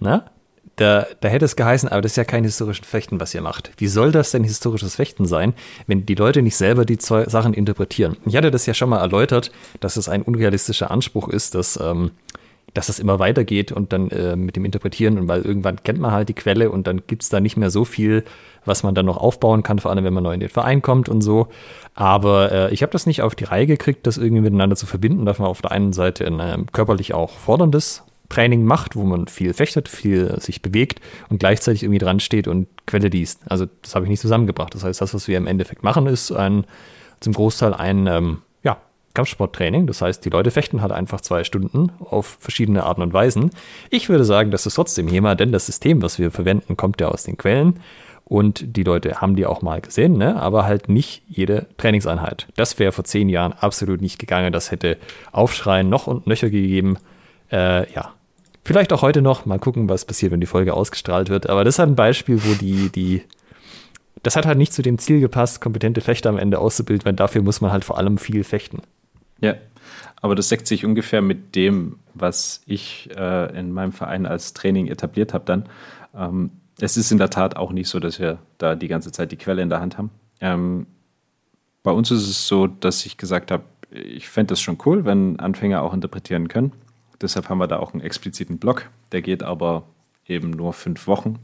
Na? 0.00 0.30
Da, 0.76 1.06
da 1.20 1.28
hätte 1.28 1.44
es 1.44 1.56
geheißen, 1.56 1.88
aber 1.88 2.02
das 2.02 2.12
ist 2.12 2.16
ja 2.16 2.24
kein 2.24 2.44
historisches 2.44 2.86
Fechten, 2.86 3.20
was 3.20 3.34
ihr 3.34 3.42
macht. 3.42 3.70
Wie 3.78 3.86
soll 3.86 4.12
das 4.12 4.32
denn 4.32 4.44
historisches 4.44 4.96
Fechten 4.96 5.26
sein, 5.26 5.54
wenn 5.86 6.04
die 6.04 6.14
Leute 6.14 6.42
nicht 6.42 6.56
selber 6.56 6.84
die 6.84 6.98
zwei 6.98 7.24
Sachen 7.26 7.54
interpretieren? 7.54 8.16
Ich 8.26 8.36
hatte 8.36 8.50
das 8.50 8.66
ja 8.66 8.74
schon 8.74 8.88
mal 8.88 8.98
erläutert, 9.00 9.52
dass 9.80 9.96
es 9.96 10.08
ein 10.08 10.22
unrealistischer 10.22 10.90
Anspruch 10.90 11.28
ist, 11.28 11.54
dass, 11.54 11.78
ähm, 11.80 12.10
dass 12.72 12.88
das 12.88 12.98
immer 12.98 13.20
weitergeht 13.20 13.70
und 13.70 13.92
dann 13.92 14.10
äh, 14.10 14.34
mit 14.34 14.56
dem 14.56 14.64
Interpretieren 14.64 15.16
und 15.18 15.28
weil 15.28 15.42
irgendwann 15.42 15.80
kennt 15.84 16.00
man 16.00 16.10
halt 16.10 16.28
die 16.28 16.34
Quelle 16.34 16.70
und 16.70 16.88
dann 16.88 17.02
gibt 17.06 17.22
es 17.22 17.28
da 17.28 17.38
nicht 17.38 17.56
mehr 17.56 17.70
so 17.70 17.84
viel, 17.84 18.24
was 18.64 18.82
man 18.82 18.96
dann 18.96 19.06
noch 19.06 19.18
aufbauen 19.18 19.62
kann, 19.62 19.78
vor 19.78 19.92
allem 19.92 20.04
wenn 20.04 20.14
man 20.14 20.24
neu 20.24 20.34
in 20.34 20.40
den 20.40 20.48
Verein 20.48 20.82
kommt 20.82 21.08
und 21.08 21.20
so. 21.20 21.48
Aber 21.94 22.50
äh, 22.50 22.74
ich 22.74 22.82
habe 22.82 22.90
das 22.90 23.06
nicht 23.06 23.22
auf 23.22 23.36
die 23.36 23.44
Reihe 23.44 23.66
gekriegt, 23.66 24.08
das 24.08 24.16
irgendwie 24.16 24.42
miteinander 24.42 24.74
zu 24.74 24.86
verbinden, 24.86 25.24
dass 25.24 25.38
man 25.38 25.46
auf 25.46 25.62
der 25.62 25.70
einen 25.70 25.92
Seite 25.92 26.26
ein 26.26 26.40
äh, 26.40 26.58
körperlich 26.72 27.14
auch 27.14 27.30
forderndes 27.30 28.02
Training 28.28 28.64
macht, 28.64 28.96
wo 28.96 29.04
man 29.04 29.26
viel 29.26 29.52
fechtet, 29.52 29.88
viel 29.88 30.40
sich 30.40 30.62
bewegt 30.62 31.00
und 31.28 31.38
gleichzeitig 31.38 31.82
irgendwie 31.82 31.98
dran 31.98 32.20
steht 32.20 32.48
und 32.48 32.66
Quelle 32.86 33.08
liest. 33.08 33.40
Also 33.46 33.66
das 33.82 33.94
habe 33.94 34.04
ich 34.04 34.10
nicht 34.10 34.20
zusammengebracht. 34.20 34.74
Das 34.74 34.84
heißt, 34.84 35.00
das, 35.00 35.14
was 35.14 35.28
wir 35.28 35.36
im 35.36 35.46
Endeffekt 35.46 35.82
machen, 35.82 36.06
ist 36.06 36.32
ein, 36.32 36.64
zum 37.20 37.32
Großteil 37.32 37.74
ein 37.74 38.06
ähm, 38.06 38.38
ja, 38.62 38.78
Kampfsporttraining. 39.14 39.86
Das 39.86 40.02
heißt, 40.02 40.24
die 40.24 40.30
Leute 40.30 40.50
fechten 40.50 40.82
halt 40.82 40.92
einfach 40.92 41.20
zwei 41.20 41.44
Stunden 41.44 41.92
auf 41.98 42.38
verschiedene 42.40 42.84
Arten 42.84 43.02
und 43.02 43.12
Weisen. 43.12 43.50
Ich 43.90 44.08
würde 44.08 44.24
sagen, 44.24 44.50
das 44.50 44.66
ist 44.66 44.74
trotzdem 44.74 45.08
HEMA, 45.08 45.34
denn 45.34 45.52
das 45.52 45.66
System, 45.66 46.02
was 46.02 46.18
wir 46.18 46.30
verwenden, 46.30 46.76
kommt 46.76 47.00
ja 47.00 47.08
aus 47.08 47.24
den 47.24 47.36
Quellen. 47.36 47.80
Und 48.24 48.76
die 48.76 48.84
Leute 48.84 49.20
haben 49.20 49.36
die 49.36 49.44
auch 49.44 49.60
mal 49.60 49.82
gesehen, 49.82 50.16
ne? 50.16 50.40
aber 50.40 50.64
halt 50.64 50.88
nicht 50.88 51.22
jede 51.28 51.66
Trainingseinheit. 51.76 52.46
Das 52.56 52.78
wäre 52.78 52.90
vor 52.90 53.04
zehn 53.04 53.28
Jahren 53.28 53.52
absolut 53.52 54.00
nicht 54.00 54.18
gegangen. 54.18 54.52
Das 54.52 54.70
hätte 54.70 54.96
Aufschreien 55.30 55.90
noch 55.90 56.06
und 56.06 56.26
nöcher 56.26 56.48
gegeben. 56.48 56.96
Äh, 57.50 57.92
ja, 57.92 58.14
vielleicht 58.64 58.92
auch 58.92 59.02
heute 59.02 59.22
noch. 59.22 59.46
Mal 59.46 59.58
gucken, 59.58 59.88
was 59.88 60.04
passiert, 60.04 60.32
wenn 60.32 60.40
die 60.40 60.46
Folge 60.46 60.74
ausgestrahlt 60.74 61.28
wird. 61.28 61.48
Aber 61.48 61.64
das 61.64 61.76
ist 61.76 61.78
halt 61.78 61.90
ein 61.90 61.96
Beispiel, 61.96 62.42
wo 62.44 62.54
die, 62.54 62.90
die 62.90 63.22
das 64.24 64.36
hat 64.36 64.46
halt 64.46 64.58
nicht 64.58 64.72
zu 64.72 64.82
dem 64.82 64.98
Ziel 64.98 65.20
gepasst, 65.20 65.60
kompetente 65.60 66.00
Fechter 66.00 66.30
am 66.30 66.38
Ende 66.38 66.58
auszubilden, 66.58 67.04
weil 67.04 67.12
dafür 67.12 67.42
muss 67.42 67.60
man 67.60 67.70
halt 67.70 67.84
vor 67.84 67.98
allem 67.98 68.18
viel 68.18 68.42
fechten. 68.42 68.80
Ja, 69.40 69.54
aber 70.20 70.34
das 70.34 70.48
deckt 70.48 70.66
sich 70.66 70.84
ungefähr 70.84 71.20
mit 71.20 71.54
dem, 71.54 71.98
was 72.14 72.62
ich 72.66 73.10
äh, 73.14 73.58
in 73.58 73.72
meinem 73.72 73.92
Verein 73.92 74.24
als 74.24 74.54
Training 74.54 74.86
etabliert 74.86 75.34
habe 75.34 75.44
dann. 75.44 75.68
Ähm, 76.16 76.50
es 76.80 76.96
ist 76.96 77.12
in 77.12 77.18
der 77.18 77.30
Tat 77.30 77.56
auch 77.56 77.70
nicht 77.70 77.88
so, 77.88 78.00
dass 78.00 78.18
wir 78.18 78.38
da 78.58 78.74
die 78.74 78.88
ganze 78.88 79.12
Zeit 79.12 79.30
die 79.30 79.36
Quelle 79.36 79.62
in 79.62 79.68
der 79.68 79.80
Hand 79.80 79.98
haben. 79.98 80.10
Ähm, 80.40 80.86
bei 81.82 81.90
uns 81.90 82.10
ist 82.10 82.28
es 82.28 82.48
so, 82.48 82.66
dass 82.66 83.04
ich 83.04 83.18
gesagt 83.18 83.50
habe, 83.50 83.64
ich 83.90 84.28
fände 84.28 84.54
es 84.54 84.60
schon 84.60 84.78
cool, 84.86 85.04
wenn 85.04 85.38
Anfänger 85.38 85.82
auch 85.82 85.92
interpretieren 85.92 86.48
können. 86.48 86.72
Deshalb 87.20 87.48
haben 87.48 87.58
wir 87.58 87.66
da 87.66 87.78
auch 87.78 87.92
einen 87.92 88.02
expliziten 88.02 88.58
Blog. 88.58 88.90
Der 89.12 89.22
geht 89.22 89.42
aber 89.42 89.84
eben 90.26 90.50
nur 90.50 90.72
fünf 90.72 91.06
Wochen, 91.06 91.38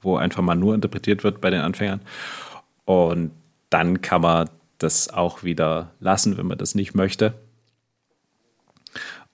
wo 0.00 0.16
einfach 0.16 0.42
mal 0.42 0.54
nur 0.54 0.74
interpretiert 0.74 1.24
wird 1.24 1.40
bei 1.40 1.50
den 1.50 1.60
Anfängern. 1.60 2.00
Und 2.84 3.32
dann 3.70 4.02
kann 4.02 4.22
man 4.22 4.50
das 4.78 5.08
auch 5.08 5.42
wieder 5.42 5.92
lassen, 6.00 6.36
wenn 6.36 6.46
man 6.46 6.58
das 6.58 6.74
nicht 6.74 6.94
möchte. 6.94 7.34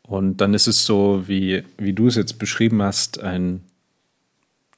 Und 0.02 0.38
dann 0.38 0.54
ist 0.54 0.66
es 0.66 0.84
so, 0.84 1.28
wie, 1.28 1.62
wie 1.78 1.92
du 1.92 2.08
es 2.08 2.16
jetzt 2.16 2.38
beschrieben 2.38 2.82
hast, 2.82 3.20
ein 3.20 3.62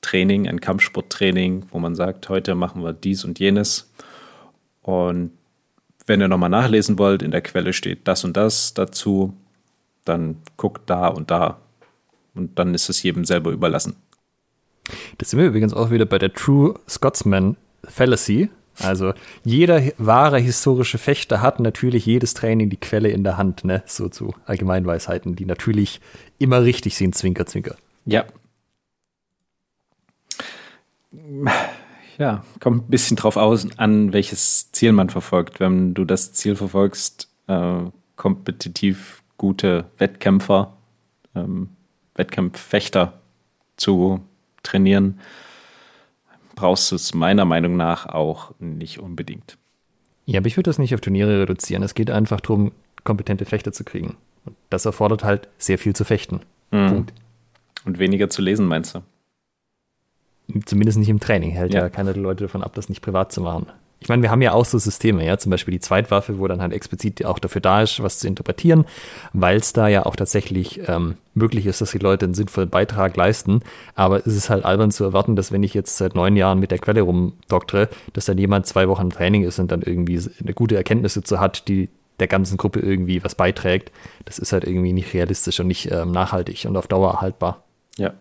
Training, 0.03 0.49
ein 0.49 0.61
Kampfsporttraining, 0.61 1.67
wo 1.71 1.79
man 1.79 1.95
sagt, 1.95 2.29
heute 2.29 2.55
machen 2.55 2.83
wir 2.83 2.93
dies 2.93 3.25
und 3.25 3.39
jenes. 3.39 3.91
Und 4.83 5.31
wenn 6.07 6.21
ihr 6.21 6.29
nochmal 6.29 6.51
nachlesen 6.51 6.99
wollt, 6.99 7.23
in 7.23 7.31
der 7.31 7.41
Quelle 7.41 7.73
steht 7.73 8.07
das 8.09 8.25
und 8.25 8.37
das 8.37 8.75
dazu, 8.75 9.35
dann 10.05 10.37
guckt 10.57 10.89
da 10.89 11.09
und 11.09 11.31
da. 11.31 11.61
Und 12.35 12.59
dann 12.59 12.75
ist 12.75 12.89
es 12.89 13.03
jedem 13.03 13.25
selber 13.25 13.51
überlassen. 13.51 13.97
Das 15.19 15.31
sind 15.31 15.39
wir 15.39 15.47
übrigens 15.47 15.75
auch 15.75 15.91
wieder 15.91 16.07
bei 16.07 16.19
der 16.19 16.33
True 16.33 16.75
Scotsman 16.89 17.57
Fallacy. 17.85 18.51
Also 18.79 19.13
jeder 19.45 19.83
wahre 19.99 20.39
historische 20.39 20.99
Fechter 20.99 21.43
hat 21.43 21.61
natürlich 21.61 22.07
jedes 22.07 22.35
Training 22.35 22.71
die 22.71 22.79
Quelle 22.79 23.11
in 23.11 23.23
der 23.23 23.37
Hand, 23.37 23.65
ne? 23.65 23.83
So 23.87 24.09
zu 24.09 24.35
Allgemeinweisheiten, 24.47 25.37
die 25.37 25.45
natürlich 25.45 26.01
immer 26.39 26.63
richtig 26.63 26.97
sind, 26.97 27.15
Zwinker, 27.15 27.47
Zwinker. 27.47 27.77
Ja. 28.07 28.25
Ja, 32.19 32.45
kommt 32.61 32.85
ein 32.85 32.91
bisschen 32.91 33.17
drauf 33.17 33.37
aus, 33.37 33.67
an 33.77 34.13
welches 34.13 34.73
Ziel 34.73 34.93
man 34.93 35.11
verfolgt. 35.11 35.61
Wenn 35.61 35.93
du 35.93 36.05
das 36.05 36.33
Ziel 36.33 36.57
verfolgst, 36.57 37.29
äh, 37.49 37.81
kompetitiv 38.17 39.22
gute 39.43 39.87
Wettkämpfer, 39.99 40.73
ähm, 41.35 41.71
Wettkampffechter 42.15 43.15
zu 43.77 44.21
trainieren, 44.63 45.19
brauchst 46.55 46.93
du 46.93 46.95
es 46.95 47.13
meiner 47.13 47.45
Meinung 47.45 47.77
nach 47.77 48.07
auch 48.07 48.55
nicht 48.61 49.01
unbedingt. 49.01 49.59
Ja, 50.27 50.39
aber 50.39 50.47
ich 50.47 50.57
würde 50.57 50.71
das 50.71 50.79
nicht 50.79 50.95
auf 50.95 51.01
Turniere 51.01 51.41
reduzieren. 51.41 51.83
Es 51.83 51.95
geht 51.95 52.09
einfach 52.09 52.41
darum, 52.41 52.71
kompetente 53.03 53.45
Fechter 53.45 53.73
zu 53.73 53.83
kriegen. 53.83 54.17
Und 54.45 54.55
das 54.71 54.85
erfordert 54.85 55.25
halt 55.25 55.49
sehr 55.59 55.77
viel 55.77 55.97
zu 55.97 56.05
fechten. 56.05 56.43
Mhm. 56.71 56.89
Punkt. 56.89 57.13
Und 57.85 57.99
weniger 57.99 58.31
zu 58.31 58.43
lesen, 58.43 58.69
meinst 58.69 58.95
du? 58.95 59.03
Zumindest 60.67 60.99
nicht 60.99 61.09
im 61.09 61.19
Training. 61.19 61.51
Hält 61.51 61.75
ja, 61.75 61.81
ja 61.81 61.89
keiner 61.89 62.13
der 62.13 62.23
Leute 62.23 62.45
davon 62.45 62.63
ab, 62.63 62.75
das 62.75 62.89
nicht 62.89 63.03
privat 63.03 63.33
zu 63.33 63.41
machen 63.41 63.67
ich 64.03 64.09
meine, 64.09 64.23
wir 64.23 64.31
haben 64.31 64.43
ja 64.43 64.53
auch 64.53 64.65
so 64.65 64.79
Systeme, 64.79 65.25
ja, 65.25 65.39
zum 65.39 65.51
Beispiel 65.51 65.73
die 65.73 65.81
Zweitwaffe, 65.81 66.39
wo 66.39 66.49
dann 66.49 66.61
halt 66.61 66.73
explizit 66.73 67.25
auch 67.25 67.39
dafür 67.39 67.61
da 67.61 67.83
ist, 67.83 68.03
was 68.03 68.19
zu 68.19 68.27
interpretieren, 68.27 68.85
weil 69.33 69.59
es 69.59 69.73
da 69.73 69.87
ja 69.87 70.05
auch 70.07 70.17
tatsächlich 70.17 70.81
ähm, 70.89 71.17
möglich 71.35 71.67
ist, 71.67 71.81
dass 71.81 71.93
die 71.93 71.99
Leute 71.99 72.25
einen 72.25 72.35
sinnvollen 72.35 72.69
Beitrag 72.69 73.17
leisten. 73.17 73.61
Aber 73.95 74.19
es 74.19 74.35
ist 74.35 74.51
halt 74.51 74.65
albern 74.65 74.91
zu 74.91 75.05
erwarten, 75.05 75.37
dass 75.37 75.53
wenn 75.53 75.63
ich 75.63 75.73
jetzt 75.73 75.97
seit 75.97 76.17
neun 76.17 76.37
Jahren 76.37 76.59
mit 76.59 76.73
der 76.73 76.79
Quelle 76.79 77.03
rumdoktere, 77.03 77.89
dass 78.13 78.25
dann 78.25 78.39
jemand 78.39 78.67
zwei 78.67 78.89
Wochen 78.89 79.11
Training 79.11 79.45
ist 79.45 79.61
und 79.61 79.71
dann 79.71 79.83
irgendwie 79.83 80.21
eine 80.41 80.53
gute 80.53 80.77
Erkenntnis 80.77 81.15
dazu 81.15 81.39
hat, 81.39 81.69
die 81.69 81.89
der 82.19 82.29
ganzen 82.29 82.57
Gruppe 82.57 82.81
irgendwie 82.81 83.23
was 83.23 83.37
beiträgt. 83.37 83.93
Das 84.25 84.39
ist 84.39 84.53
halt 84.53 84.65
irgendwie 84.65 84.93
nicht 84.93 85.15
realistisch 85.15 85.61
und 85.61 85.69
nicht 85.69 85.91
ähm, 85.91 86.11
nachhaltig 86.11 86.67
und 86.67 86.77
auf 86.77 86.89
Dauer 86.89 87.13
erhaltbar. 87.13 87.63
Ja, 87.99 88.15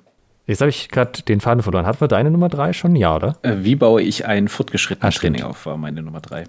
Jetzt 0.51 0.59
habe 0.59 0.69
ich 0.69 0.89
gerade 0.89 1.21
den 1.21 1.39
Faden 1.39 1.63
verloren. 1.63 1.85
Hatten 1.85 2.01
wir 2.01 2.09
deine 2.09 2.29
Nummer 2.29 2.49
drei 2.49 2.73
schon? 2.73 2.97
Ja, 2.97 3.15
oder? 3.15 3.37
Äh, 3.41 3.59
wie 3.59 3.77
baue 3.77 4.01
ich 4.01 4.25
ein 4.25 4.49
fortgeschrittenes 4.49 5.15
Training 5.15 5.43
auf, 5.43 5.65
war 5.65 5.77
meine 5.77 6.01
Nummer 6.01 6.19
drei. 6.19 6.43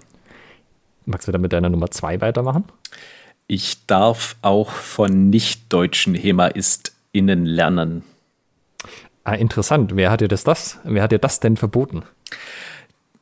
Magst 1.05 1.25
du 1.25 1.31
dann 1.31 1.39
mit 1.39 1.53
deiner 1.53 1.69
Nummer 1.69 1.89
zwei 1.89 2.19
weitermachen? 2.19 2.65
Ich 3.47 3.87
darf 3.87 4.35
auch 4.41 4.71
von 4.71 5.29
nicht-deutschen 5.29 6.15
HEMAistInnen 6.15 7.45
lernen. 7.45 8.03
Ah, 9.23 9.35
interessant. 9.35 9.95
Wer 9.95 10.11
hat 10.11 10.19
dir 10.19 10.27
das, 10.27 10.43
das? 10.43 10.79
Wer 10.83 11.03
hat 11.03 11.13
dir 11.13 11.19
das 11.19 11.39
denn 11.39 11.55
verboten? 11.55 12.03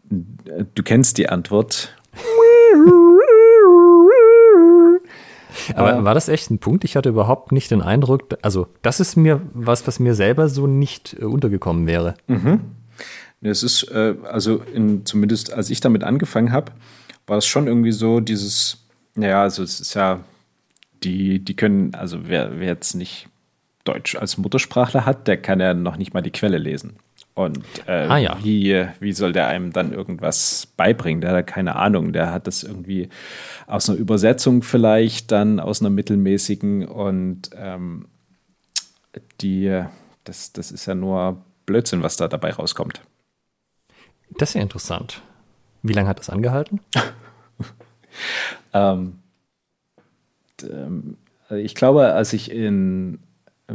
Du 0.10 0.82
kennst 0.84 1.20
die 1.20 1.30
Antwort. 1.30 1.96
Aber 5.76 6.04
war 6.04 6.14
das 6.14 6.30
echt 6.30 6.52
ein 6.52 6.60
Punkt? 6.60 6.84
Ich 6.84 6.96
hatte 6.96 7.10
überhaupt 7.10 7.52
nicht 7.52 7.72
den 7.72 7.82
Eindruck, 7.82 8.38
also 8.42 8.68
das 8.82 9.00
ist 9.00 9.16
mir 9.16 9.42
was, 9.54 9.88
was 9.88 10.00
mir 10.00 10.16
selber 10.16 10.50
so 10.50 10.68
nicht 10.68 11.16
äh, 11.20 11.26
untergekommen 11.26 11.88
wäre. 11.88 12.16
Mhm. 12.28 12.62
Es 13.42 13.64
ist, 13.64 13.84
äh, 13.92 14.16
also 14.24 14.62
in, 14.74 15.06
zumindest 15.06 15.54
als 15.54 15.70
ich 15.70 15.80
damit 15.80 16.04
angefangen 16.04 16.52
habe, 16.52 16.72
war 17.28 17.38
es 17.38 17.46
schon 17.46 17.68
irgendwie 17.68 17.92
so, 17.92 18.20
dieses, 18.20 18.86
naja, 19.16 19.42
also 19.42 19.64
es 19.64 19.80
ist 19.80 19.94
ja, 19.96 20.20
die, 21.04 21.44
die 21.44 21.56
können, 21.56 21.96
also 21.96 22.28
wer, 22.28 22.60
wer 22.60 22.68
jetzt 22.68 22.94
nicht 22.94 23.28
Deutsch 23.84 24.16
als 24.16 24.38
Muttersprachler 24.38 25.06
hat, 25.06 25.28
der 25.28 25.38
kann 25.38 25.60
ja 25.60 25.74
noch 25.74 25.98
nicht 25.98 26.14
mal 26.14 26.22
die 26.22 26.32
Quelle 26.32 26.60
lesen. 26.60 26.98
Und 27.46 27.64
äh, 27.88 27.92
ah, 27.92 28.18
ja. 28.18 28.38
wie, 28.42 28.88
wie 29.00 29.14
soll 29.14 29.34
der 29.34 29.48
einem 29.48 29.74
dann 29.74 29.94
irgendwas 29.94 30.68
beibringen? 30.78 31.22
Der 31.22 31.32
hat 31.32 31.48
keine 31.48 31.76
Ahnung. 31.76 32.14
Der 32.14 32.32
hat 32.32 32.48
das 32.48 32.64
irgendwie 32.64 33.10
aus 33.68 33.90
einer 33.90 33.98
Übersetzung 33.98 34.64
vielleicht, 34.64 35.32
dann 35.32 35.60
aus 35.60 35.82
einer 35.82 35.90
mittelmäßigen 35.90 36.88
und 36.88 37.50
ähm, 37.56 38.08
die, 39.42 39.84
das, 40.24 40.54
das 40.54 40.72
ist 40.72 40.86
ja 40.86 40.96
nur 40.96 41.42
Blödsinn, 41.66 42.04
was 42.04 42.18
da 42.18 42.28
dabei 42.28 42.52
rauskommt. 42.52 43.02
Das 44.38 44.50
ist 44.50 44.56
ja 44.56 44.62
interessant. 44.62 45.22
Wie 45.84 45.94
lange 45.94 46.10
hat 46.10 46.20
das 46.20 46.30
angehalten? 46.30 46.80
ähm, 48.74 49.20
ähm, 50.64 51.18
ich 51.50 51.76
glaube, 51.76 52.14
als 52.14 52.34
ich 52.34 52.52
in 52.52 53.20
äh, 53.68 53.74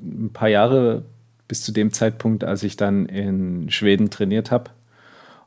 ein 0.00 0.30
paar 0.32 0.48
Jahre 0.48 1.04
bis 1.48 1.62
zu 1.62 1.72
dem 1.72 1.92
Zeitpunkt, 1.92 2.44
als 2.44 2.62
ich 2.62 2.76
dann 2.76 3.06
in 3.06 3.70
Schweden 3.70 4.10
trainiert 4.10 4.50
habe 4.50 4.70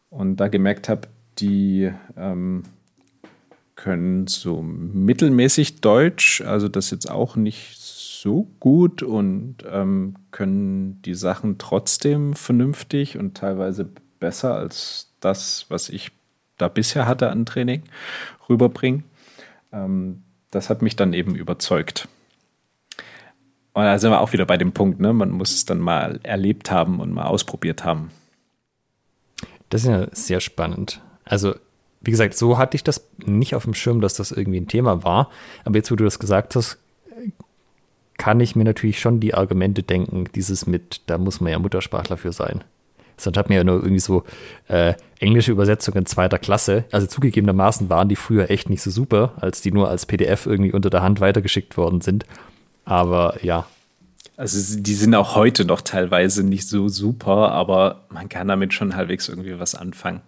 und 0.10 0.38
da 0.38 0.48
gemerkt 0.48 0.90
habe, 0.90 1.08
die 1.40 1.92
ähm, 2.18 2.64
können 3.76 4.28
so 4.28 4.62
mittelmäßig 4.62 5.82
Deutsch, 5.82 6.42
also 6.42 6.68
das 6.68 6.92
jetzt 6.92 7.10
auch 7.10 7.36
nicht 7.36 7.78
so 7.80 8.48
gut 8.60 9.02
und 9.02 9.58
ähm, 9.72 10.16
können 10.32 11.02
die 11.04 11.14
Sachen 11.14 11.58
trotzdem 11.58 12.34
vernünftig 12.34 13.18
und 13.18 13.38
teilweise 13.38 13.90
besser 14.20 14.56
als 14.56 15.14
das, 15.22 15.66
was 15.70 15.88
ich 15.90 16.12
da 16.58 16.68
bisher 16.68 17.08
hatte 17.08 17.30
an 17.30 17.46
Training, 17.46 17.84
rüberbringen. 18.50 19.06
Ähm, 19.72 20.24
das 20.52 20.70
hat 20.70 20.82
mich 20.82 20.98
dann 20.98 21.14
eben 21.14 21.36
überzeugt. 21.36 22.10
Und 23.74 23.84
da 23.84 23.98
sind 24.00 24.12
wir 24.12 24.22
auch 24.22 24.34
wieder 24.34 24.46
bei 24.46 24.58
dem 24.58 24.72
Punkt, 24.72 25.00
ne? 25.00 25.14
man 25.14 25.32
muss 25.32 25.54
es 25.54 25.66
dann 25.66 25.80
mal 25.80 26.20
erlebt 26.24 26.72
haben 26.72 27.00
und 27.00 27.14
mal 27.14 27.26
ausprobiert 27.26 27.86
haben. 27.86 28.12
Das 29.70 29.84
ist 29.84 29.88
ja 29.88 30.08
sehr 30.12 30.40
spannend. 30.40 31.02
Also, 31.24 31.56
wie 32.02 32.12
gesagt, 32.12 32.36
so 32.36 32.58
hatte 32.58 32.76
ich 32.76 32.84
das 32.84 33.08
nicht 33.18 33.56
auf 33.56 33.66
dem 33.66 33.74
Schirm, 33.74 34.02
dass 34.02 34.16
das 34.16 34.32
irgendwie 34.32 34.60
ein 34.60 34.68
Thema 34.68 35.04
war. 35.04 35.30
Aber 35.66 35.76
jetzt, 35.76 35.92
wo 35.92 35.96
du 35.96 36.04
das 36.04 36.20
gesagt 36.20 36.56
hast, 36.56 36.80
kann 38.18 38.40
ich 38.40 38.56
mir 38.56 38.66
natürlich 38.66 39.00
schon 39.00 39.20
die 39.20 39.34
Argumente 39.34 39.82
denken, 39.82 40.26
dieses 40.36 40.68
mit, 40.68 41.02
da 41.08 41.18
muss 41.18 41.40
man 41.40 41.52
ja 41.52 41.60
Muttersprachler 41.60 42.18
für 42.18 42.34
sein. 42.34 42.64
Sonst 43.18 43.38
hat 43.38 43.50
mir 43.50 43.56
ja 43.56 43.64
nur 43.64 43.76
irgendwie 43.78 44.00
so 44.00 44.24
äh, 44.68 44.94
englische 45.20 45.52
Übersetzungen 45.52 46.06
zweiter 46.06 46.38
Klasse. 46.38 46.86
Also 46.92 47.08
zugegebenermaßen 47.08 47.90
waren 47.90 48.10
die 48.10 48.16
früher 48.16 48.50
echt 48.50 48.70
nicht 48.70 48.82
so 48.82 48.92
super, 48.92 49.34
als 49.40 49.62
die 49.62 49.72
nur 49.72 49.90
als 49.90 50.06
PDF 50.06 50.46
irgendwie 50.46 50.72
unter 50.72 50.90
der 50.90 51.02
Hand 51.02 51.22
weitergeschickt 51.22 51.78
worden 51.78 52.02
sind. 52.02 52.26
Aber 52.90 53.38
ja. 53.44 53.68
Also 54.36 54.80
die 54.80 54.94
sind 54.96 55.14
auch 55.14 55.36
heute 55.36 55.64
noch 55.64 55.82
teilweise 55.82 56.44
nicht 56.44 56.68
so 56.68 56.90
super, 56.90 57.52
aber 57.52 58.06
man 58.10 58.30
kann 58.30 58.48
damit 58.48 58.74
schon 58.74 58.96
halbwegs 58.96 59.30
irgendwie 59.30 59.60
was 59.60 59.76
anfangen. 59.76 60.22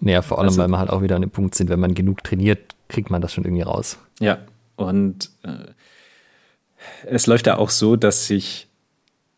Naja, 0.00 0.22
vor 0.22 0.38
allem, 0.38 0.48
also, 0.48 0.62
weil 0.62 0.68
wir 0.68 0.78
halt 0.78 0.90
auch 0.90 1.02
wieder 1.02 1.16
an 1.16 1.22
dem 1.22 1.30
Punkt 1.30 1.54
sind, 1.54 1.68
wenn 1.68 1.80
man 1.80 1.94
genug 1.94 2.24
trainiert, 2.24 2.74
kriegt 2.88 3.10
man 3.10 3.20
das 3.20 3.34
schon 3.34 3.44
irgendwie 3.44 3.62
raus. 3.62 3.98
Ja, 4.18 4.38
und 4.76 5.30
äh, 5.42 5.72
es 7.06 7.26
läuft 7.26 7.48
ja 7.48 7.58
auch 7.58 7.70
so, 7.70 7.96
dass 7.96 8.26
sich 8.26 8.68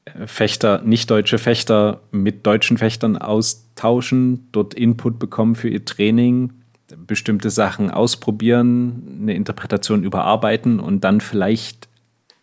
äh, 0.05 0.27
Fechter, 0.27 0.83
nicht 0.83 1.11
deutsche 1.11 1.39
Fechter 1.39 2.01
mit 2.13 2.47
deutschen 2.47 2.79
Fechtern 2.79 3.17
austauschen, 3.17 4.47
dort 4.53 4.75
Input 4.75 5.19
bekommen 5.19 5.57
für 5.57 5.69
ihr 5.69 5.85
Training, 5.85 6.53
bestimmte 6.97 7.51
Sachen 7.51 7.91
ausprobieren, 7.91 9.19
eine 9.23 9.35
Interpretation 9.35 10.05
überarbeiten 10.05 10.79
und 10.79 11.03
dann 11.03 11.21
vielleicht 11.21 11.90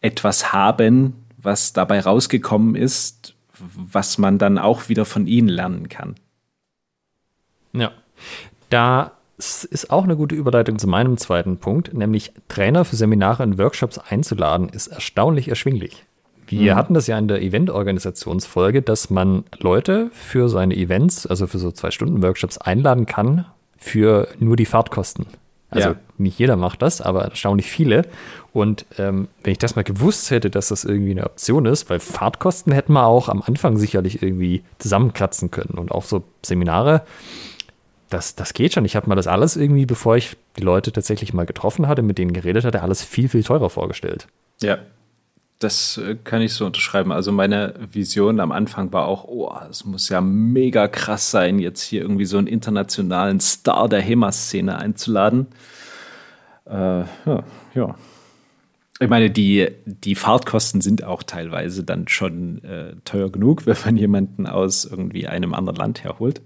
etwas 0.01 0.53
haben, 0.53 1.25
was 1.37 1.73
dabei 1.73 1.99
rausgekommen 1.99 2.75
ist, 2.75 3.35
was 3.57 4.17
man 4.17 4.37
dann 4.37 4.57
auch 4.57 4.89
wieder 4.89 5.05
von 5.05 5.27
ihnen 5.27 5.49
lernen 5.49 5.89
kann. 5.89 6.15
Ja. 7.73 7.91
Da 8.69 9.11
ist 9.37 9.91
auch 9.91 10.03
eine 10.03 10.15
gute 10.15 10.35
Überleitung 10.35 10.79
zu 10.79 10.87
meinem 10.87 11.17
zweiten 11.17 11.57
Punkt, 11.57 11.93
nämlich 11.93 12.33
Trainer 12.47 12.85
für 12.85 12.95
Seminare 12.95 13.43
und 13.43 13.57
Workshops 13.59 13.99
einzuladen, 13.99 14.69
ist 14.69 14.87
erstaunlich 14.87 15.47
erschwinglich. 15.47 16.05
Wir 16.47 16.73
mhm. 16.73 16.77
hatten 16.77 16.93
das 16.93 17.07
ja 17.07 17.17
in 17.19 17.27
der 17.27 17.41
Event-Organisationsfolge, 17.41 18.81
dass 18.81 19.09
man 19.09 19.43
Leute 19.59 20.09
für 20.13 20.49
seine 20.49 20.75
Events, 20.75 21.27
also 21.27 21.45
für 21.45 21.59
so 21.59 21.71
zwei 21.71 21.91
Stunden 21.91 22.23
Workshops 22.23 22.57
einladen 22.57 23.05
kann 23.05 23.45
für 23.77 24.27
nur 24.39 24.55
die 24.55 24.65
Fahrtkosten. 24.65 25.27
Also 25.69 25.89
ja. 25.89 25.95
nicht 26.17 26.39
jeder 26.39 26.55
macht 26.55 26.81
das, 26.81 27.01
aber 27.01 27.25
erstaunlich 27.25 27.69
viele. 27.69 28.03
Und 28.53 28.85
ähm, 28.97 29.27
wenn 29.43 29.51
ich 29.51 29.57
das 29.57 29.75
mal 29.75 29.83
gewusst 29.83 30.31
hätte, 30.31 30.49
dass 30.49 30.69
das 30.69 30.85
irgendwie 30.85 31.11
eine 31.11 31.25
Option 31.25 31.65
ist, 31.65 31.89
weil 31.89 31.99
Fahrtkosten 31.99 32.71
hätten 32.71 32.93
wir 32.93 33.05
auch 33.05 33.27
am 33.27 33.41
Anfang 33.41 33.77
sicherlich 33.77 34.23
irgendwie 34.23 34.63
zusammenkratzen 34.79 35.51
können. 35.51 35.77
Und 35.77 35.91
auch 35.91 36.03
so 36.03 36.23
Seminare, 36.41 37.03
das, 38.09 38.35
das 38.35 38.53
geht 38.53 38.73
schon. 38.73 38.85
Ich 38.85 38.95
habe 38.95 39.09
mir 39.09 39.15
das 39.15 39.27
alles 39.27 39.57
irgendwie, 39.57 39.85
bevor 39.85 40.15
ich 40.15 40.37
die 40.57 40.63
Leute 40.63 40.93
tatsächlich 40.93 41.33
mal 41.33 41.45
getroffen 41.45 41.87
hatte, 41.87 42.01
mit 42.01 42.17
denen 42.17 42.31
geredet 42.31 42.63
hatte, 42.63 42.81
alles 42.81 43.03
viel, 43.03 43.27
viel 43.27 43.43
teurer 43.43 43.69
vorgestellt. 43.69 44.27
Ja, 44.61 44.79
das 45.59 45.97
äh, 45.97 46.15
kann 46.23 46.41
ich 46.41 46.53
so 46.53 46.65
unterschreiben. 46.65 47.11
Also 47.11 47.31
meine 47.31 47.73
Vision 47.91 48.39
am 48.39 48.51
Anfang 48.51 48.93
war 48.93 49.05
auch, 49.05 49.25
oh, 49.25 49.51
es 49.69 49.85
muss 49.85 50.09
ja 50.09 50.21
mega 50.21 50.87
krass 50.87 51.31
sein, 51.31 51.59
jetzt 51.59 51.81
hier 51.81 52.01
irgendwie 52.01 52.25
so 52.25 52.37
einen 52.37 52.47
internationalen 52.47 53.39
Star 53.39 53.89
der 53.89 54.01
HEMA-Szene 54.01 54.77
einzuladen. 54.77 55.47
Äh, 56.65 56.99
ja, 57.25 57.43
ja. 57.73 57.95
Ich 58.99 59.09
meine, 59.09 59.29
die, 59.29 59.67
die 59.85 60.15
Fahrtkosten 60.15 60.81
sind 60.81 61.03
auch 61.03 61.21
teilweise 61.21 61.83
dann 61.83 62.07
schon 62.07 62.63
äh, 62.63 62.95
teuer 63.05 63.31
genug, 63.31 63.65
wenn 63.65 63.77
man 63.85 63.97
jemanden 63.97 64.47
aus 64.47 64.85
irgendwie 64.85 65.27
einem 65.27 65.53
anderen 65.53 65.77
Land 65.77 66.03
herholt. 66.03 66.41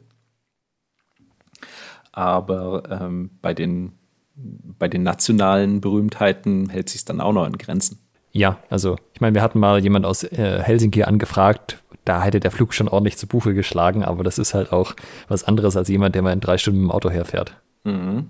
Aber 2.13 2.83
ähm, 2.89 3.31
bei, 3.41 3.53
den, 3.53 3.93
bei 4.35 4.89
den 4.89 5.03
nationalen 5.03 5.79
Berühmtheiten 5.79 6.69
hält 6.69 6.89
sich 6.89 7.05
dann 7.05 7.21
auch 7.21 7.31
noch 7.31 7.47
in 7.47 7.57
Grenzen. 7.57 8.00
Ja, 8.31 8.57
also 8.69 8.97
ich 9.13 9.21
meine, 9.21 9.35
wir 9.35 9.41
hatten 9.41 9.59
mal 9.59 9.81
jemand 9.81 10.05
aus 10.05 10.23
äh, 10.23 10.61
Helsinki 10.61 11.03
angefragt, 11.03 11.81
da 12.05 12.23
hätte 12.23 12.39
der 12.39 12.51
Flug 12.51 12.73
schon 12.73 12.87
ordentlich 12.87 13.17
zu 13.17 13.27
Buche 13.27 13.53
geschlagen, 13.53 14.03
aber 14.03 14.23
das 14.23 14.37
ist 14.39 14.53
halt 14.53 14.71
auch 14.71 14.95
was 15.27 15.43
anderes 15.43 15.77
als 15.77 15.87
jemand, 15.89 16.15
der 16.15 16.21
mal 16.21 16.33
in 16.33 16.39
drei 16.39 16.57
Stunden 16.57 16.81
mit 16.81 16.89
dem 16.89 16.91
Auto 16.91 17.09
herfährt. 17.09 17.55
Mhm. 17.83 18.29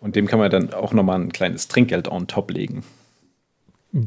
Und 0.00 0.16
dem 0.16 0.26
kann 0.26 0.38
man 0.38 0.50
dann 0.50 0.72
auch 0.72 0.92
nochmal 0.92 1.20
ein 1.20 1.32
kleines 1.32 1.68
Trinkgeld 1.68 2.08
on 2.08 2.26
top 2.28 2.50
legen. 2.50 2.84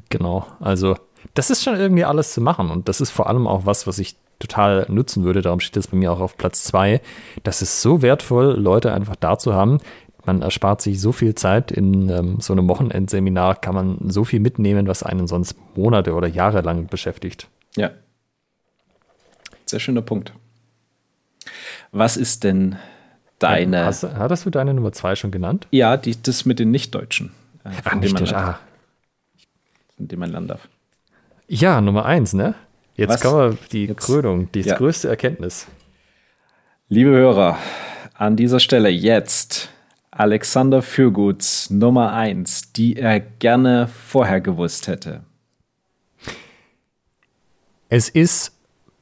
Genau, 0.09 0.45
also 0.59 0.95
das 1.33 1.49
ist 1.49 1.63
schon 1.63 1.75
irgendwie 1.75 2.05
alles 2.05 2.33
zu 2.33 2.41
machen 2.41 2.69
und 2.69 2.87
das 2.87 3.01
ist 3.01 3.11
vor 3.11 3.27
allem 3.27 3.45
auch 3.45 3.65
was, 3.65 3.87
was 3.87 3.99
ich 3.99 4.15
total 4.39 4.85
nutzen 4.89 5.23
würde. 5.23 5.41
Darum 5.41 5.59
steht 5.59 5.77
es 5.77 5.87
bei 5.87 5.97
mir 5.97 6.11
auch 6.11 6.19
auf 6.19 6.37
Platz 6.37 6.63
zwei. 6.63 7.01
Das 7.43 7.61
ist 7.61 7.81
so 7.81 8.01
wertvoll, 8.01 8.55
Leute 8.59 8.91
einfach 8.93 9.15
da 9.15 9.37
zu 9.37 9.53
haben, 9.53 9.79
man 10.25 10.41
erspart 10.41 10.81
sich 10.81 11.01
so 11.01 11.11
viel 11.11 11.35
Zeit. 11.35 11.71
In 11.71 12.09
ähm, 12.09 12.39
so 12.39 12.53
einem 12.53 12.67
Wochenendseminar 12.67 13.55
kann 13.55 13.75
man 13.75 13.97
so 14.09 14.23
viel 14.23 14.39
mitnehmen, 14.39 14.87
was 14.87 15.03
einen 15.03 15.27
sonst 15.27 15.55
Monate 15.75 16.13
oder 16.13 16.27
Jahre 16.27 16.61
lang 16.61 16.87
beschäftigt. 16.87 17.47
Ja. 17.75 17.91
Sehr 19.65 19.79
schöner 19.79 20.01
Punkt. 20.01 20.33
Was 21.91 22.17
ist 22.17 22.43
denn 22.43 22.77
deine. 23.39 23.85
Hast, 23.85 24.03
hattest 24.03 24.45
du 24.45 24.49
deine 24.49 24.73
Nummer 24.73 24.91
zwei 24.91 25.15
schon 25.15 25.31
genannt? 25.31 25.67
Ja, 25.71 25.97
die, 25.97 26.21
das 26.21 26.45
mit 26.45 26.59
den 26.59 26.71
Nichtdeutschen. 26.71 27.31
Äh, 27.63 27.69
Ach, 27.83 27.95
nicht 27.95 28.13
man, 28.13 28.33
ah. 28.33 28.59
Von 29.97 30.07
dem 30.07 30.19
man 30.19 30.31
lernen 30.31 30.47
darf. 30.47 30.67
Ja, 31.47 31.81
Nummer 31.81 32.05
eins, 32.05 32.33
ne? 32.33 32.55
Jetzt 32.95 33.09
Was? 33.09 33.21
kommen 33.21 33.51
wir 33.51 33.57
die 33.71 33.85
Jetzt, 33.87 34.05
Krönung, 34.05 34.51
die 34.51 34.61
ja. 34.61 34.77
größte 34.77 35.09
Erkenntnis. 35.09 35.67
Liebe 36.87 37.09
Hörer, 37.09 37.57
an 38.13 38.35
dieser 38.35 38.59
Stelle 38.59 38.89
jetzt 38.89 39.69
Alexander 40.11 40.81
Fürguts 40.81 41.69
Nummer 41.69 42.11
1, 42.11 42.73
die 42.73 42.97
er 42.97 43.21
gerne 43.21 43.87
vorher 43.87 44.41
gewusst 44.41 44.87
hätte? 44.87 45.21
Es 47.87 48.09
ist 48.09 48.57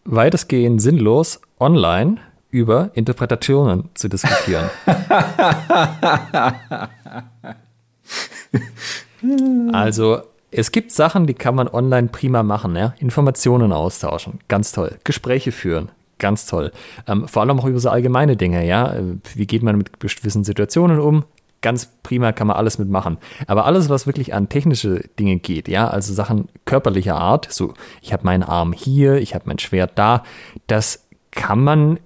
weitestgehend 0.05 0.83
sinnlos, 0.83 1.41
online 1.59 2.17
über 2.51 2.91
Interpretationen 2.93 3.89
zu 3.95 4.07
diskutieren. 4.07 4.69
also, 9.73 10.21
es 10.51 10.71
gibt 10.71 10.91
Sachen, 10.91 11.25
die 11.25 11.33
kann 11.33 11.55
man 11.55 11.67
online 11.67 12.09
prima 12.09 12.43
machen, 12.43 12.75
ja? 12.75 12.93
Informationen 12.99 13.71
austauschen, 13.71 14.41
ganz 14.47 14.73
toll. 14.73 14.99
Gespräche 15.03 15.51
führen, 15.51 15.89
ganz 16.19 16.45
toll. 16.45 16.71
Ähm, 17.07 17.27
vor 17.27 17.41
allem 17.41 17.59
auch 17.59 17.65
über 17.65 17.79
so 17.79 17.89
allgemeine 17.89 18.37
Dinge, 18.37 18.65
ja. 18.65 18.95
Wie 19.35 19.47
geht 19.47 19.63
man 19.63 19.77
mit 19.77 19.99
gewissen 19.99 20.43
Situationen 20.43 20.99
um? 20.99 21.23
Ganz 21.61 21.89
prima 22.03 22.31
kann 22.31 22.47
man 22.47 22.55
alles 22.55 22.77
mitmachen. 22.77 23.17
Aber 23.47 23.65
alles, 23.65 23.89
was 23.89 24.05
wirklich 24.07 24.33
an 24.33 24.47
technische 24.47 25.03
Dinge 25.19 25.37
geht, 25.37 25.67
ja, 25.67 25.89
also 25.89 26.13
Sachen 26.13 26.47
körperlicher 26.65 27.15
Art, 27.15 27.51
so 27.51 27.73
ich 28.01 28.13
habe 28.13 28.23
meinen 28.25 28.43
Arm 28.43 28.71
hier, 28.71 29.15
ich 29.15 29.35
habe 29.35 29.45
mein 29.47 29.59
Schwert 29.59 29.91
da, 29.95 30.23
das 30.67 31.07
kann 31.31 31.61
man 31.63 31.99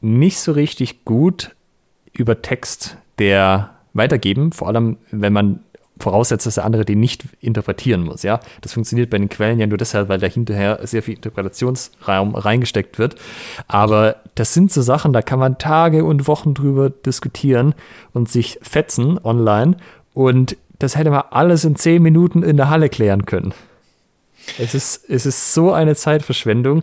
nicht 0.00 0.38
so 0.38 0.52
richtig 0.52 1.04
gut 1.04 1.54
über 2.12 2.40
Text 2.42 2.96
der 3.18 3.70
weitergeben, 3.92 4.52
vor 4.52 4.68
allem 4.68 4.96
wenn 5.10 5.32
man 5.32 5.60
voraussetzt, 6.02 6.46
dass 6.46 6.56
der 6.56 6.64
andere 6.64 6.84
den 6.84 7.00
nicht 7.00 7.24
interpretieren 7.40 8.02
muss. 8.02 8.22
Ja, 8.22 8.40
das 8.60 8.72
funktioniert 8.72 9.10
bei 9.10 9.18
den 9.18 9.28
Quellen 9.28 9.58
ja 9.58 9.66
nur 9.66 9.78
deshalb, 9.78 10.08
weil 10.08 10.18
da 10.18 10.26
hinterher 10.26 10.80
sehr 10.82 11.02
viel 11.02 11.14
Interpretationsraum 11.14 12.34
reingesteckt 12.34 12.98
wird. 12.98 13.16
Aber 13.68 14.16
das 14.34 14.54
sind 14.54 14.72
so 14.72 14.82
Sachen, 14.82 15.12
da 15.12 15.22
kann 15.22 15.38
man 15.38 15.58
Tage 15.58 16.04
und 16.04 16.26
Wochen 16.26 16.54
drüber 16.54 16.90
diskutieren 16.90 17.74
und 18.12 18.28
sich 18.28 18.58
fetzen 18.62 19.18
online. 19.22 19.76
Und 20.14 20.56
das 20.78 20.96
hätte 20.96 21.10
man 21.10 21.22
alles 21.30 21.64
in 21.64 21.76
zehn 21.76 22.02
Minuten 22.02 22.42
in 22.42 22.56
der 22.56 22.70
Halle 22.70 22.88
klären 22.88 23.26
können. 23.26 23.52
Es 24.58 24.74
ist, 24.74 25.08
es 25.08 25.26
ist 25.26 25.54
so 25.54 25.72
eine 25.72 25.94
Zeitverschwendung. 25.94 26.82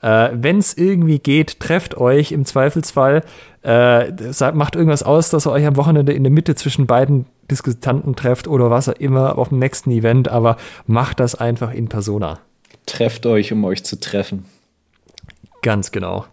Äh, 0.00 0.30
Wenn 0.32 0.58
es 0.58 0.76
irgendwie 0.76 1.18
geht, 1.18 1.60
trefft 1.60 1.96
euch 1.96 2.32
im 2.32 2.44
Zweifelsfall. 2.44 3.22
Äh, 3.62 4.12
macht 4.52 4.76
irgendwas 4.76 5.02
aus, 5.02 5.30
dass 5.30 5.46
ihr 5.46 5.52
euch 5.52 5.66
am 5.66 5.76
Wochenende 5.76 6.12
in 6.12 6.24
der 6.24 6.32
Mitte 6.32 6.54
zwischen 6.54 6.86
beiden 6.86 7.26
Diskutanten 7.50 8.14
trefft 8.14 8.46
oder 8.46 8.70
was 8.70 8.88
auch 8.88 8.94
immer 8.94 9.38
auf 9.38 9.48
dem 9.48 9.58
nächsten 9.58 9.90
Event, 9.90 10.28
aber 10.28 10.56
macht 10.86 11.18
das 11.20 11.34
einfach 11.34 11.72
in 11.72 11.88
Persona. 11.88 12.38
Trefft 12.86 13.26
euch, 13.26 13.52
um 13.52 13.64
euch 13.64 13.84
zu 13.84 13.98
treffen. 13.98 14.44
Ganz 15.62 15.90
genau. 15.92 16.26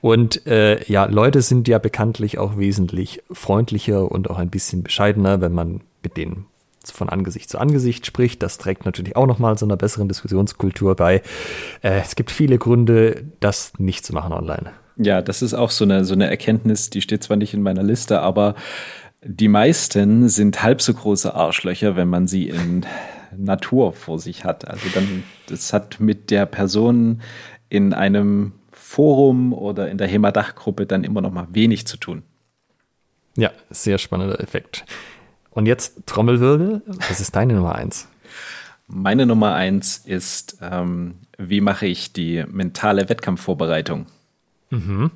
Und 0.00 0.46
äh, 0.46 0.82
ja, 0.84 1.04
Leute 1.04 1.42
sind 1.42 1.68
ja 1.68 1.78
bekanntlich 1.78 2.36
auch 2.36 2.58
wesentlich 2.58 3.22
freundlicher 3.30 4.10
und 4.10 4.28
auch 4.28 4.38
ein 4.38 4.50
bisschen 4.50 4.82
bescheidener, 4.82 5.40
wenn 5.40 5.52
man 5.52 5.80
mit 6.02 6.16
denen 6.16 6.46
von 6.90 7.08
Angesicht 7.08 7.48
zu 7.48 7.58
Angesicht 7.58 8.06
spricht. 8.06 8.42
Das 8.42 8.58
trägt 8.58 8.84
natürlich 8.84 9.16
auch 9.16 9.26
nochmal 9.26 9.56
zu 9.56 9.64
einer 9.64 9.76
besseren 9.76 10.08
Diskussionskultur 10.08 10.96
bei. 10.96 11.22
Äh, 11.82 12.00
es 12.00 12.16
gibt 12.16 12.30
viele 12.30 12.58
Gründe, 12.58 13.24
das 13.40 13.72
nicht 13.78 14.04
zu 14.04 14.12
machen 14.12 14.32
online. 14.32 14.72
Ja, 14.96 15.22
das 15.22 15.42
ist 15.42 15.54
auch 15.54 15.70
so 15.70 15.84
eine, 15.84 16.04
so 16.04 16.14
eine 16.14 16.28
Erkenntnis, 16.28 16.90
die 16.90 17.00
steht 17.00 17.22
zwar 17.22 17.36
nicht 17.36 17.54
in 17.54 17.62
meiner 17.62 17.82
Liste, 17.82 18.20
aber 18.20 18.54
die 19.24 19.48
meisten 19.48 20.28
sind 20.28 20.62
halb 20.62 20.82
so 20.82 20.92
große 20.92 21.34
Arschlöcher, 21.34 21.96
wenn 21.96 22.08
man 22.08 22.26
sie 22.26 22.48
in 22.48 22.84
Natur 23.36 23.92
vor 23.92 24.18
sich 24.18 24.44
hat. 24.44 24.68
Also 24.68 24.88
dann, 24.92 25.22
das 25.46 25.72
hat 25.72 26.00
mit 26.00 26.30
der 26.30 26.46
Person 26.46 27.22
in 27.68 27.94
einem 27.94 28.52
Forum 28.72 29.52
oder 29.52 29.88
in 29.90 29.96
der 29.96 30.08
HEMA-Dachgruppe 30.08 30.86
dann 30.86 31.04
immer 31.04 31.20
noch 31.20 31.32
mal 31.32 31.46
wenig 31.52 31.86
zu 31.86 31.96
tun. 31.96 32.22
Ja, 33.36 33.50
sehr 33.70 33.96
spannender 33.98 34.40
Effekt. 34.40 34.84
Und 35.52 35.66
jetzt 35.66 36.06
Trommelwirbel, 36.06 36.82
was 36.86 37.20
ist 37.20 37.36
deine 37.36 37.54
Nummer 37.54 37.74
eins? 37.74 38.08
Meine 38.88 39.26
Nummer 39.26 39.54
eins 39.54 39.98
ist, 39.98 40.58
ähm, 40.60 41.14
wie 41.38 41.60
mache 41.60 41.86
ich 41.86 42.12
die 42.12 42.44
mentale 42.50 43.08
Wettkampfvorbereitung? 43.08 44.06
Mhm. 44.70 45.10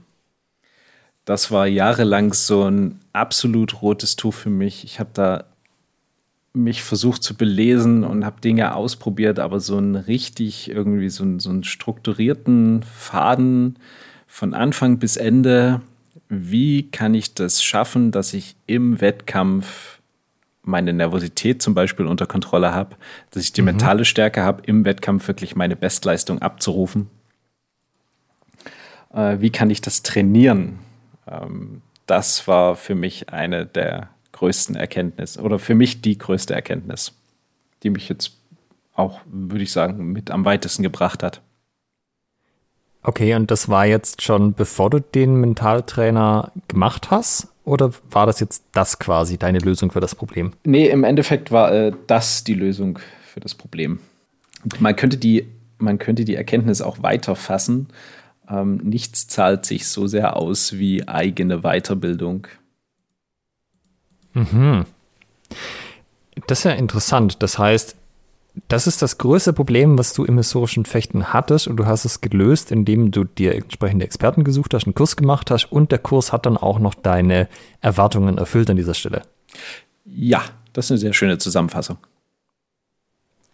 Das 1.25 1.51
war 1.51 1.67
jahrelang 1.67 2.33
so 2.33 2.71
ein 2.71 3.01
absolut 3.13 3.83
rotes 3.83 4.17
Tuch 4.17 4.35
für 4.35 4.51
mich. 4.51 4.85
Ich 4.85 5.01
habe 5.01 5.11
da 5.13 5.45
mich 6.53 6.83
versucht 6.83 7.23
zu 7.23 7.35
belesen 7.35 8.05
und 8.05 8.25
habe 8.25 8.41
Dinge 8.41 8.75
ausprobiert, 8.75 9.39
aber 9.39 9.61
so 9.61 9.77
einen 9.77 9.97
richtig 9.97 10.71
irgendwie 10.71 11.11
so 11.11 11.25
einen, 11.25 11.41
so 11.41 11.51
einen 11.51 11.65
strukturierten 11.65 12.83
Faden 12.83 13.79
von 14.27 14.55
Anfang 14.55 14.99
bis 14.99 15.17
Ende. 15.17 15.83
Wie 16.29 16.85
kann 16.91 17.15
ich 17.15 17.35
das 17.35 17.63
schaffen, 17.63 18.11
dass 18.11 18.33
ich 18.33 18.57
im 18.67 19.01
Wettkampf 19.01 19.96
meine 20.67 20.93
Nervosität 20.93 21.63
zum 21.63 21.75
Beispiel 21.75 22.07
unter 22.07 22.27
Kontrolle 22.27 22.75
habe, 22.75 22.97
dass 23.31 23.43
ich 23.43 23.53
die 23.53 23.63
mhm. 23.63 23.67
mentale 23.67 24.05
Stärke 24.05 24.43
habe, 24.43 24.63
im 24.67 24.85
Wettkampf 24.85 25.27
wirklich 25.29 25.57
meine 25.57 25.77
Bestleistung 25.77 26.43
abzurufen? 26.43 27.09
Äh, 29.13 29.41
wie 29.41 29.51
kann 29.51 29.71
ich 29.71 29.81
das 29.81 30.03
trainieren? 30.03 30.79
Ähm, 31.27 31.83
das 32.07 32.47
war 32.47 32.77
für 32.77 32.95
mich 32.95 33.31
eine 33.31 33.67
der 33.67 34.11
größten 34.33 34.77
Erkenntnisse 34.77 35.41
oder 35.41 35.59
für 35.59 35.75
mich 35.75 36.03
die 36.03 36.19
größte 36.19 36.55
Erkenntnis, 36.55 37.13
die 37.83 37.91
mich 37.91 38.09
jetzt 38.09 38.37
auch, 38.95 39.21
würde 39.27 39.65
ich 39.65 39.73
sagen, 39.73 40.13
mit 40.13 40.31
am 40.31 40.45
weitesten 40.45 40.83
gebracht 40.83 41.23
hat. 41.23 41.43
Okay, 43.03 43.35
und 43.35 43.51
das 43.51 43.69
war 43.69 43.87
jetzt 43.87 44.23
schon, 44.23 44.55
bevor 44.55 44.91
du 44.91 45.01
den 45.01 45.37
Mentaltrainer 45.37 46.51
gemacht 46.69 47.11
hast? 47.11 47.49
Oder 47.67 47.91
war 48.13 48.27
das 48.27 48.39
jetzt 48.39 48.65
das 48.73 49.01
quasi 49.01 49.39
deine 49.39 49.59
Lösung 49.59 49.91
für 49.91 49.99
das 49.99 50.15
Problem? 50.15 50.53
Nee, 50.65 50.89
im 50.89 51.03
Endeffekt 51.03 51.51
war 51.51 51.73
äh, 51.73 51.93
das 52.07 52.45
die 52.45 52.55
Lösung 52.55 53.01
für 53.25 53.41
das 53.41 53.57
Problem. 53.57 53.99
Man 54.79 54.95
könnte 54.95 55.17
die, 55.17 55.49
man 55.79 55.99
könnte 55.99 56.25
die 56.25 56.37
Erkenntnis 56.37 56.81
auch 56.81 57.03
weiter 57.03 57.35
fassen. 57.35 57.89
Ähm, 58.49 58.77
nichts 58.85 59.27
zahlt 59.27 59.67
sich 59.67 59.89
so 59.89 60.07
sehr 60.07 60.37
aus 60.37 60.75
wie 60.75 61.09
eigene 61.09 61.63
Weiterbildung. 61.63 62.47
Mhm. 64.33 64.85
Das 66.47 66.61
ist 66.61 66.65
ja 66.65 66.73
interessant. 66.73 67.43
Das 67.43 67.59
heißt, 67.59 67.97
das 68.69 68.87
ist 68.87 69.03
das 69.03 69.19
größte 69.19 69.53
Problem, 69.53 69.99
was 69.99 70.15
du 70.15 70.25
im 70.25 70.39
historischen 70.39 70.87
Fechten 70.87 71.33
hattest 71.33 71.69
und 71.69 71.77
du 71.77 71.87
hast 71.87 72.05
es 72.05 72.21
gelöst, 72.21 72.73
indem 72.73 73.11
du 73.11 73.25
dir 73.25 73.55
entsprechende 73.55 74.05
Experten 74.05 74.45
gesucht 74.45 74.73
hast, 74.73 74.87
einen 74.87 74.95
Kurs 74.95 75.17
gemacht 75.17 75.51
hast 75.51 75.71
und 75.71 75.93
der 75.93 75.99
Kurs 75.99 76.33
hat 76.33 76.47
dann 76.47 76.57
auch 76.57 76.79
noch 76.79 76.95
deine 76.95 77.49
Erwartungen 77.81 78.39
erfüllt 78.39 78.71
an 78.71 78.77
dieser 78.77 78.95
Stelle. 78.95 79.23
Ja, 80.05 80.43
das 80.73 80.87
ist 80.87 80.93
eine 80.93 80.99
sehr 80.99 81.13
schöne 81.13 81.39
Zusammenfassung. 81.39 81.99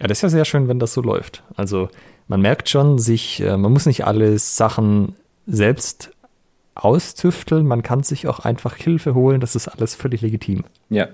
Ja, 0.01 0.07
das 0.07 0.19
ist 0.19 0.23
ja 0.23 0.29
sehr 0.29 0.45
schön, 0.45 0.69
wenn 0.69 0.79
das 0.79 0.95
so 0.95 1.01
läuft. 1.01 1.43
Also 1.57 1.89
man 2.29 2.41
merkt 2.41 2.69
schon, 2.69 2.99
sich, 2.99 3.41
äh, 3.41 3.57
man 3.57 3.73
muss 3.73 3.87
nicht 3.87 4.07
alle 4.07 4.39
Sachen 4.39 5.17
selbst 5.47 6.12
austüfteln, 6.75 7.67
man 7.67 7.83
kann 7.83 8.03
sich 8.03 8.27
auch 8.27 8.41
einfach 8.41 8.77
Hilfe 8.77 9.15
holen, 9.15 9.41
das 9.41 9.55
ist 9.55 9.69
alles 9.69 9.95
völlig 9.95 10.23
legitim. 10.23 10.65
Ja, 10.89 11.09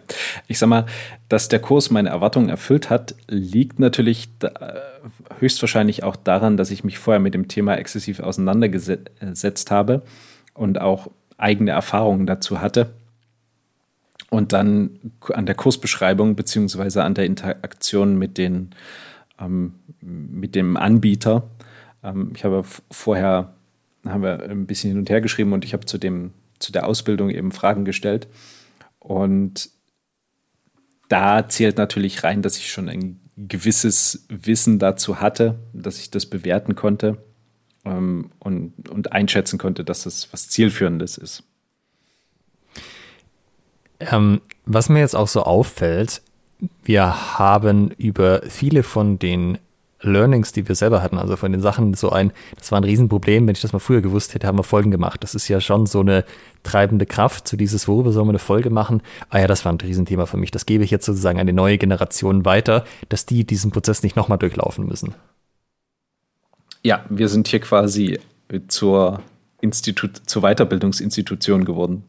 ich 0.46 0.58
sag 0.58 0.68
mal, 0.68 0.86
dass 1.28 1.48
der 1.48 1.58
Kurs 1.58 1.90
meine 1.90 2.10
Erwartungen 2.10 2.48
erfüllt 2.48 2.90
hat, 2.90 3.14
liegt 3.28 3.78
natürlich 3.78 4.28
da, 4.38 4.52
höchstwahrscheinlich 5.40 6.04
auch 6.04 6.16
daran, 6.16 6.56
dass 6.56 6.70
ich 6.70 6.84
mich 6.84 6.98
vorher 6.98 7.20
mit 7.20 7.34
dem 7.34 7.48
Thema 7.48 7.76
exzessiv 7.76 8.20
auseinandergesetzt 8.20 9.70
habe 9.70 10.02
und 10.54 10.80
auch 10.80 11.10
eigene 11.36 11.72
Erfahrungen 11.72 12.26
dazu 12.26 12.60
hatte. 12.60 12.90
Und 14.30 14.52
dann 14.52 14.90
an 15.32 15.46
der 15.46 15.54
Kursbeschreibung 15.54 16.36
beziehungsweise 16.36 17.02
an 17.02 17.14
der 17.14 17.24
Interaktion 17.24 18.18
mit, 18.18 18.36
den, 18.36 18.70
ähm, 19.40 19.74
mit 20.00 20.54
dem 20.54 20.76
Anbieter. 20.76 21.44
Ähm, 22.04 22.32
ich 22.34 22.44
habe 22.44 22.62
vorher 22.90 23.54
haben 24.04 24.22
wir 24.22 24.42
ein 24.42 24.66
bisschen 24.66 24.90
hin 24.90 24.98
und 24.98 25.10
her 25.10 25.20
geschrieben 25.20 25.52
und 25.52 25.64
ich 25.64 25.72
habe 25.72 25.86
zu, 25.86 25.98
zu 25.98 26.72
der 26.72 26.86
Ausbildung 26.86 27.30
eben 27.30 27.52
Fragen 27.52 27.84
gestellt. 27.84 28.28
Und 28.98 29.70
da 31.08 31.48
zählt 31.48 31.78
natürlich 31.78 32.22
rein, 32.24 32.42
dass 32.42 32.58
ich 32.58 32.70
schon 32.70 32.88
ein 32.88 33.20
gewisses 33.36 34.26
Wissen 34.28 34.78
dazu 34.78 35.20
hatte, 35.20 35.58
dass 35.72 36.00
ich 36.00 36.10
das 36.10 36.26
bewerten 36.26 36.74
konnte 36.74 37.18
ähm, 37.84 38.30
und, 38.38 38.88
und 38.88 39.12
einschätzen 39.12 39.58
konnte, 39.58 39.84
dass 39.84 40.02
das 40.02 40.32
was 40.32 40.48
Zielführendes 40.48 41.18
ist. 41.18 41.44
Ähm, 44.00 44.40
was 44.64 44.88
mir 44.88 45.00
jetzt 45.00 45.16
auch 45.16 45.28
so 45.28 45.42
auffällt, 45.42 46.22
wir 46.82 47.38
haben 47.38 47.90
über 47.92 48.42
viele 48.48 48.82
von 48.82 49.18
den 49.18 49.58
Learnings, 50.00 50.52
die 50.52 50.68
wir 50.68 50.74
selber 50.74 51.02
hatten, 51.02 51.18
also 51.18 51.36
von 51.36 51.50
den 51.50 51.60
Sachen 51.60 51.94
so 51.94 52.10
ein, 52.10 52.32
das 52.56 52.70
war 52.70 52.80
ein 52.80 52.84
Riesenproblem, 52.84 53.46
wenn 53.46 53.54
ich 53.54 53.60
das 53.60 53.72
mal 53.72 53.78
früher 53.78 54.00
gewusst 54.00 54.34
hätte, 54.34 54.46
haben 54.46 54.58
wir 54.58 54.62
Folgen 54.62 54.90
gemacht. 54.90 55.22
Das 55.22 55.34
ist 55.34 55.48
ja 55.48 55.60
schon 55.60 55.86
so 55.86 56.00
eine 56.00 56.24
treibende 56.62 57.06
Kraft 57.06 57.48
zu 57.48 57.56
dieses, 57.56 57.88
worüber 57.88 58.12
sollen 58.12 58.26
wir 58.26 58.32
eine 58.32 58.38
Folge 58.38 58.70
machen? 58.70 59.02
Ah 59.30 59.40
ja, 59.40 59.46
das 59.46 59.64
war 59.64 59.72
ein 59.72 59.80
Riesenthema 59.80 60.26
für 60.26 60.36
mich. 60.36 60.50
Das 60.50 60.66
gebe 60.66 60.84
ich 60.84 60.90
jetzt 60.90 61.06
sozusagen 61.06 61.40
an 61.40 61.46
die 61.46 61.52
neue 61.52 61.78
Generation 61.78 62.44
weiter, 62.44 62.84
dass 63.08 63.26
die 63.26 63.44
diesen 63.44 63.70
Prozess 63.70 64.02
nicht 64.02 64.16
nochmal 64.16 64.38
durchlaufen 64.38 64.86
müssen. 64.86 65.14
Ja, 66.84 67.04
wir 67.08 67.28
sind 67.28 67.48
hier 67.48 67.60
quasi 67.60 68.20
zur 68.68 69.22
Institut, 69.60 70.22
zur 70.26 70.42
Weiterbildungsinstitution 70.42 71.64
geworden. 71.64 72.04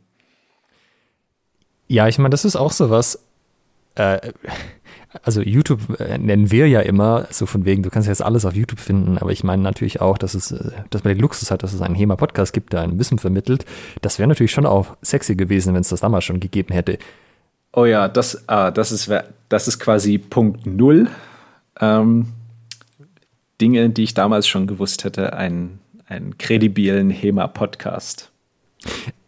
Ja, 1.88 2.08
ich 2.08 2.20
meine, 2.20 2.30
das 2.30 2.46
ist 2.46 2.56
auch 2.56 2.72
so 2.72 2.92
was, 2.92 3.24
äh, 3.96 4.32
also 5.24 5.42
YouTube 5.42 6.00
äh, 6.00 6.18
nennen 6.18 6.52
wir 6.52 6.68
ja 6.68 6.82
immer, 6.82 7.28
so 7.32 7.46
von 7.46 7.66
wegen, 7.66 7.82
du 7.84 7.90
kannst 7.90 8.08
jetzt 8.08 8.22
alles 8.22 8.46
auf 8.46 8.56
YouTube 8.56 8.80
finden, 8.80 9.18
aber 9.18 9.32
ich 9.32 9.44
meine 9.44 9.64
natürlich 9.64 10.02
auch, 10.02 10.18
dass 10.18 10.36
es, 10.36 10.52
äh, 10.52 10.72
dass 10.90 11.04
man 11.04 11.14
den 11.14 11.22
Luxus 11.22 11.52
hat, 11.52 11.64
dass 11.64 11.74
es 11.74 11.82
einen 11.82 11.96
HEMA-Podcast 11.96 12.54
gibt, 12.54 12.74
der 12.74 12.82
ein 12.82 13.00
Wissen 13.00 13.18
vermittelt. 13.18 13.66
Das 14.02 14.20
wäre 14.20 14.28
natürlich 14.28 14.52
schon 14.52 14.66
auch 14.66 14.96
sexy 15.02 15.36
gewesen, 15.36 15.74
wenn 15.74 15.82
es 15.82 15.90
das 15.90 16.02
damals 16.02 16.26
schon 16.26 16.40
gegeben 16.40 16.74
hätte. 16.74 17.00
Oh 17.74 17.86
ja, 17.86 18.08
das, 18.08 18.48
ah, 18.48 18.72
das, 18.72 18.92
ist, 18.92 19.12
das 19.50 19.68
ist 19.68 19.80
quasi 19.80 20.18
Punkt 20.18 20.66
Null. 20.66 21.08
Ähm, 21.80 22.28
Dinge, 23.62 23.90
die 23.90 24.04
ich 24.04 24.14
damals 24.14 24.48
schon 24.48 24.68
gewusst 24.68 25.04
hätte, 25.04 25.34
einen, 25.34 25.80
einen 26.08 26.38
kredibilen 26.38 27.10
HEMA-Podcast. 27.10 28.32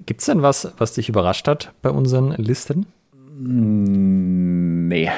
Gibt 0.05 0.21
es 0.21 0.25
denn 0.25 0.41
was, 0.41 0.73
was 0.77 0.93
dich 0.93 1.09
überrascht 1.09 1.47
hat 1.47 1.73
bei 1.81 1.89
unseren 1.89 2.31
Listen? 2.31 2.85
Hm, 3.13 4.87
nee. 4.87 5.11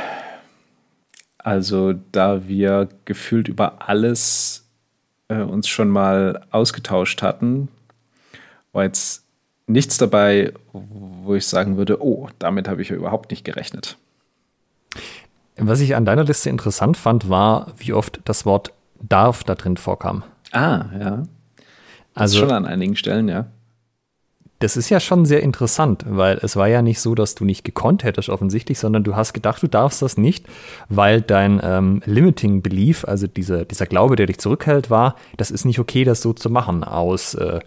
Also 1.43 1.93
da 2.13 2.47
wir 2.47 2.87
gefühlt 3.03 3.49
über 3.49 3.89
alles 3.89 4.65
äh, 5.27 5.41
uns 5.41 5.67
schon 5.67 5.89
mal 5.89 6.45
ausgetauscht 6.51 7.21
hatten, 7.21 7.67
war 8.71 8.83
jetzt 8.83 9.25
nichts 9.67 9.97
dabei, 9.97 10.53
wo 10.71 11.35
ich 11.35 11.45
sagen 11.45 11.75
würde, 11.77 12.01
oh, 12.01 12.29
damit 12.39 12.67
habe 12.67 12.81
ich 12.81 12.89
ja 12.89 12.95
überhaupt 12.95 13.29
nicht 13.29 13.43
gerechnet. 13.43 13.97
Was 15.57 15.81
ich 15.81 15.95
an 15.95 16.05
deiner 16.05 16.23
Liste 16.23 16.49
interessant 16.49 16.97
fand, 16.97 17.29
war, 17.29 17.73
wie 17.77 17.93
oft 17.93 18.21
das 18.25 18.45
Wort 18.45 18.71
darf 19.01 19.43
da 19.43 19.55
drin 19.55 19.77
vorkam. 19.77 20.23
Ah, 20.51 20.85
ja. 20.97 21.23
Also 22.15 22.39
schon 22.39 22.51
an 22.51 22.65
einigen 22.65 22.95
Stellen, 22.95 23.27
ja 23.27 23.47
das 24.63 24.77
ist 24.77 24.89
ja 24.89 25.01
schon 25.01 25.25
sehr 25.25 25.43
interessant, 25.43 26.05
weil 26.07 26.39
es 26.41 26.55
war 26.55 26.69
ja 26.69 26.81
nicht 26.81 27.01
so, 27.01 27.15
dass 27.15 27.35
du 27.35 27.43
nicht 27.43 27.65
gekonnt 27.65 28.05
hättest 28.05 28.29
offensichtlich, 28.29 28.79
sondern 28.79 29.03
du 29.03 29.13
hast 29.13 29.33
gedacht, 29.33 29.61
du 29.61 29.67
darfst 29.67 30.01
das 30.01 30.15
nicht, 30.15 30.45
weil 30.87 31.21
dein 31.21 31.59
ähm, 31.61 32.01
Limiting 32.05 32.61
Belief, 32.61 33.03
also 33.05 33.27
dieser, 33.27 33.65
dieser 33.65 33.87
Glaube, 33.87 34.15
der 34.15 34.27
dich 34.27 34.37
zurückhält, 34.37 34.89
war, 34.89 35.17
das 35.35 35.51
ist 35.51 35.65
nicht 35.65 35.79
okay, 35.79 36.05
das 36.05 36.21
so 36.21 36.31
zu 36.31 36.49
machen, 36.49 36.85
aus, 36.85 37.35
äh, 37.35 37.59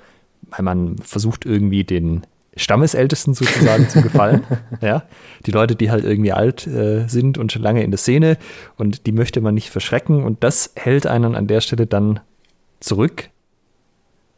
weil 0.49 0.62
man 0.62 0.97
versucht 0.97 1.44
irgendwie 1.44 1.84
den 1.84 2.22
Stammesältesten 2.57 3.34
sozusagen 3.34 3.90
zu 3.90 4.01
gefallen. 4.01 4.44
Ja, 4.80 5.05
die 5.44 5.51
Leute, 5.51 5.76
die 5.76 5.90
halt 5.90 6.05
irgendwie 6.05 6.32
alt 6.32 6.66
äh, 6.66 7.07
sind 7.09 7.36
und 7.36 7.53
schon 7.53 7.62
lange 7.62 7.82
in 7.82 7.90
der 7.90 7.99
Szene 7.99 8.38
und 8.76 9.07
die 9.07 9.12
möchte 9.12 9.42
man 9.42 9.55
nicht 9.55 9.68
verschrecken 9.68 10.24
und 10.24 10.42
das 10.42 10.72
hält 10.76 11.07
einen 11.07 11.34
an 11.34 11.47
der 11.47 11.61
Stelle 11.61 11.86
dann 11.86 12.20
zurück, 12.80 13.30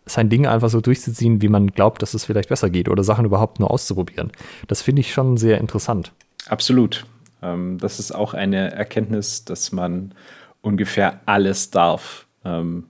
sein 0.09 0.29
Ding 0.29 0.47
einfach 0.47 0.71
so 0.71 0.81
durchzuziehen, 0.81 1.43
wie 1.43 1.49
man 1.49 1.69
glaubt, 1.69 2.03
dass 2.03 2.15
es 2.15 2.25
vielleicht 2.25 2.49
besser 2.49 2.71
geht 2.71 2.89
oder 2.89 3.05
Sachen 3.05 3.25
überhaupt 3.25 3.61
nur 3.61 3.71
auszuprobieren. 3.71 4.33
Das 4.67 4.83
finde 4.83 5.01
ich 5.01 5.13
schon 5.13 5.37
sehr 5.37 5.59
interessant. 5.59 6.13
Absolut. 6.49 7.07
Ähm, 7.43 7.79
das 7.79 7.99
ist 7.99 8.13
auch 8.13 8.35
eine 8.35 8.73
Erkenntnis, 8.73 9.45
dass 9.45 9.73
man 9.73 10.15
ungefähr 10.61 11.21
alles 11.27 11.71
darf, 11.71 12.27
ähm, 12.45 12.85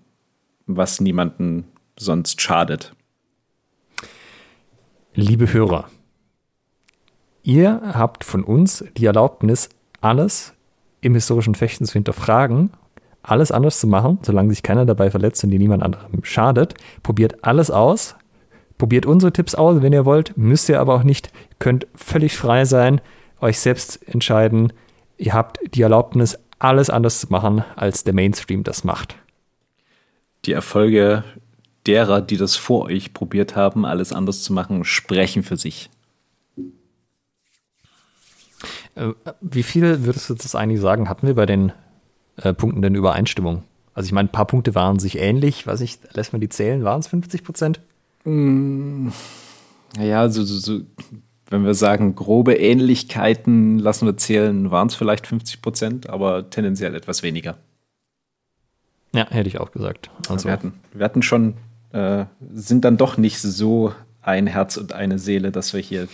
was 0.66 1.00
niemanden 1.00 1.64
sonst 1.98 2.40
schadet. 2.40 2.94
Liebe 5.14 5.52
Hörer, 5.52 5.88
ihr 7.42 7.80
habt 7.84 8.24
von 8.24 8.44
uns 8.44 8.84
die 8.96 9.06
Erlaubnis, 9.06 9.68
alles 10.00 10.54
im 11.00 11.14
historischen 11.14 11.54
Fechten 11.54 11.86
zu 11.86 11.94
hinterfragen 11.94 12.70
alles 13.30 13.52
anders 13.52 13.80
zu 13.80 13.86
machen, 13.86 14.18
solange 14.22 14.50
sich 14.50 14.62
keiner 14.62 14.86
dabei 14.86 15.10
verletzt 15.10 15.42
und 15.44 15.50
dir 15.50 15.58
niemand 15.58 15.82
anderem 15.82 16.24
schadet. 16.24 16.74
Probiert 17.02 17.44
alles 17.44 17.70
aus. 17.70 18.16
Probiert 18.78 19.06
unsere 19.06 19.32
Tipps 19.32 19.54
aus, 19.54 19.82
wenn 19.82 19.92
ihr 19.92 20.04
wollt. 20.04 20.36
Müsst 20.36 20.68
ihr 20.68 20.80
aber 20.80 20.94
auch 20.94 21.02
nicht. 21.02 21.32
Könnt 21.58 21.86
völlig 21.94 22.36
frei 22.36 22.64
sein, 22.64 23.00
euch 23.40 23.58
selbst 23.58 24.06
entscheiden. 24.08 24.72
Ihr 25.16 25.34
habt 25.34 25.58
die 25.74 25.82
Erlaubnis, 25.82 26.38
alles 26.58 26.90
anders 26.90 27.20
zu 27.20 27.28
machen, 27.30 27.64
als 27.76 28.04
der 28.04 28.14
Mainstream 28.14 28.64
das 28.64 28.84
macht. 28.84 29.16
Die 30.44 30.52
Erfolge 30.52 31.24
derer, 31.86 32.20
die 32.20 32.36
das 32.36 32.56
vor 32.56 32.84
euch 32.84 33.12
probiert 33.14 33.56
haben, 33.56 33.84
alles 33.84 34.12
anders 34.12 34.42
zu 34.42 34.52
machen, 34.52 34.84
sprechen 34.84 35.42
für 35.42 35.56
sich. 35.56 35.90
Äh, 38.94 39.12
wie 39.40 39.62
viel 39.62 40.04
würdest 40.04 40.30
du 40.30 40.34
das 40.34 40.54
eigentlich 40.54 40.80
sagen? 40.80 41.08
Hatten 41.08 41.26
wir 41.26 41.34
bei 41.34 41.46
den 41.46 41.72
äh, 42.42 42.54
Punkten 42.54 42.82
denn 42.82 42.94
Übereinstimmung? 42.94 43.62
Also 43.94 44.06
ich 44.06 44.12
meine, 44.12 44.28
ein 44.28 44.32
paar 44.32 44.46
Punkte 44.46 44.74
waren 44.74 44.98
sich 44.98 45.18
ähnlich. 45.18 45.66
Weiß 45.66 45.80
ich, 45.80 45.98
lässt 46.12 46.32
man 46.32 46.40
die 46.40 46.48
zählen? 46.48 46.84
Waren 46.84 47.00
es 47.00 47.08
50 47.08 47.44
Prozent? 47.44 47.80
Mm, 48.24 49.08
naja, 49.96 50.28
so, 50.28 50.44
so, 50.44 50.58
so, 50.58 50.84
wenn 51.50 51.64
wir 51.64 51.74
sagen, 51.74 52.14
grobe 52.14 52.54
Ähnlichkeiten 52.54 53.78
lassen 53.78 54.06
wir 54.06 54.16
zählen, 54.16 54.70
waren 54.70 54.88
es 54.88 54.94
vielleicht 54.94 55.26
50 55.26 55.62
Prozent, 55.62 56.08
aber 56.10 56.50
tendenziell 56.50 56.94
etwas 56.94 57.22
weniger. 57.22 57.56
Ja, 59.14 59.28
hätte 59.30 59.48
ich 59.48 59.58
auch 59.58 59.72
gesagt. 59.72 60.10
Also. 60.28 60.44
Wir, 60.44 60.52
hatten, 60.52 60.74
wir 60.92 61.04
hatten 61.04 61.22
schon, 61.22 61.54
äh, 61.92 62.26
sind 62.52 62.84
dann 62.84 62.98
doch 62.98 63.16
nicht 63.16 63.40
so 63.40 63.92
ein 64.20 64.46
Herz 64.46 64.76
und 64.76 64.92
eine 64.92 65.18
Seele, 65.18 65.50
dass 65.50 65.72
wir 65.72 65.80
hier 65.80 66.08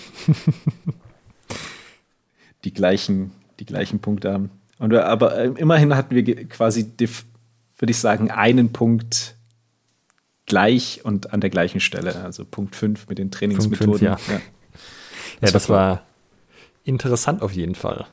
die 2.64 2.72
gleichen, 2.72 3.32
die 3.58 3.66
gleichen 3.66 3.98
Punkte 3.98 4.32
haben. 4.32 4.50
Und, 4.78 4.94
aber 4.94 5.36
äh, 5.36 5.46
immerhin 5.56 5.94
hatten 5.96 6.14
wir 6.14 6.48
quasi, 6.48 6.92
würde 6.98 7.90
ich 7.90 7.98
sagen, 7.98 8.30
einen 8.30 8.72
Punkt 8.72 9.36
gleich 10.46 11.00
und 11.04 11.32
an 11.32 11.40
der 11.40 11.50
gleichen 11.50 11.80
Stelle. 11.80 12.16
Also 12.22 12.44
Punkt 12.44 12.76
5 12.76 13.08
mit 13.08 13.18
den 13.18 13.30
Trainingsmethoden. 13.30 13.98
5, 13.98 14.02
ja, 14.02 14.10
ja. 14.10 14.40
das, 15.40 15.50
ja, 15.50 15.52
das 15.52 15.68
war 15.68 16.02
interessant 16.84 17.42
auf 17.42 17.52
jeden 17.52 17.74
Fall. 17.74 18.06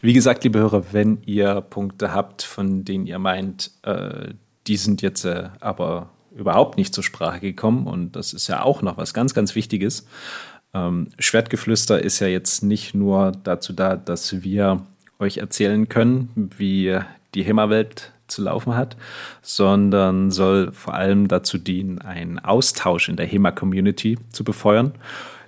Wie 0.00 0.12
gesagt, 0.12 0.44
liebe 0.44 0.58
Hörer, 0.58 0.92
wenn 0.92 1.22
ihr 1.24 1.60
Punkte 1.60 2.14
habt, 2.14 2.42
von 2.42 2.84
denen 2.84 3.06
ihr 3.06 3.18
meint, 3.18 3.70
äh, 3.82 4.34
die 4.66 4.76
sind 4.76 5.02
jetzt 5.02 5.24
äh, 5.24 5.48
aber 5.60 6.10
überhaupt 6.34 6.78
nicht 6.78 6.94
zur 6.94 7.04
Sprache 7.04 7.40
gekommen 7.40 7.86
und 7.86 8.16
das 8.16 8.32
ist 8.32 8.48
ja 8.48 8.62
auch 8.62 8.82
noch 8.82 8.96
was 8.96 9.12
ganz, 9.12 9.34
ganz 9.34 9.54
Wichtiges. 9.54 10.06
Ähm, 10.72 11.08
Schwertgeflüster 11.18 12.00
ist 12.00 12.20
ja 12.20 12.28
jetzt 12.28 12.62
nicht 12.62 12.94
nur 12.94 13.32
dazu 13.32 13.72
da, 13.72 13.96
dass 13.96 14.42
wir 14.42 14.86
euch 15.20 15.38
erzählen 15.38 15.88
können, 15.88 16.50
wie 16.56 16.98
die 17.34 17.42
HEMA-Welt 17.42 18.12
zu 18.26 18.42
laufen 18.42 18.76
hat, 18.76 18.96
sondern 19.42 20.30
soll 20.30 20.72
vor 20.72 20.94
allem 20.94 21.28
dazu 21.28 21.58
dienen, 21.58 21.98
einen 21.98 22.38
Austausch 22.38 23.08
in 23.08 23.16
der 23.16 23.26
HEMA-Community 23.26 24.18
zu 24.32 24.44
befeuern. 24.44 24.92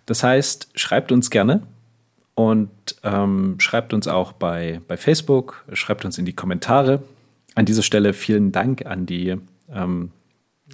Das 0.06 0.22
heißt, 0.22 0.70
schreibt 0.74 1.12
uns 1.12 1.30
gerne 1.30 1.62
und 2.34 2.70
ähm, 3.02 3.56
schreibt 3.58 3.94
uns 3.94 4.08
auch 4.08 4.32
bei, 4.32 4.80
bei 4.88 4.96
Facebook, 4.96 5.64
schreibt 5.72 6.04
uns 6.04 6.18
in 6.18 6.24
die 6.24 6.32
Kommentare. 6.32 7.02
An 7.54 7.66
dieser 7.66 7.82
Stelle 7.82 8.12
vielen 8.12 8.52
Dank 8.52 8.86
an 8.86 9.06
die 9.06 9.36
ähm, 9.72 10.10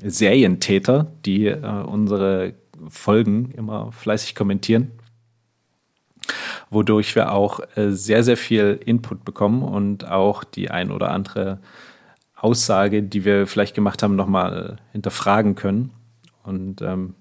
Serientäter, 0.02 1.08
die 1.24 1.46
äh, 1.46 1.58
unsere 1.58 2.54
Folgen 2.88 3.50
immer 3.56 3.90
fleißig 3.92 4.34
kommentieren, 4.34 4.92
wodurch 6.70 7.14
wir 7.14 7.32
auch 7.32 7.60
äh, 7.76 7.90
sehr, 7.90 8.24
sehr 8.24 8.36
viel 8.36 8.80
Input 8.84 9.24
bekommen 9.24 9.62
und 9.62 10.08
auch 10.08 10.44
die 10.44 10.70
ein 10.70 10.90
oder 10.90 11.10
andere 11.10 11.58
Aussage, 12.36 13.02
die 13.02 13.24
wir 13.24 13.46
vielleicht 13.46 13.74
gemacht 13.74 14.02
haben, 14.02 14.16
nochmal 14.16 14.76
hinterfragen 14.92 15.54
können. 15.54 15.90
Und 16.44 16.82
ähm, 16.82 17.14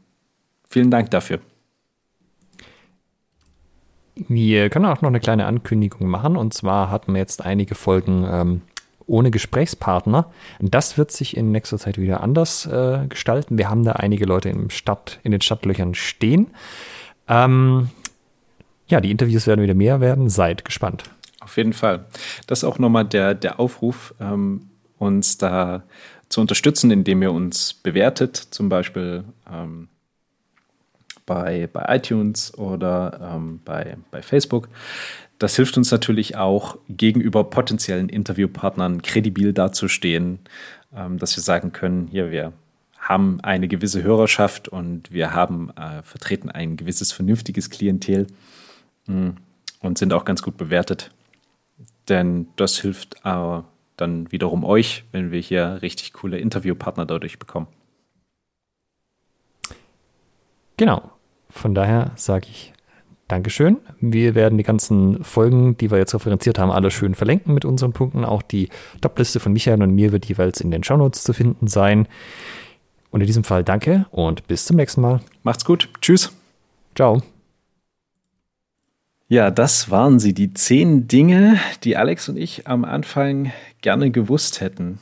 vielen 0.70 0.92
Dank 0.92 1.12
dafür. 1.12 1.40
Wir 4.28 4.70
können 4.70 4.86
auch 4.86 5.02
noch 5.02 5.10
eine 5.10 5.20
kleine 5.20 5.46
Ankündigung 5.46 6.08
machen. 6.08 6.38
Und 6.38 6.54
zwar 6.54 6.90
hatten 6.90 7.14
wir 7.14 7.20
jetzt 7.20 7.44
einige 7.44 7.76
Folgen 7.76 8.26
ähm, 8.30 8.62
ohne 9.06 9.32
Gesprächspartner. 9.32 10.32
Das 10.60 10.98
wird 10.98 11.12
sich 11.12 11.38
in 11.38 11.52
nächster 11.52 11.78
Zeit 11.78 11.98
wieder 11.98 12.22
anders 12.22 12.66
äh, 12.66 13.06
gestalten. 13.08 13.58
Wir 13.58 13.70
haben 13.70 13.84
da 13.84 13.94
einige 13.94 14.26
Leute 14.26 14.50
im 14.50 14.70
Stadt, 14.70 15.20
in 15.24 15.32
den 15.32 15.42
Stadtlöchern 15.42 15.94
stehen. 15.94 16.48
Ähm, 17.28 17.90
ja, 18.88 19.02
die 19.02 19.12
Interviews 19.12 19.48
werden 19.48 19.62
wieder 19.62 19.74
mehr 19.74 20.02
werden. 20.02 20.30
Seid 20.30 20.66
gespannt. 20.66 21.04
Auf 21.40 21.58
jeden 21.58 21.74
Fall. 21.74 22.06
Das 22.48 22.60
ist 22.60 22.64
auch 22.64 22.80
nochmal 22.80 23.06
der, 23.06 23.34
der 23.34 23.60
Aufruf, 23.60 24.14
ähm, 24.20 24.70
uns 24.98 25.38
da 25.38 25.84
zu 26.30 26.42
unterstützen, 26.42 26.92
indem 26.92 27.22
ihr 27.22 27.32
uns 27.32 27.74
bewertet, 27.74 28.36
zum 28.36 28.70
Beispiel 28.70 29.24
ähm, 29.52 29.88
bei, 31.26 31.70
bei 31.72 31.86
iTunes 31.96 32.58
oder 32.58 33.34
ähm, 33.36 33.62
bei, 33.64 33.98
bei 34.12 34.22
Facebook. 34.22 34.68
Das 35.40 35.56
hilft 35.56 35.78
uns 35.78 35.92
natürlich 35.92 36.36
auch 36.36 36.78
gegenüber 36.90 37.44
potenziellen 37.44 38.10
Interviewpartnern 38.10 39.02
kredibil 39.04 39.54
dazustehen, 39.54 40.40
ähm, 40.96 41.20
dass 41.20 41.36
wir 41.38 41.44
sagen 41.44 41.72
können, 41.72 42.08
hier, 42.08 42.32
wir 42.32 42.54
haben 42.98 43.40
eine 43.42 43.68
gewisse 43.68 44.04
Hörerschaft 44.04 44.68
und 44.68 45.12
wir 45.12 45.34
haben 45.34 45.70
äh, 45.78 46.02
vertreten 46.02 46.50
ein 46.50 46.76
gewisses 46.76 47.12
vernünftiges 47.12 47.70
Klientel 47.70 48.28
und 49.08 49.98
sind 49.98 50.14
auch 50.14 50.26
ganz 50.26 50.42
gut 50.42 50.58
bewertet. 50.58 51.12
Denn 52.10 52.48
das 52.56 52.78
hilft 52.78 53.18
äh, 53.24 53.62
dann 53.98 54.32
wiederum 54.32 54.64
euch, 54.64 55.04
wenn 55.12 55.32
wir 55.32 55.40
hier 55.40 55.80
richtig 55.82 56.14
coole 56.14 56.38
Interviewpartner 56.38 57.06
dadurch 57.06 57.40
bekommen. 57.40 57.68
Genau. 60.78 61.12
Von 61.50 61.74
daher 61.74 62.12
sage 62.16 62.48
ich 62.50 62.74
Dankeschön. 63.28 63.78
Wir 64.00 64.36
werden 64.36 64.58
die 64.58 64.64
ganzen 64.64 65.24
Folgen, 65.24 65.76
die 65.78 65.92
wir 65.92 65.98
jetzt 65.98 66.14
referenziert 66.14 66.60
haben, 66.60 66.72
alle 66.72 66.92
schön 66.92 67.14
verlinken 67.14 67.54
mit 67.54 67.66
unseren 67.66 67.92
Punkten. 67.92 68.24
Auch 68.24 68.42
die 68.42 68.70
Topliste 69.02 69.42
von 69.42 69.52
Michael 69.52 69.84
und 69.84 69.94
mir 69.94 70.14
wird 70.14 70.26
jeweils 70.26 70.62
in 70.62 70.72
den 70.72 70.84
Shownotes 70.84 71.24
zu 71.24 71.34
finden 71.34 71.68
sein. 71.68 72.08
Und 73.12 73.22
in 73.22 73.28
diesem 73.28 73.44
Fall 73.44 73.64
danke 73.64 74.06
und 74.12 74.48
bis 74.48 74.66
zum 74.66 74.78
nächsten 74.78 75.02
Mal. 75.02 75.20
Macht's 75.44 75.66
gut. 75.66 75.90
Tschüss. 76.02 76.32
Ciao. 76.96 77.22
Ja, 79.30 79.52
das 79.52 79.92
waren 79.92 80.20
sie, 80.20 80.34
die 80.34 80.54
zehn 80.54 81.10
Dinge, 81.10 81.60
die 81.84 81.98
Alex 81.98 82.30
und 82.30 82.38
ich 82.38 82.66
am 82.66 82.86
Anfang 82.86 83.52
gerne 83.82 84.10
gewusst 84.10 84.62
hätten. 84.62 85.00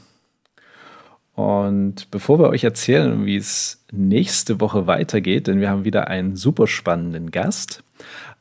Und 1.36 2.10
bevor 2.10 2.40
wir 2.40 2.50
euch 2.50 2.64
erzählen, 2.64 3.26
wie 3.26 3.36
es 3.36 3.84
nächste 3.92 4.60
Woche 4.62 4.88
weitergeht, 4.88 5.46
denn 5.46 5.60
wir 5.60 5.70
haben 5.70 5.86
wieder 5.86 6.08
einen 6.08 6.36
super 6.36 6.66
spannenden 6.66 7.30
Gast, 7.30 7.84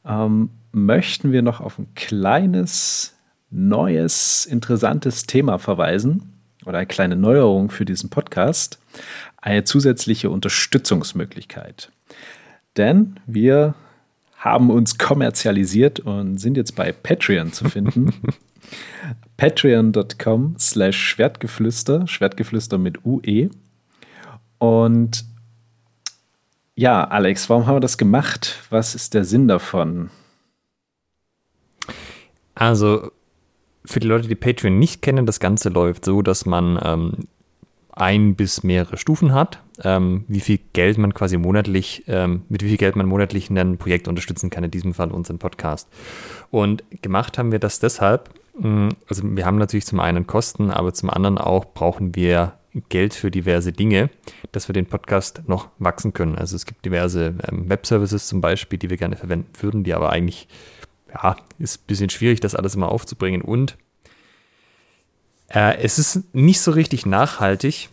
ähm, 0.07 0.49
möchten 0.73 1.33
wir 1.33 1.43
noch 1.43 1.61
auf 1.61 1.79
ein 1.79 1.89
kleines, 1.95 3.15
neues, 3.51 4.47
interessantes 4.47 5.25
Thema 5.25 5.59
verweisen 5.59 6.33
oder 6.65 6.79
eine 6.79 6.87
kleine 6.87 7.17
Neuerung 7.17 7.71
für 7.71 7.85
diesen 7.85 8.09
Podcast, 8.09 8.79
eine 9.37 9.65
zusätzliche 9.65 10.31
Unterstützungsmöglichkeit. 10.31 11.91
Denn 12.77 13.21
wir 13.27 13.75
haben 14.45 14.71
uns 14.71 14.99
kommerzialisiert 14.99 16.01
und 16.01 16.37
sind 16.37 16.59
jetzt 16.59 16.77
bei 16.77 16.93
Patreon 16.93 17.53
zu 17.53 17.65
finden. 17.71 18.13
patreon.com 19.39 20.57
slash 20.59 20.97
Schwertgeflüster, 20.97 22.07
Schwertgeflüster 22.07 22.77
mit 22.77 23.07
UE. 23.07 23.49
Und 24.59 25.25
ja, 26.75 27.05
Alex, 27.05 27.49
warum 27.49 27.67
haben 27.67 27.77
wir 27.77 27.81
das 27.81 27.97
gemacht? 27.97 28.61
Was 28.69 28.95
ist 28.95 29.15
der 29.15 29.25
Sinn 29.25 29.49
davon? 29.49 30.11
Also, 32.55 33.13
für 33.87 34.01
die 34.01 34.07
Leute, 34.07 34.29
die 34.29 34.35
Patreon 34.35 34.79
nicht 34.79 35.01
kennen, 35.01 35.25
das 35.25 35.41
Ganze 35.41 35.71
läuft 35.71 36.05
so, 36.05 36.21
dass 36.21 36.45
man 36.45 36.79
ähm, 36.83 37.29
ein 37.97 38.35
bis 38.35 38.63
mehrere 38.63 38.97
Stufen 38.97 39.33
hat, 39.33 39.63
ähm, 39.83 40.25
wie 40.29 40.41
viel 40.41 40.59
Geld 40.73 40.99
man 40.99 41.15
quasi 41.15 41.37
monatlich, 41.37 42.05
ähm, 42.07 42.43
mit 42.49 42.63
wie 42.63 42.69
viel 42.69 42.77
Geld 42.77 42.97
man 42.97 43.07
monatlich 43.07 43.51
ein 43.51 43.79
Projekt 43.79 44.09
unterstützen 44.09 44.51
kann, 44.51 44.65
in 44.65 44.71
diesem 44.71 44.95
Fall 44.95 45.11
unseren 45.11 45.39
Podcast. 45.39 45.89
Und 46.51 46.85
gemacht 47.03 47.39
haben 47.39 47.53
wir 47.53 47.59
das 47.59 47.79
deshalb, 47.79 48.31
also 49.09 49.23
wir 49.25 49.47
haben 49.47 49.59
natürlich 49.59 49.85
zum 49.85 49.99
einen 49.99 50.29
Kosten, 50.29 50.71
aber 50.71 50.93
zum 50.95 51.11
anderen 51.11 51.39
auch 51.39 51.65
brauchen 51.65 52.15
wir 52.15 52.53
Geld 52.89 53.15
für 53.15 53.31
diverse 53.31 53.73
Dinge, 53.73 54.11
dass 54.53 54.69
wir 54.69 54.73
den 54.73 54.87
Podcast 54.87 55.43
noch 55.47 55.69
wachsen 55.79 56.13
können. 56.13 56.37
Also 56.37 56.57
es 56.57 56.67
gibt 56.67 56.85
diverse 56.85 57.35
ähm, 57.49 57.69
Webservices 57.69 58.27
zum 58.27 58.41
Beispiel, 58.41 58.79
die 58.79 58.91
wir 58.91 58.97
gerne 58.97 59.17
verwenden 59.17 59.51
würden, 59.61 59.85
die 59.85 59.95
aber 59.95 60.11
eigentlich, 60.11 60.49
ja, 61.13 61.37
ist 61.59 61.83
ein 61.83 61.87
bisschen 61.87 62.11
schwierig, 62.11 62.41
das 62.41 62.55
alles 62.55 62.75
immer 62.75 62.91
aufzubringen. 62.91 63.43
Und 63.43 63.77
äh, 65.49 65.79
es 65.79 65.99
ist 65.99 66.35
nicht 66.35 66.61
so 66.61 66.71
richtig 66.71 67.07
nachhaltig, 67.07 67.89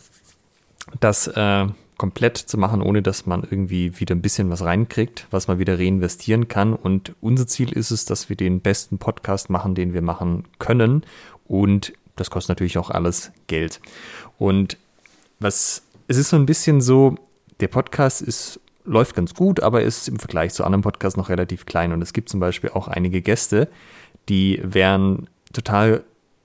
das 0.99 1.27
äh, 1.27 1.67
komplett 1.97 2.37
zu 2.37 2.57
machen, 2.57 2.81
ohne 2.81 3.03
dass 3.03 3.27
man 3.27 3.43
irgendwie 3.43 3.99
wieder 3.99 4.15
ein 4.15 4.23
bisschen 4.23 4.49
was 4.49 4.63
reinkriegt, 4.63 5.27
was 5.29 5.47
man 5.47 5.59
wieder 5.59 5.77
reinvestieren 5.77 6.47
kann. 6.47 6.73
Und 6.73 7.13
unser 7.21 7.45
Ziel 7.45 7.71
ist 7.71 7.91
es, 7.91 8.05
dass 8.05 8.27
wir 8.27 8.35
den 8.35 8.59
besten 8.59 8.97
Podcast 8.97 9.51
machen, 9.51 9.75
den 9.75 9.93
wir 9.93 10.01
machen 10.01 10.45
können. 10.57 11.03
Und 11.47 11.93
das 12.15 12.31
kostet 12.31 12.49
natürlich 12.49 12.79
auch 12.79 12.89
alles 12.89 13.31
Geld. 13.45 13.81
Und 14.39 14.77
was, 15.39 15.83
es 16.07 16.17
ist 16.17 16.29
so 16.29 16.37
ein 16.37 16.47
bisschen 16.47 16.81
so, 16.81 17.15
der 17.59 17.67
Podcast 17.67 18.23
ist, 18.23 18.59
läuft 18.83 19.15
ganz 19.15 19.35
gut, 19.35 19.59
aber 19.59 19.83
ist 19.83 20.07
im 20.07 20.17
Vergleich 20.17 20.53
zu 20.53 20.63
anderen 20.63 20.81
Podcasts 20.81 21.17
noch 21.17 21.29
relativ 21.29 21.67
klein. 21.67 21.91
Und 21.91 22.01
es 22.01 22.13
gibt 22.13 22.29
zum 22.29 22.39
Beispiel 22.39 22.71
auch 22.71 22.87
einige 22.87 23.21
Gäste, 23.21 23.67
die 24.27 24.59
wären 24.63 25.29
total 25.53 26.03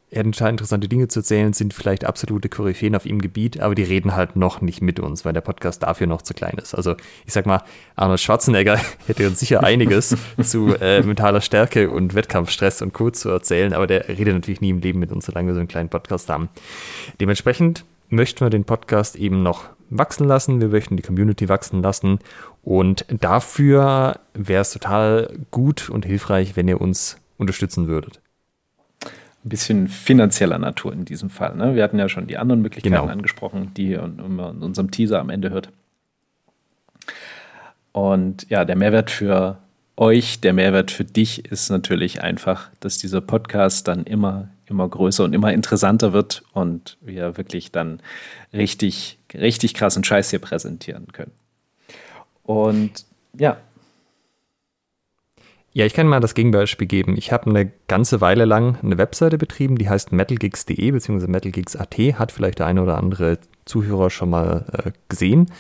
er 0.09 0.21
hat 0.21 0.33
total 0.33 0.51
interessante 0.51 0.89
Dinge 0.89 1.09
zu 1.09 1.21
erzählen, 1.21 1.53
sind 1.53 1.75
vielleicht 1.75 2.05
absolute 2.05 2.49
Koryphäen 2.49 2.95
auf 2.95 3.07
ihrem 3.07 3.21
Gebiet, 3.21 3.61
aber 3.61 3.75
die 3.75 3.83
reden 3.83 4.15
halt 4.15 4.37
noch 4.37 4.61
nicht 4.61 4.81
mit 4.81 5.01
uns, 5.01 5.25
weil 5.25 5.33
der 5.33 5.41
Podcast 5.41 5.83
dafür 5.83 6.07
noch 6.07 6.23
zu 6.23 6.33
klein 6.33 6.57
ist. 6.59 6.75
Also 6.75 6.95
ich 7.27 7.33
sag 7.33 7.45
mal, 7.45 7.63
Arnold 7.97 8.21
Schwarzenegger 8.21 8.79
hätte 9.07 9.27
uns 9.27 9.41
sicher 9.41 9.65
einiges 9.65 10.17
zu 10.43 10.75
äh, 10.81 11.03
mentaler 11.03 11.41
Stärke 11.41 11.91
und 11.91 12.15
Wettkampfstress 12.15 12.83
und 12.83 12.93
Co. 12.93 13.11
zu 13.11 13.31
erzählen, 13.31 13.73
aber 13.73 13.89
der 13.89 14.09
redet 14.09 14.35
natürlich 14.35 14.61
nie 14.61 14.71
im 14.71 14.79
Leben 14.79 15.01
mit 15.01 15.11
uns, 15.11 15.27
solange 15.27 15.49
wir 15.49 15.55
so 15.55 15.61
einen 15.61 15.69
kleinen 15.69 15.89
Podcast 15.89 16.29
haben. 16.29 16.51
Dementsprechend 17.21 17.85
möchten 18.09 18.41
wir 18.41 18.51
den 18.51 18.65
Podcast 18.65 19.17
eben 19.17 19.43
noch 19.43 19.65
wachsen 19.91 20.29
lassen, 20.29 20.61
wir 20.61 20.69
möchten 20.69 20.97
die 20.97 21.03
Community 21.03 21.49
wachsen 21.49 21.83
lassen 21.83 22.21
und 22.63 23.07
dafür 23.09 24.21
wäre 24.35 24.63
es 24.63 24.71
total 24.71 25.37
gut 25.51 25.91
und 25.91 26.05
hilfreich, 26.05 26.55
wenn 26.55 26.69
ihr 26.69 26.81
uns 26.81 27.19
unterstützen 27.39 27.89
würdet 27.89 28.21
ein 29.47 29.49
bisschen 29.49 29.89
finanzieller 29.89 30.59
Natur 30.59 30.93
in 30.93 31.05
diesem 31.05 31.31
Fall. 31.31 31.57
Ne? 31.57 31.75
Wir 31.75 31.85
hatten 31.85 31.99
ja 31.99 32.09
schon 32.09 32.27
die 32.27 32.37
anderen 32.37 32.63
Möglichkeiten 32.63 32.95
genau. 32.95 33.07
angesprochen, 33.07 33.73
die 33.77 33.91
ihr 33.91 34.03
in 34.03 34.21
unserem 34.21 34.91
Teaser 34.91 35.21
am 35.21 35.31
Ende 35.31 35.51
hört. 35.51 35.71
Und 37.93 38.49
ja, 38.51 38.65
der 38.65 38.77
Mehrwert 38.77 39.11
für 39.11 39.59
euch. 39.97 40.41
Der 40.41 40.53
Mehrwert 40.53 40.91
für 40.91 41.05
dich 41.05 41.47
ist 41.51 41.71
natürlich 41.71 42.23
einfach, 42.23 42.71
dass 42.81 42.99
dieser 42.99 43.21
Podcast 43.21 43.89
dann 43.89 44.05
immer, 44.05 44.49
immer 44.67 44.89
größer 44.89 45.25
und 45.25 45.33
immer 45.33 45.53
interessanter 45.53 46.13
wird 46.13 46.43
und 46.53 46.99
wir 47.01 47.37
wirklich 47.37 47.73
dann 47.73 48.01
richtig, 48.53 49.19
richtig 49.33 49.75
krassen 49.75 50.05
Scheiß 50.05 50.31
hier 50.31 50.39
präsentieren 50.39 51.07
können. 51.13 51.33
Und 52.43 53.07
ja, 53.39 53.57
ja, 55.77 55.85
ich 55.85 55.93
kann 55.93 56.09
mal 56.09 56.20
das 56.20 56.33
Gegenbeispiel 56.33 56.87
geben. 56.87 57.18
Ich 57.18 57.33
habe 57.33 57.51
eine 57.51 57.70
ganze 57.87 58.22
Weile 58.22 58.47
lang 58.47 58.79
eine 58.83 58.97
Webseite 58.97 59.37
betrieben, 59.37 59.77
die 59.77 59.91
heißt 59.91 60.11
metalgigs.de 60.11 60.91
bzw. 60.91 61.27
metalgigs.at, 61.27 61.99
hat 62.18 62.33
vielleicht 62.33 62.61
der 62.61 62.66
eine 62.66 62.83
oder 62.83 62.97
andere 62.97 63.39
Zuhörer 63.66 64.09
schon 64.09 64.31
mal 64.31 64.64
äh, 64.72 64.93
gesehen. 65.11 65.53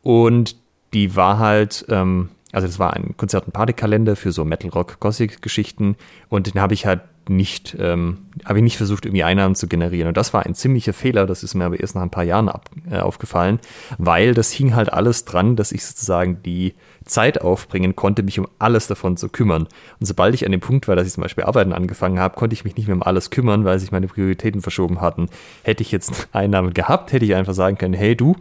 Und 0.00 0.56
die 0.94 1.16
war 1.16 1.38
halt, 1.38 1.84
ähm, 1.90 2.30
also 2.50 2.66
das 2.66 2.78
war 2.78 2.94
ein 2.94 3.14
Konzert- 3.18 3.44
und 3.44 3.52
Partykalender 3.52 4.16
für 4.16 4.32
so 4.32 4.46
Metal 4.46 4.70
Rock 4.70 5.00
Gothic 5.00 5.42
Geschichten 5.42 5.96
und 6.30 6.46
den 6.46 6.62
habe 6.62 6.72
ich 6.72 6.86
halt 6.86 7.02
nicht, 7.28 7.76
ähm, 7.78 8.18
habe 8.44 8.58
ich 8.58 8.62
nicht 8.62 8.76
versucht, 8.76 9.04
irgendwie 9.06 9.24
Einnahmen 9.24 9.54
zu 9.54 9.68
generieren. 9.68 10.08
Und 10.08 10.16
das 10.16 10.32
war 10.32 10.46
ein 10.46 10.54
ziemlicher 10.54 10.92
Fehler, 10.92 11.26
das 11.26 11.42
ist 11.42 11.54
mir 11.54 11.64
aber 11.64 11.80
erst 11.80 11.94
nach 11.94 12.02
ein 12.02 12.10
paar 12.10 12.24
Jahren 12.24 12.48
ab, 12.48 12.70
äh, 12.90 12.98
aufgefallen, 12.98 13.58
weil 13.98 14.34
das 14.34 14.50
hing 14.50 14.74
halt 14.74 14.92
alles 14.92 15.24
dran, 15.24 15.56
dass 15.56 15.72
ich 15.72 15.84
sozusagen 15.84 16.42
die 16.42 16.74
Zeit 17.04 17.40
aufbringen 17.40 17.96
konnte, 17.96 18.22
mich 18.22 18.38
um 18.38 18.46
alles 18.58 18.86
davon 18.86 19.16
zu 19.16 19.28
kümmern. 19.28 19.68
Und 20.00 20.06
sobald 20.06 20.34
ich 20.34 20.44
an 20.44 20.52
dem 20.52 20.60
Punkt 20.60 20.88
war, 20.88 20.96
dass 20.96 21.06
ich 21.06 21.12
zum 21.12 21.22
Beispiel 21.22 21.44
Arbeiten 21.44 21.72
angefangen 21.72 22.18
habe, 22.18 22.36
konnte 22.36 22.54
ich 22.54 22.64
mich 22.64 22.76
nicht 22.76 22.86
mehr 22.86 22.96
um 22.96 23.02
alles 23.02 23.30
kümmern, 23.30 23.64
weil 23.64 23.78
sich 23.78 23.92
meine 23.92 24.06
Prioritäten 24.06 24.60
verschoben 24.60 25.00
hatten. 25.00 25.28
Hätte 25.62 25.82
ich 25.82 25.92
jetzt 25.92 26.28
Einnahmen 26.32 26.74
gehabt, 26.74 27.12
hätte 27.12 27.24
ich 27.24 27.34
einfach 27.34 27.54
sagen 27.54 27.78
können, 27.78 27.94
hey 27.94 28.14
du, 28.16 28.36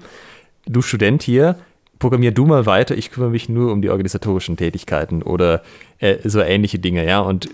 du 0.66 0.82
Student 0.82 1.24
hier, 1.24 1.58
programmier 2.00 2.32
du 2.32 2.46
mal 2.46 2.66
weiter, 2.66 2.96
ich 2.96 3.12
kümmere 3.12 3.32
mich 3.32 3.50
nur 3.50 3.72
um 3.72 3.82
die 3.82 3.90
organisatorischen 3.90 4.58
Tätigkeiten 4.58 5.24
oder 5.24 5.64
äh, 6.00 6.18
so 6.24 6.42
ähnliche 6.42 6.80
Dinge, 6.80 7.06
ja. 7.06 7.20
Und 7.20 7.50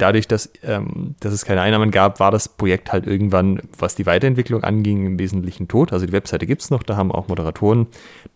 dadurch, 0.00 0.26
dass, 0.28 0.50
ähm, 0.62 1.14
dass 1.20 1.32
es 1.32 1.44
keine 1.44 1.60
Einnahmen 1.60 1.90
gab, 1.90 2.20
war 2.20 2.30
das 2.30 2.48
Projekt 2.48 2.92
halt 2.92 3.06
irgendwann, 3.06 3.60
was 3.78 3.94
die 3.94 4.06
Weiterentwicklung 4.06 4.64
anging, 4.64 5.06
im 5.06 5.18
Wesentlichen 5.18 5.68
tot. 5.68 5.92
Also 5.92 6.06
die 6.06 6.12
Webseite 6.12 6.46
gibt 6.46 6.62
es 6.62 6.70
noch, 6.70 6.82
da 6.82 6.96
haben 6.96 7.12
auch 7.12 7.28
Moderatoren 7.28 7.86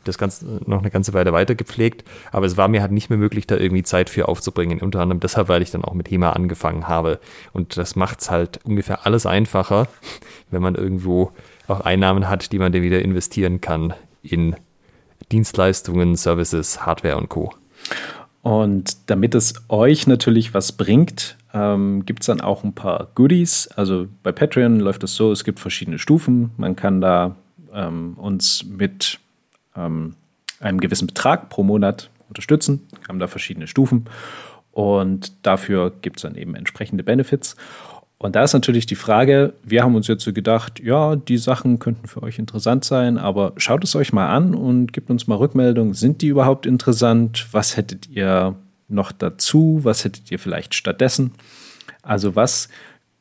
das 0.04 0.18
Ganze 0.18 0.60
noch 0.66 0.80
eine 0.80 0.90
ganze 0.90 1.14
Weile 1.14 1.32
weiter 1.32 1.54
gepflegt, 1.54 2.04
aber 2.32 2.46
es 2.46 2.56
war 2.56 2.68
mir 2.68 2.82
halt 2.82 2.92
nicht 2.92 3.10
mehr 3.10 3.18
möglich, 3.18 3.46
da 3.46 3.56
irgendwie 3.56 3.82
Zeit 3.82 4.10
für 4.10 4.28
aufzubringen. 4.28 4.80
Unter 4.80 5.00
anderem 5.00 5.20
deshalb, 5.20 5.48
weil 5.48 5.62
ich 5.62 5.70
dann 5.70 5.84
auch 5.84 5.94
mit 5.94 6.10
HEMA 6.10 6.30
angefangen 6.30 6.88
habe. 6.88 7.18
Und 7.52 7.76
das 7.76 7.96
macht 7.96 8.20
es 8.20 8.30
halt 8.30 8.60
ungefähr 8.64 9.06
alles 9.06 9.26
einfacher, 9.26 9.88
wenn 10.50 10.62
man 10.62 10.74
irgendwo 10.74 11.32
auch 11.66 11.80
Einnahmen 11.80 12.28
hat, 12.28 12.52
die 12.52 12.58
man 12.58 12.72
dann 12.72 12.82
wieder 12.82 13.00
investieren 13.00 13.60
kann 13.60 13.94
in 14.22 14.56
Dienstleistungen, 15.32 16.16
Services, 16.16 16.84
Hardware 16.84 17.16
und 17.16 17.28
Co. 17.28 17.50
Und 18.42 19.10
damit 19.10 19.34
es 19.34 19.54
euch 19.68 20.06
natürlich 20.06 20.52
was 20.52 20.72
bringt, 20.72 21.38
ähm, 21.54 22.04
gibt 22.04 22.22
es 22.22 22.26
dann 22.26 22.40
auch 22.40 22.64
ein 22.64 22.74
paar 22.74 23.08
Goodies. 23.14 23.68
Also 23.68 24.08
bei 24.22 24.32
Patreon 24.32 24.80
läuft 24.80 25.04
es 25.04 25.14
so, 25.14 25.32
es 25.32 25.44
gibt 25.44 25.60
verschiedene 25.60 25.98
Stufen. 25.98 26.50
Man 26.56 26.74
kann 26.76 27.00
da 27.00 27.36
ähm, 27.72 28.14
uns 28.14 28.64
mit 28.64 29.20
ähm, 29.76 30.16
einem 30.60 30.80
gewissen 30.80 31.06
Betrag 31.06 31.48
pro 31.48 31.62
Monat 31.62 32.10
unterstützen. 32.28 32.86
Wir 32.98 33.08
haben 33.08 33.20
da 33.20 33.28
verschiedene 33.28 33.68
Stufen. 33.68 34.06
Und 34.72 35.46
dafür 35.46 35.92
gibt 36.02 36.16
es 36.16 36.22
dann 36.22 36.34
eben 36.34 36.56
entsprechende 36.56 37.04
Benefits. 37.04 37.54
Und 38.18 38.34
da 38.34 38.42
ist 38.42 38.54
natürlich 38.54 38.86
die 38.86 38.94
Frage, 38.96 39.54
wir 39.62 39.84
haben 39.84 39.94
uns 39.94 40.08
jetzt 40.08 40.24
so 40.24 40.32
gedacht, 40.32 40.80
ja, 40.80 41.14
die 41.14 41.36
Sachen 41.36 41.78
könnten 41.78 42.08
für 42.08 42.22
euch 42.22 42.38
interessant 42.38 42.84
sein, 42.84 43.18
aber 43.18 43.52
schaut 43.58 43.84
es 43.84 43.94
euch 43.94 44.12
mal 44.12 44.28
an 44.28 44.54
und 44.54 44.92
gebt 44.92 45.10
uns 45.10 45.26
mal 45.26 45.36
Rückmeldung, 45.36 45.94
sind 45.94 46.22
die 46.22 46.28
überhaupt 46.28 46.64
interessant? 46.64 47.46
Was 47.52 47.76
hättet 47.76 48.08
ihr 48.08 48.56
noch 48.88 49.12
dazu? 49.12 49.80
Was 49.82 50.04
hättet 50.04 50.30
ihr 50.30 50.38
vielleicht 50.38 50.74
stattdessen? 50.74 51.32
Also 52.02 52.36
was, 52.36 52.68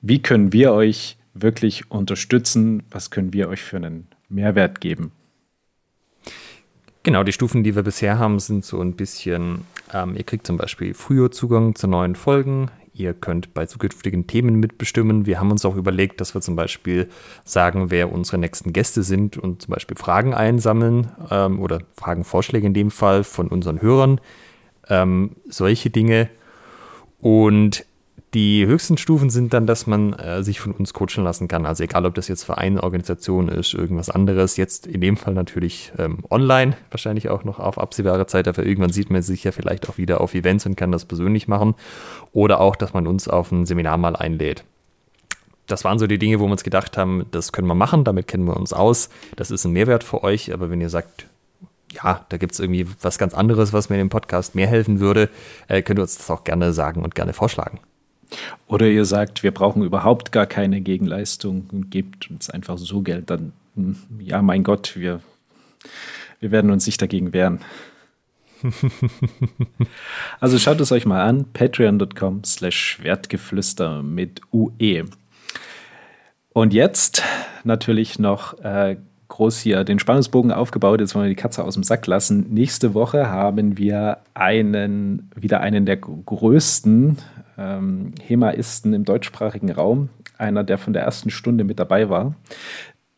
wie 0.01 0.21
können 0.21 0.53
wir 0.53 0.73
euch 0.73 1.17
wirklich 1.33 1.89
unterstützen? 1.91 2.83
Was 2.91 3.09
können 3.09 3.33
wir 3.33 3.49
euch 3.49 3.61
für 3.61 3.77
einen 3.77 4.07
Mehrwert 4.29 4.81
geben? 4.81 5.11
Genau, 7.03 7.23
die 7.23 7.33
Stufen, 7.33 7.63
die 7.63 7.75
wir 7.75 7.83
bisher 7.83 8.17
haben, 8.17 8.39
sind 8.39 8.63
so 8.63 8.79
ein 8.79 8.93
bisschen, 8.93 9.61
ähm, 9.93 10.15
ihr 10.15 10.23
kriegt 10.23 10.47
zum 10.47 10.57
Beispiel 10.57 10.93
früher 10.93 11.31
Zugang 11.31 11.75
zu 11.75 11.87
neuen 11.87 12.15
Folgen, 12.15 12.69
Ihr 12.95 13.15
könnt 13.15 13.55
bei 13.55 13.65
zukünftigen 13.65 14.27
Themen 14.27 14.59
mitbestimmen. 14.59 15.25
Wir 15.25 15.39
haben 15.39 15.49
uns 15.49 15.65
auch 15.65 15.75
überlegt, 15.75 16.21
dass 16.21 16.35
wir 16.35 16.41
zum 16.41 16.55
Beispiel 16.55 17.09
sagen, 17.43 17.89
wer 17.89 18.11
unsere 18.11 18.37
nächsten 18.37 18.71
Gäste 18.71 19.01
sind 19.01 19.35
und 19.35 19.63
zum 19.63 19.73
Beispiel 19.73 19.97
Fragen 19.97 20.35
einsammeln 20.35 21.11
ähm, 21.31 21.59
oder 21.59 21.79
Fragenvorschläge 21.93 22.67
in 22.67 22.75
dem 22.75 22.91
Fall 22.91 23.23
von 23.23 23.47
unseren 23.47 23.81
Hörern. 23.81 24.21
Ähm, 24.89 25.35
solche 25.47 25.89
Dinge. 25.89 26.29
Und 27.19 27.85
die 28.33 28.65
höchsten 28.65 28.97
Stufen 28.97 29.29
sind 29.29 29.53
dann, 29.53 29.67
dass 29.67 29.85
man 29.85 30.13
äh, 30.13 30.43
sich 30.43 30.59
von 30.59 30.71
uns 30.71 30.93
coachen 30.93 31.23
lassen 31.23 31.47
kann. 31.47 31.67
Also 31.67 31.83
egal, 31.83 32.05
ob 32.05 32.15
das 32.15 32.27
jetzt 32.27 32.43
Verein, 32.43 32.79
Organisation 32.79 33.47
ist, 33.47 33.75
irgendwas 33.75 34.09
anderes. 34.09 34.57
Jetzt 34.57 34.87
in 34.87 35.01
dem 35.01 35.17
Fall 35.17 35.35
natürlich 35.35 35.93
ähm, 35.99 36.23
online, 36.31 36.75
wahrscheinlich 36.89 37.29
auch 37.29 37.43
noch 37.43 37.59
auf 37.59 37.77
absehbare 37.77 38.25
Zeit. 38.25 38.47
Aber 38.47 38.65
irgendwann 38.65 38.91
sieht 38.91 39.11
man 39.11 39.21
sich 39.21 39.43
ja 39.43 39.51
vielleicht 39.51 39.87
auch 39.87 39.97
wieder 39.97 40.19
auf 40.19 40.33
Events 40.33 40.65
und 40.65 40.75
kann 40.75 40.91
das 40.91 41.05
persönlich 41.05 41.47
machen. 41.47 41.75
Oder 42.31 42.59
auch, 42.59 42.75
dass 42.75 42.93
man 42.93 43.05
uns 43.05 43.27
auf 43.27 43.51
ein 43.51 43.67
Seminar 43.67 43.97
mal 43.97 44.15
einlädt. 44.15 44.63
Das 45.67 45.83
waren 45.83 45.99
so 45.99 46.07
die 46.07 46.17
Dinge, 46.19 46.39
wo 46.39 46.45
wir 46.45 46.51
uns 46.51 46.63
gedacht 46.63 46.97
haben, 46.97 47.25
das 47.31 47.51
können 47.51 47.67
wir 47.67 47.75
machen, 47.75 48.03
damit 48.03 48.27
kennen 48.27 48.45
wir 48.45 48.57
uns 48.57 48.73
aus. 48.73 49.09
Das 49.35 49.51
ist 49.51 49.63
ein 49.63 49.71
Mehrwert 49.71 50.03
für 50.03 50.23
euch. 50.23 50.51
Aber 50.53 50.71
wenn 50.71 50.81
ihr 50.81 50.89
sagt, 50.89 51.27
ja, 51.93 52.25
da 52.29 52.37
gibt 52.37 52.53
es 52.53 52.59
irgendwie 52.59 52.87
was 53.01 53.17
ganz 53.17 53.33
anderes, 53.33 53.73
was 53.73 53.89
mir 53.89 53.95
in 53.95 54.07
dem 54.07 54.09
Podcast 54.09 54.55
mehr 54.55 54.67
helfen 54.67 54.99
würde, 54.99 55.29
äh, 55.67 55.81
könnt 55.81 55.99
ihr 55.99 56.03
uns 56.03 56.17
das 56.17 56.29
auch 56.29 56.43
gerne 56.43 56.73
sagen 56.73 57.03
und 57.03 57.15
gerne 57.15 57.33
vorschlagen. 57.33 57.79
Oder 58.67 58.87
ihr 58.87 59.05
sagt, 59.05 59.43
wir 59.43 59.51
brauchen 59.51 59.83
überhaupt 59.83 60.31
gar 60.31 60.45
keine 60.45 60.81
Gegenleistung 60.81 61.67
und 61.71 61.91
gebt 61.91 62.29
uns 62.31 62.49
einfach 62.49 62.77
so 62.77 63.01
Geld, 63.01 63.29
dann, 63.29 63.53
hm, 63.75 63.97
ja, 64.19 64.41
mein 64.41 64.63
Gott, 64.63 64.93
wir, 64.95 65.21
wir 66.39 66.51
werden 66.51 66.71
uns 66.71 66.85
nicht 66.85 67.01
dagegen 67.01 67.33
wehren. 67.33 67.59
also 70.39 70.57
schaut 70.57 70.79
es 70.79 70.91
euch 70.91 71.05
mal 71.05 71.21
an, 71.21 71.45
patreon.com 71.51 72.43
slash 72.43 72.77
Schwertgeflüster 72.77 74.01
mit 74.01 74.41
UE. 74.51 75.03
Und 76.53 76.73
jetzt 76.73 77.23
natürlich 77.63 78.19
noch 78.19 78.59
äh, 78.59 78.97
groß 79.33 79.59
hier 79.59 79.83
den 79.83 79.97
Spannungsbogen 79.97 80.51
aufgebaut. 80.51 80.99
Jetzt 80.99 81.15
wollen 81.15 81.25
wir 81.25 81.29
die 81.29 81.41
Katze 81.41 81.63
aus 81.63 81.73
dem 81.73 81.81
Sack 81.81 82.05
lassen. 82.05 82.53
Nächste 82.53 82.93
Woche 82.93 83.29
haben 83.29 83.77
wir 83.79 84.19
einen, 84.35 85.31
wieder 85.35 85.59
einen 85.61 85.87
der 85.87 85.97
größten 85.97 87.17
ähm, 87.57 88.13
Hemaisten 88.21 88.93
im 88.93 89.05
deutschsprachigen 89.05 89.71
Raum, 89.71 90.09
einer, 90.37 90.63
der 90.63 90.77
von 90.77 90.93
der 90.93 91.01
ersten 91.01 91.31
Stunde 91.31 91.63
mit 91.63 91.79
dabei 91.79 92.09
war, 92.09 92.35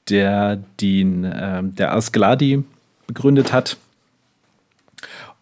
der 0.09 0.63
den, 0.79 1.25
äh, 1.25 1.63
der 1.63 1.93
Asgladi 1.93 2.63
begründet 3.07 3.51
hat 3.51 3.75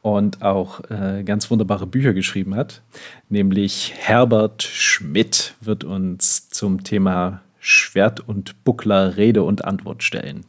und 0.01 0.41
auch 0.41 0.81
äh, 0.89 1.21
ganz 1.23 1.51
wunderbare 1.51 1.85
Bücher 1.85 2.13
geschrieben 2.13 2.55
hat, 2.55 2.81
nämlich 3.29 3.93
Herbert 3.95 4.63
Schmidt 4.63 5.53
wird 5.61 5.83
uns 5.83 6.49
zum 6.49 6.83
Thema 6.83 7.41
Schwert 7.59 8.27
und 8.27 8.63
Buckler 8.63 9.17
Rede 9.17 9.43
und 9.43 9.65
Antwort 9.65 10.01
stellen. 10.01 10.45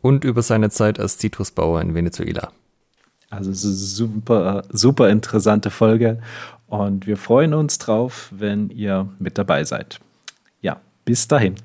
Und 0.00 0.24
über 0.24 0.42
seine 0.42 0.70
Zeit 0.70 1.00
als 1.00 1.18
Zitrusbauer 1.18 1.80
in 1.80 1.94
Venezuela. 1.94 2.52
Also 3.30 3.52
super, 3.52 4.62
super 4.70 5.10
interessante 5.10 5.70
Folge 5.70 6.18
und 6.66 7.06
wir 7.06 7.16
freuen 7.16 7.52
uns 7.52 7.78
drauf, 7.78 8.30
wenn 8.30 8.70
ihr 8.70 9.08
mit 9.18 9.36
dabei 9.36 9.64
seid. 9.64 10.00
Ja, 10.62 10.80
bis 11.04 11.28
dahin. 11.28 11.56